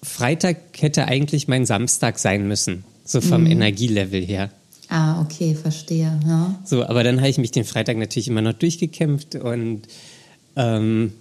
Freitag 0.01 0.57
hätte 0.77 1.05
eigentlich 1.05 1.47
mein 1.47 1.65
Samstag 1.65 2.19
sein 2.19 2.47
müssen, 2.47 2.83
so 3.05 3.21
vom 3.21 3.41
mhm. 3.41 3.51
Energielevel 3.51 4.23
her. 4.23 4.49
Ah, 4.89 5.21
okay, 5.21 5.55
verstehe. 5.55 6.19
Ja. 6.27 6.59
So, 6.65 6.85
aber 6.85 7.03
dann 7.03 7.19
habe 7.19 7.29
ich 7.29 7.37
mich 7.37 7.51
den 7.51 7.63
Freitag 7.63 7.97
natürlich 7.97 8.27
immer 8.27 8.41
noch 8.41 8.53
durchgekämpft 8.53 9.35
und 9.35 9.83
ähm, 10.57 11.13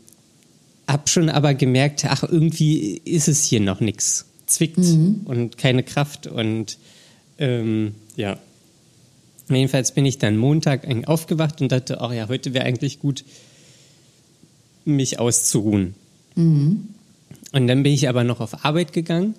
habe 0.89 1.09
schon 1.09 1.29
aber 1.29 1.55
gemerkt, 1.55 2.05
ach, 2.05 2.25
irgendwie 2.25 3.01
ist 3.05 3.29
es 3.29 3.45
hier 3.45 3.61
noch 3.61 3.81
nichts. 3.81 4.27
Zwickt 4.47 4.79
mhm. 4.79 5.21
und 5.25 5.59
keine 5.59 5.85
Kraft 5.85 6.27
und 6.27 6.77
ähm, 7.43 7.95
ja. 8.17 8.39
Jedenfalls 9.49 9.93
bin 9.93 10.07
ich 10.07 10.19
dann 10.19 10.37
Montag 10.37 10.87
aufgewacht 11.07 11.61
und 11.61 11.73
dachte, 11.73 12.01
ach 12.01 12.13
ja, 12.13 12.29
heute 12.29 12.55
wäre 12.55 12.65
eigentlich 12.65 13.01
gut, 13.01 13.25
mich 14.85 15.19
auszuruhen. 15.19 15.95
Mhm. 16.37 16.89
Und 17.53 17.67
dann 17.67 17.83
bin 17.83 17.93
ich 17.93 18.09
aber 18.09 18.25
noch 18.25 18.41
auf 18.41 18.65
Arbeit 18.65 18.93
gegangen 18.93 19.35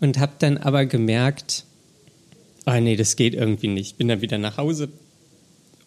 und 0.00 0.18
habe 0.18 0.32
dann 0.38 0.56
aber 0.56 0.86
gemerkt, 0.86 1.64
ah 2.64 2.80
nee, 2.80 2.96
das 2.96 3.16
geht 3.16 3.34
irgendwie 3.34 3.68
nicht. 3.68 3.98
Bin 3.98 4.08
dann 4.08 4.22
wieder 4.22 4.38
nach 4.38 4.56
Hause 4.56 4.88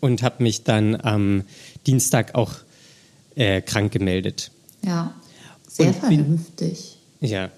und 0.01 0.21
habe 0.21 0.43
mich 0.43 0.63
dann 0.63 0.99
am 0.99 1.45
Dienstag 1.87 2.35
auch 2.35 2.53
äh, 3.35 3.61
krank 3.61 3.91
gemeldet. 3.91 4.51
Ja, 4.85 5.15
sehr 5.67 5.87
und 5.87 5.95
vernünftig. 5.95 6.97
Bin, 7.21 7.29
ja. 7.29 7.51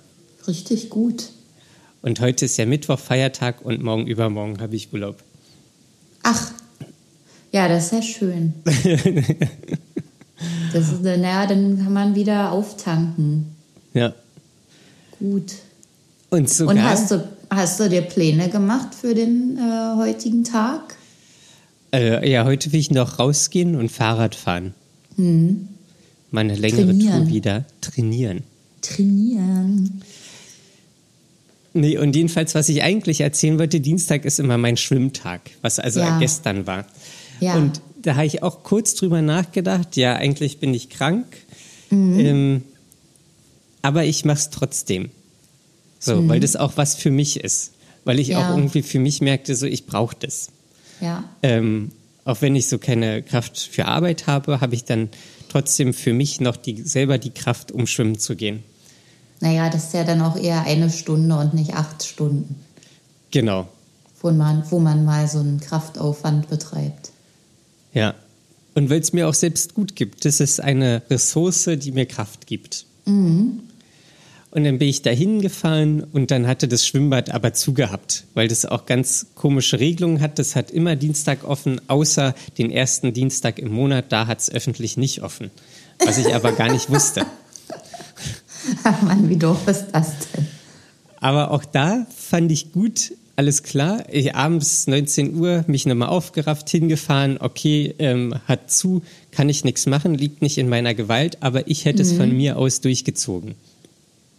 Richtig 0.48 0.90
gut. 0.90 1.30
Und 2.02 2.22
heute 2.22 2.46
ist 2.46 2.58
ja 2.58 2.66
Mittwoch, 2.66 3.00
Feiertag 3.00 3.64
und 3.64 3.84
morgen 3.84 4.08
übermorgen 4.08 4.62
habe 4.62 4.76
ich 4.76 4.94
Urlaub. 4.94 5.22
Ach, 6.24 6.52
ja, 7.52 7.68
das 7.68 7.86
ist 7.86 7.92
ja 7.92 8.02
schön. 8.02 8.54
Das 10.72 10.90
ist, 10.90 11.02
naja, 11.02 11.46
dann 11.48 11.84
kann 11.84 11.94
man 11.94 12.16
wieder 12.16 12.52
auftanken. 12.52 13.48
Ja. 13.94 14.14
Gut. 15.20 15.56
Und, 16.30 16.50
sogar, 16.50 16.76
Und 16.76 16.84
hast, 16.84 17.12
du, 17.12 17.28
hast 17.50 17.80
du 17.80 17.90
dir 17.90 18.02
Pläne 18.04 18.50
gemacht 18.50 18.96
für 18.96 19.14
den 19.14 19.58
äh, 19.58 19.98
heutigen 19.98 20.44
Tag? 20.44 20.96
Äh, 21.92 22.30
ja, 22.30 22.46
heute 22.46 22.72
will 22.72 22.80
ich 22.80 22.92
noch 22.92 23.20
rausgehen 23.20 23.76
und 23.76 23.92
Fahrrad 23.92 24.36
fahren. 24.36 24.74
Hm. 25.16 25.68
Meine 26.32 26.56
längere 26.56 26.86
Trainieren. 26.86 27.24
Tour 27.24 27.28
wieder. 27.28 27.66
Trainieren. 27.82 28.44
Trainieren. 28.82 30.02
Nee, 31.80 31.98
und 31.98 32.14
jedenfalls, 32.14 32.56
was 32.56 32.68
ich 32.68 32.84
eigentlich 32.84 33.22
erzählen 33.22 33.58
wollte, 33.58 33.80
Dienstag 33.80 34.26
ist 34.26 34.40
immer 34.40 34.58
mein 34.58 34.76
Schwimmtag, 34.76 35.42
was 35.62 35.80
also 35.80 36.02
ja. 36.02 36.20
gestern 36.20 36.68
war. 36.68 36.86
Ja. 37.40 37.56
Und 37.56 37.82
da 38.02 38.16
habe 38.16 38.26
ich 38.26 38.44
auch 38.44 38.64
kurz 38.64 38.96
drüber 38.96 39.22
nachgedacht. 39.22 39.96
Ja, 39.96 40.16
eigentlich 40.16 40.60
bin 40.60 40.74
ich 40.74 40.90
krank, 40.90 41.26
mhm. 41.90 42.20
ähm, 42.20 42.64
aber 43.82 44.04
ich 44.04 44.26
mache 44.26 44.40
es 44.40 44.50
trotzdem. 44.50 45.10
So, 46.00 46.18
mhm. 46.18 46.30
weil 46.30 46.40
das 46.42 46.58
auch 46.58 46.74
was 46.76 46.96
für 46.96 47.12
mich 47.12 47.40
ist. 47.40 47.72
Weil 48.04 48.20
ich 48.20 48.30
ja. 48.30 48.40
auch 48.40 48.58
irgendwie 48.58 48.82
für 48.82 49.00
mich 49.00 49.22
merkte, 49.22 49.56
so 49.56 49.66
ich 49.66 49.86
brauche 49.86 50.16
das. 50.20 50.50
Ja. 51.00 51.24
Ähm, 51.44 51.92
auch 52.26 52.42
wenn 52.42 52.58
ich 52.58 52.68
so 52.68 52.78
keine 52.78 53.24
Kraft 53.24 53.58
für 53.58 53.86
Arbeit 53.86 54.28
habe, 54.28 54.60
habe 54.60 54.76
ich 54.76 54.84
dann 54.84 55.10
trotzdem 55.48 55.94
für 55.94 56.14
mich 56.14 56.42
noch 56.42 56.58
die, 56.58 56.82
selber 56.82 57.18
die 57.18 57.32
Kraft, 57.32 57.72
um 57.72 57.88
schwimmen 57.88 58.20
zu 58.20 58.36
gehen. 58.36 58.64
Naja, 59.40 59.70
das 59.70 59.86
ist 59.86 59.94
ja 59.94 60.04
dann 60.04 60.22
auch 60.22 60.36
eher 60.36 60.66
eine 60.66 60.90
Stunde 60.90 61.36
und 61.38 61.54
nicht 61.54 61.74
acht 61.74 62.04
Stunden. 62.04 62.56
Genau. 63.32 63.68
Wo 64.22 64.32
man, 64.32 64.64
wo 64.70 64.80
man 64.80 65.06
mal 65.06 65.28
so 65.28 65.40
einen 65.40 65.60
Kraftaufwand 65.60 66.50
betreibt. 66.50 67.12
Ja. 67.94 68.16
Und 68.76 68.90
weil 68.90 69.00
es 69.00 69.14
mir 69.14 69.28
auch 69.28 69.34
selbst 69.34 69.74
gut 69.74 69.96
gibt. 69.96 70.26
Das 70.26 70.40
ist 70.40 70.62
eine 70.62 71.02
Ressource, 71.10 71.70
die 71.78 71.92
mir 71.92 72.06
Kraft 72.06 72.48
gibt. 72.48 72.86
Mhm. 73.06 73.62
Und 74.52 74.64
dann 74.64 74.80
bin 74.80 74.88
ich 74.88 75.04
da 75.04 75.12
hingefahren 75.12 76.04
und 76.04 76.32
dann 76.32 76.48
hatte 76.48 76.68
das 76.68 76.86
Schwimmbad 76.86 77.30
aber 77.30 77.54
zugehabt, 77.54 78.26
weil 78.34 78.48
das 78.48 78.66
auch 78.66 78.88
ganz 78.88 79.28
komische 79.36 79.80
Regelungen 79.80 80.22
hat. 80.22 80.40
Das 80.40 80.56
hat 80.56 80.72
immer 80.72 80.96
Dienstag 80.96 81.44
offen, 81.44 81.80
außer 81.88 82.34
den 82.58 82.72
ersten 82.72 83.14
Dienstag 83.14 83.60
im 83.60 83.72
Monat. 83.72 84.12
Da 84.12 84.26
hat 84.26 84.40
es 84.40 84.52
öffentlich 84.52 84.98
nicht 84.98 85.22
offen, 85.22 85.52
was 86.04 86.18
ich 86.18 86.34
aber 86.34 86.52
gar 86.52 86.72
nicht 86.72 86.90
wusste. 86.90 87.26
Ach 88.84 89.02
Mann, 89.02 89.30
wie 89.30 89.38
doof 89.38 89.68
ist 89.68 89.88
das 89.92 90.14
denn? 90.36 90.48
Aber 91.20 91.52
auch 91.52 91.66
da 91.66 92.06
fand 92.16 92.52
ich 92.52 92.72
gut, 92.72 93.14
alles 93.36 93.64
klar. 93.64 94.04
Ich 94.10 94.36
abends 94.36 94.88
19 94.88 95.36
Uhr 95.36 95.64
mich 95.68 95.86
nochmal 95.86 96.10
aufgerafft, 96.10 96.70
hingefahren, 96.70 97.38
okay, 97.40 97.94
ähm, 98.00 98.36
hat 98.48 98.72
zu, 98.72 99.02
kann 99.32 99.50
ich 99.50 99.64
nichts 99.64 99.86
machen, 99.86 100.16
liegt 100.16 100.42
nicht 100.42 100.58
in 100.58 100.70
meiner 100.70 100.94
Gewalt, 100.94 101.38
aber 101.42 101.68
ich 101.68 101.86
hätte 101.86 102.04
mhm. 102.04 102.10
es 102.10 102.18
von 102.18 102.36
mir 102.36 102.58
aus 102.58 102.82
durchgezogen. 102.82 103.56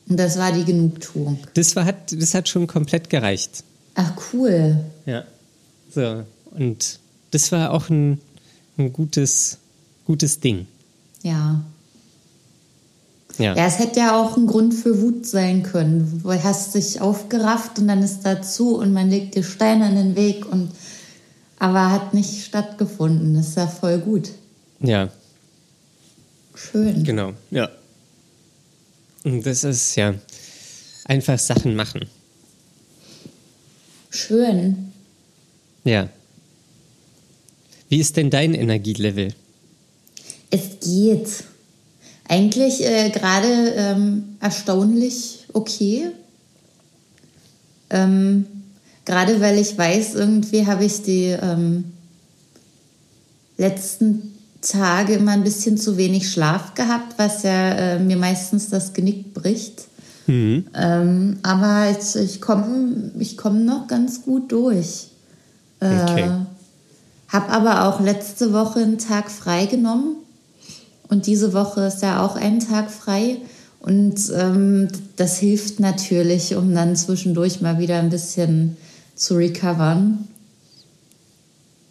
Und 0.09 0.16
das 0.18 0.38
war 0.38 0.53
die 0.53 0.64
Genugtuung. 0.64 1.38
Das, 1.55 1.76
war, 1.76 1.84
hat, 1.84 2.12
das 2.12 2.34
hat 2.34 2.49
schon 2.49 2.66
komplett 2.66 3.11
gereicht. 3.11 3.62
Ach, 3.95 4.12
cool. 4.32 4.84
Ja. 5.07 5.24
So, 5.95 6.24
und 6.53 6.99
das 7.30 7.53
war 7.53 7.72
auch 7.72 7.88
ein, 7.91 8.20
ein 8.76 8.93
gutes, 8.93 9.59
gutes 10.05 10.41
Ding. 10.41 10.66
Ja. 11.22 11.62
Ja. 13.41 13.57
ja, 13.57 13.66
es 13.66 13.78
hätte 13.78 14.01
ja 14.01 14.20
auch 14.20 14.36
ein 14.36 14.47
Grund 14.47 14.74
für 14.74 15.01
Wut 15.01 15.24
sein 15.24 15.62
können. 15.62 16.20
Du 16.22 16.30
hast 16.30 16.74
dich 16.74 17.01
aufgerafft 17.01 17.78
und 17.78 17.88
dann 17.88 18.03
ist 18.03 18.20
dazu 18.22 18.76
und 18.76 18.93
man 18.93 19.09
legt 19.09 19.34
dir 19.34 19.43
Steine 19.43 19.88
in 19.88 19.95
den 19.95 20.16
Weg 20.16 20.45
und 20.45 20.70
aber 21.59 21.91
hat 21.91 22.12
nicht 22.12 22.45
stattgefunden. 22.45 23.34
Das 23.34 23.49
ist 23.49 23.57
ja 23.57 23.66
voll 23.66 23.99
gut. 23.99 24.30
Ja, 24.80 25.11
Schön. 26.55 27.03
genau. 27.03 27.32
Ja. 27.51 27.70
Und 29.24 29.47
das 29.47 29.64
ist 29.64 29.97
ja 29.97 30.14
einfach 31.07 31.38
Sachen 31.38 31.74
machen. 31.76 32.07
Schön. 34.11 34.93
Ja. 35.84 36.11
Wie 37.88 38.01
ist 38.01 38.18
denn 38.18 38.28
dein 38.28 38.53
Energielevel? 38.53 39.32
Es 40.51 40.78
geht. 40.82 41.45
Eigentlich 42.30 42.86
äh, 42.86 43.10
gerade 43.10 43.48
ähm, 43.74 44.36
erstaunlich 44.38 45.46
okay. 45.52 46.12
Ähm, 47.90 48.46
gerade 49.04 49.40
weil 49.40 49.58
ich 49.58 49.76
weiß, 49.76 50.14
irgendwie 50.14 50.64
habe 50.64 50.84
ich 50.84 51.02
die 51.02 51.36
ähm, 51.42 51.86
letzten 53.58 54.38
Tage 54.60 55.14
immer 55.14 55.32
ein 55.32 55.42
bisschen 55.42 55.76
zu 55.76 55.96
wenig 55.96 56.30
Schlaf 56.30 56.74
gehabt, 56.76 57.14
was 57.16 57.42
ja 57.42 57.72
äh, 57.72 57.98
mir 57.98 58.16
meistens 58.16 58.68
das 58.68 58.92
Genick 58.92 59.34
bricht. 59.34 59.88
Ähm, 60.72 61.38
aber 61.42 61.90
ich, 61.90 62.14
ich 62.14 62.40
komme 62.40 63.10
ich 63.18 63.36
komm 63.36 63.64
noch 63.64 63.88
ganz 63.88 64.22
gut 64.22 64.52
durch. 64.52 65.08
Äh, 65.80 66.02
Okay. 66.04 66.30
Hab 67.28 67.52
aber 67.52 67.88
auch 67.88 68.00
letzte 68.00 68.52
Woche 68.52 68.80
einen 68.80 68.98
Tag 68.98 69.32
frei 69.32 69.66
genommen. 69.66 70.19
Und 71.11 71.26
diese 71.26 71.52
Woche 71.52 71.82
ist 71.82 72.02
ja 72.02 72.24
auch 72.24 72.36
ein 72.36 72.61
Tag 72.61 72.90
frei. 72.90 73.36
Und 73.80 74.32
ähm, 74.34 74.88
das 75.16 75.38
hilft 75.38 75.80
natürlich, 75.80 76.54
um 76.54 76.74
dann 76.74 76.96
zwischendurch 76.96 77.61
mal 77.61 77.78
wieder 77.78 77.98
ein 77.98 78.11
bisschen 78.11 78.76
zu 79.16 79.34
recovern. 79.34 80.28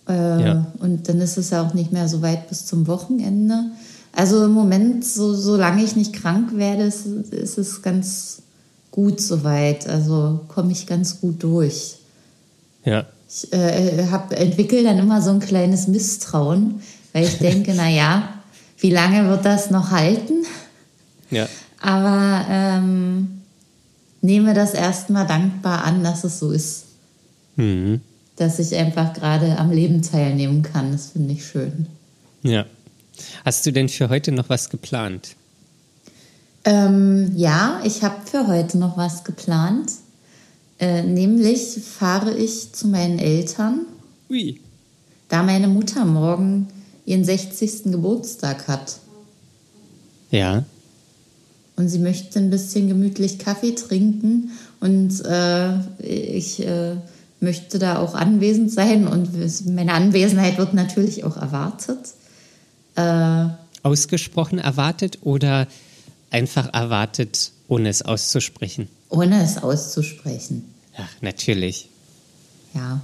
Äh, 0.08 0.14
Ja. 0.14 0.68
Und 0.80 1.10
dann 1.10 1.20
ist 1.20 1.38
es 1.38 1.50
ja 1.50 1.66
auch 1.66 1.74
nicht 1.74 1.92
mehr 1.92 2.08
so 2.08 2.22
weit 2.22 2.48
bis 2.48 2.66
zum 2.66 2.88
Wochenende. 2.88 3.66
Also 4.14 4.46
im 4.46 4.52
Moment, 4.52 5.06
so, 5.06 5.34
solange 5.34 5.84
ich 5.84 5.96
nicht 5.96 6.14
krank 6.14 6.56
werde, 6.56 6.84
ist, 6.84 7.06
ist 7.06 7.58
es 7.58 7.82
ganz 7.82 8.42
gut 8.92 9.20
soweit. 9.20 9.88
Also 9.88 10.42
komme 10.48 10.72
ich 10.72 10.88
ganz 10.88 11.20
gut 11.22 11.44
durch. 11.44 11.98
Ja. 12.86 13.06
Ich 13.28 13.52
äh, 13.54 14.08
hab, 14.10 14.34
entwickle 14.34 14.84
dann 14.84 14.98
immer 14.98 15.22
so 15.22 15.30
ein 15.30 15.40
kleines 15.40 15.88
Misstrauen, 15.88 16.82
weil 17.14 17.26
ich 17.26 17.38
denke, 17.40 17.74
na 17.76 17.90
ja, 17.90 18.30
wie 18.80 18.92
lange 18.92 19.28
wird 19.30 19.46
das 19.46 19.72
noch 19.72 19.92
halten? 19.92 20.46
Ja. 21.30 21.48
Aber 21.82 22.46
ähm, 22.50 23.42
nehme 24.22 24.54
das 24.54 24.74
erstmal 24.74 25.28
dankbar 25.28 25.84
an, 25.84 26.04
dass 26.04 26.24
es 26.24 26.40
so 26.40 26.52
ist, 26.52 26.86
Mhm. 27.56 28.02
dass 28.38 28.58
ich 28.60 28.74
einfach 28.76 29.14
gerade 29.14 29.58
am 29.58 29.72
Leben 29.72 30.02
teilnehmen 30.02 30.62
kann. 30.62 30.92
Das 30.94 31.08
finde 31.08 31.34
ich 31.34 31.46
schön. 31.46 31.88
Ja. 32.42 32.66
Hast 33.44 33.66
du 33.66 33.72
denn 33.72 33.90
für 33.90 34.08
heute 34.10 34.32
noch 34.32 34.48
was 34.50 34.70
geplant? 34.70 35.36
Ähm, 36.64 37.34
ja, 37.36 37.82
ich 37.84 38.04
habe 38.04 38.16
für 38.26 38.48
heute 38.48 38.78
noch 38.78 38.98
was 38.98 39.24
geplant. 39.24 39.92
Äh, 40.80 41.04
nämlich 41.04 41.78
fahre 41.84 42.34
ich 42.38 42.72
zu 42.72 42.88
meinen 42.88 43.20
Eltern, 43.20 43.82
Ui. 44.30 44.62
da 45.28 45.44
meine 45.44 45.68
Mutter 45.68 46.06
morgen 46.06 46.68
ihren 47.10 47.24
60. 47.24 47.84
Geburtstag 47.86 48.68
hat. 48.68 48.98
Ja. 50.32 50.64
Und 51.76 51.90
sie 51.90 52.00
möchte 52.00 52.40
ein 52.40 52.50
bisschen 52.50 52.88
gemütlich 52.88 53.40
Kaffee 53.40 53.74
trinken 53.74 54.52
und 54.80 55.24
äh, 55.26 55.80
ich 56.02 56.66
äh, 56.66 56.98
möchte 57.40 57.80
da 57.80 58.00
auch 58.00 58.14
anwesend 58.16 58.72
sein 58.72 59.08
und 59.08 59.30
meine 59.66 59.94
Anwesenheit 59.94 60.58
wird 60.58 60.74
natürlich 60.74 61.24
auch 61.24 61.38
erwartet. 61.38 62.00
Äh, 62.96 63.46
Ausgesprochen 63.82 64.60
erwartet 64.60 65.20
oder 65.22 65.68
einfach 66.32 66.74
erwartet, 66.74 67.52
ohne 67.68 67.90
es 67.90 68.02
auszusprechen? 68.02 68.90
ohne 69.10 69.44
es 69.44 69.58
auszusprechen. 69.58 70.74
Ach, 70.96 71.10
natürlich. 71.22 71.90
Ja. 72.74 73.02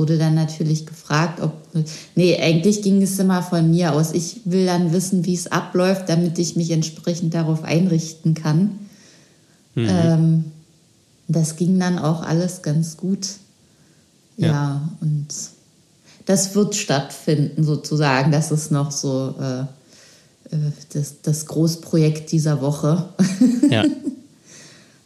Wurde 0.00 0.16
dann 0.16 0.34
natürlich 0.34 0.86
gefragt, 0.86 1.42
ob. 1.42 1.52
Nee, 2.14 2.38
eigentlich 2.40 2.80
ging 2.80 3.02
es 3.02 3.18
immer 3.18 3.42
von 3.42 3.70
mir 3.70 3.92
aus. 3.92 4.12
Ich 4.12 4.40
will 4.46 4.64
dann 4.64 4.94
wissen, 4.94 5.26
wie 5.26 5.34
es 5.34 5.46
abläuft, 5.46 6.08
damit 6.08 6.38
ich 6.38 6.56
mich 6.56 6.70
entsprechend 6.70 7.34
darauf 7.34 7.64
einrichten 7.64 8.32
kann. 8.32 8.78
Ähm, 9.76 10.44
das 11.28 11.56
ging 11.56 11.78
dann 11.78 11.98
auch 11.98 12.22
alles 12.22 12.62
ganz 12.62 12.96
gut. 12.96 13.26
Ja, 14.38 14.46
Ja. 14.48 14.88
und 15.02 15.26
das 16.24 16.54
wird 16.54 16.76
stattfinden, 16.76 17.62
sozusagen. 17.62 18.32
Das 18.32 18.50
ist 18.50 18.70
noch 18.70 18.92
so 18.92 19.34
äh, 19.38 19.60
äh, 19.60 20.70
das, 20.94 21.20
das 21.20 21.44
Großprojekt 21.44 22.32
dieser 22.32 22.62
Woche. 22.62 23.10
Ja. 23.70 23.84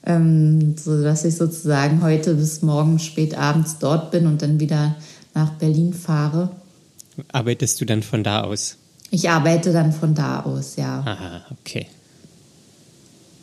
ähm, 0.06 0.76
so 0.76 1.02
dass 1.02 1.24
ich 1.24 1.36
sozusagen 1.36 2.02
heute 2.02 2.34
bis 2.34 2.62
morgen 2.62 2.98
spät 2.98 3.36
abends 3.36 3.78
dort 3.78 4.10
bin 4.10 4.26
und 4.26 4.42
dann 4.42 4.60
wieder 4.60 4.96
nach 5.34 5.50
Berlin 5.52 5.92
fahre. 5.94 6.50
Arbeitest 7.32 7.80
du 7.80 7.84
dann 7.84 8.02
von 8.02 8.22
da 8.22 8.42
aus? 8.42 8.76
Ich 9.10 9.30
arbeite 9.30 9.72
dann 9.72 9.92
von 9.92 10.14
da 10.14 10.40
aus, 10.40 10.76
ja. 10.76 11.00
Aha, 11.00 11.42
okay. 11.52 11.86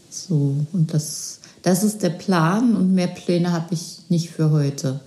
So, 0.10 0.56
und 0.74 0.94
das, 0.94 1.40
das 1.62 1.84
ist 1.84 2.04
der 2.04 2.10
Plan 2.10 2.76
und 2.76 2.94
mehr 2.94 3.08
Pläne 3.08 3.54
habe 3.54 3.74
ich 3.74 4.00
nicht 4.10 4.30
für 4.30 4.52
heute. 4.52 5.00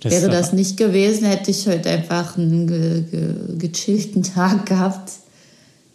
Das 0.00 0.12
Wäre 0.12 0.28
das 0.28 0.52
nicht 0.52 0.76
gewesen, 0.76 1.26
hätte 1.26 1.50
ich 1.50 1.66
heute 1.66 1.90
einfach 1.90 2.36
einen 2.36 2.66
ge, 2.66 3.02
ge, 3.02 3.34
gechillten 3.58 4.22
Tag 4.34 4.66
gehabt. 4.66 5.12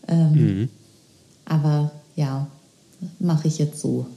Ähm, 0.08 0.34
Mhm. 0.34 0.70
Aber 1.46 1.92
ja, 2.16 2.48
mache 3.20 3.48
ich 3.48 3.58
jetzt 3.58 3.82
so. 3.82 4.08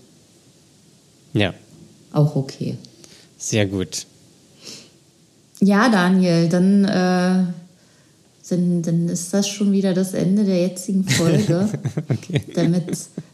Ja, 1.39 1.55
Auch 2.12 2.37
okay. 2.37 2.76
sehr 3.39 3.66
gut. 3.66 4.07
Ja, 5.61 5.89
Daniel, 5.89 6.49
dann, 6.49 6.84
äh, 6.84 7.45
dann, 8.49 8.82
dann 8.82 9.09
ist 9.09 9.32
das 9.32 9.49
schon 9.49 9.72
wieder 9.72 9.95
das 9.95 10.12
Ende 10.14 10.45
der 10.45 10.61
jetzigen 10.61 11.05
Folge. 11.05 11.68
Okay. 12.09 12.41
damit, 12.55 12.84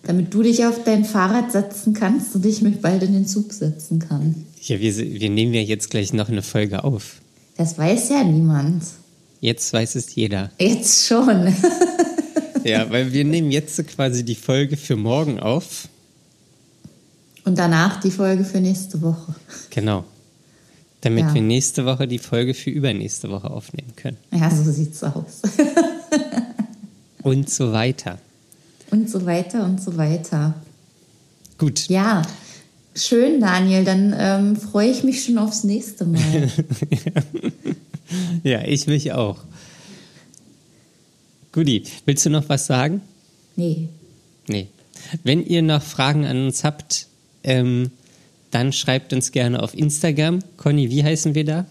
damit 0.05 0.33
du 0.33 0.43
dich 0.43 0.65
auf 0.65 0.83
dein 0.85 1.05
Fahrrad 1.05 1.53
setzen 1.53 1.93
kannst 1.95 2.35
und 2.35 2.47
ich 2.47 2.63
mich 2.63 2.81
bald 2.81 3.03
in 3.03 3.13
den 3.13 3.27
Zug 3.27 3.53
setzen 3.53 3.99
kann. 3.99 4.47
Ja, 4.63 4.81
wir, 4.81 4.97
wir 4.97 5.31
nehmen 5.31 5.53
ja 5.53 5.61
jetzt 5.61 5.91
gleich 5.91 6.13
noch 6.13 6.29
eine 6.29 6.43
Folge 6.43 6.85
auf. 6.85 7.21
Das 7.57 7.77
weiß 7.77 8.09
ja 8.11 8.25
niemand. 8.25 8.85
Jetzt 9.41 9.73
weiß 9.73 9.97
es 9.97 10.15
jeder. 10.15 10.51
Jetzt 10.59 11.07
schon. 11.07 11.55
Ja, 12.65 12.89
weil 12.91 13.13
wir 13.13 13.25
nehmen 13.25 13.51
jetzt 13.51 13.75
so 13.77 13.83
quasi 13.83 14.25
die 14.25 14.35
Folge 14.37 14.77
für 14.77 14.97
morgen 14.97 15.41
auf. 15.41 15.89
Und 17.45 17.59
danach 17.59 18.01
die 18.01 18.11
Folge 18.11 18.45
für 18.45 18.61
nächste 18.61 19.03
Woche. 19.03 19.35
Genau. 19.71 20.05
Damit 21.01 21.25
Ja. 21.25 21.35
wir 21.35 21.43
nächste 21.43 21.85
Woche 21.85 22.07
die 22.07 22.19
Folge 22.19 22.55
für 22.55 22.71
übernächste 22.71 23.29
Woche 23.31 23.51
aufnehmen 23.51 23.95
können. 23.97 24.17
Ja, 24.33 24.49
so 24.51 24.71
sieht's 24.71 25.03
aus. 25.03 25.43
Und 27.23 27.51
so 27.51 27.73
weiter. 27.73 28.19
Und 28.91 29.09
so 29.09 29.25
weiter 29.27 29.65
und 29.65 29.81
so 29.81 29.97
weiter. 29.97 30.55
Gut. 31.57 31.89
Ja, 31.89 32.23
schön, 32.95 33.41
Daniel. 33.41 33.85
Dann 33.85 34.15
ähm, 34.19 34.57
freue 34.57 34.91
ich 34.91 35.03
mich 35.05 35.25
schon 35.25 35.39
aufs 35.39 35.65
nächste 35.65 36.05
Mal. 36.05 36.51
Ja, 38.43 38.63
ich 38.65 38.87
mich 38.87 39.13
auch. 39.13 39.39
Guti, 41.53 41.85
willst 42.05 42.27
du 42.27 42.31
noch 42.31 42.49
was 42.51 42.67
sagen? 42.67 43.01
Nee. 43.57 43.89
Nee. 44.49 44.69
Wenn 45.25 45.47
ihr 45.47 45.63
noch 45.63 45.83
Fragen 45.83 46.27
an 46.27 46.45
uns 46.45 46.63
habt, 46.65 47.07
ähm, 47.45 47.91
dann 48.51 48.73
schreibt 48.73 49.13
uns 49.13 49.33
gerne 49.33 49.63
auf 49.63 49.75
Instagram. 49.75 50.39
Conny, 50.57 50.89
wie 50.91 51.03
heißen 51.03 51.35
wir 51.35 51.45
da? 51.45 51.67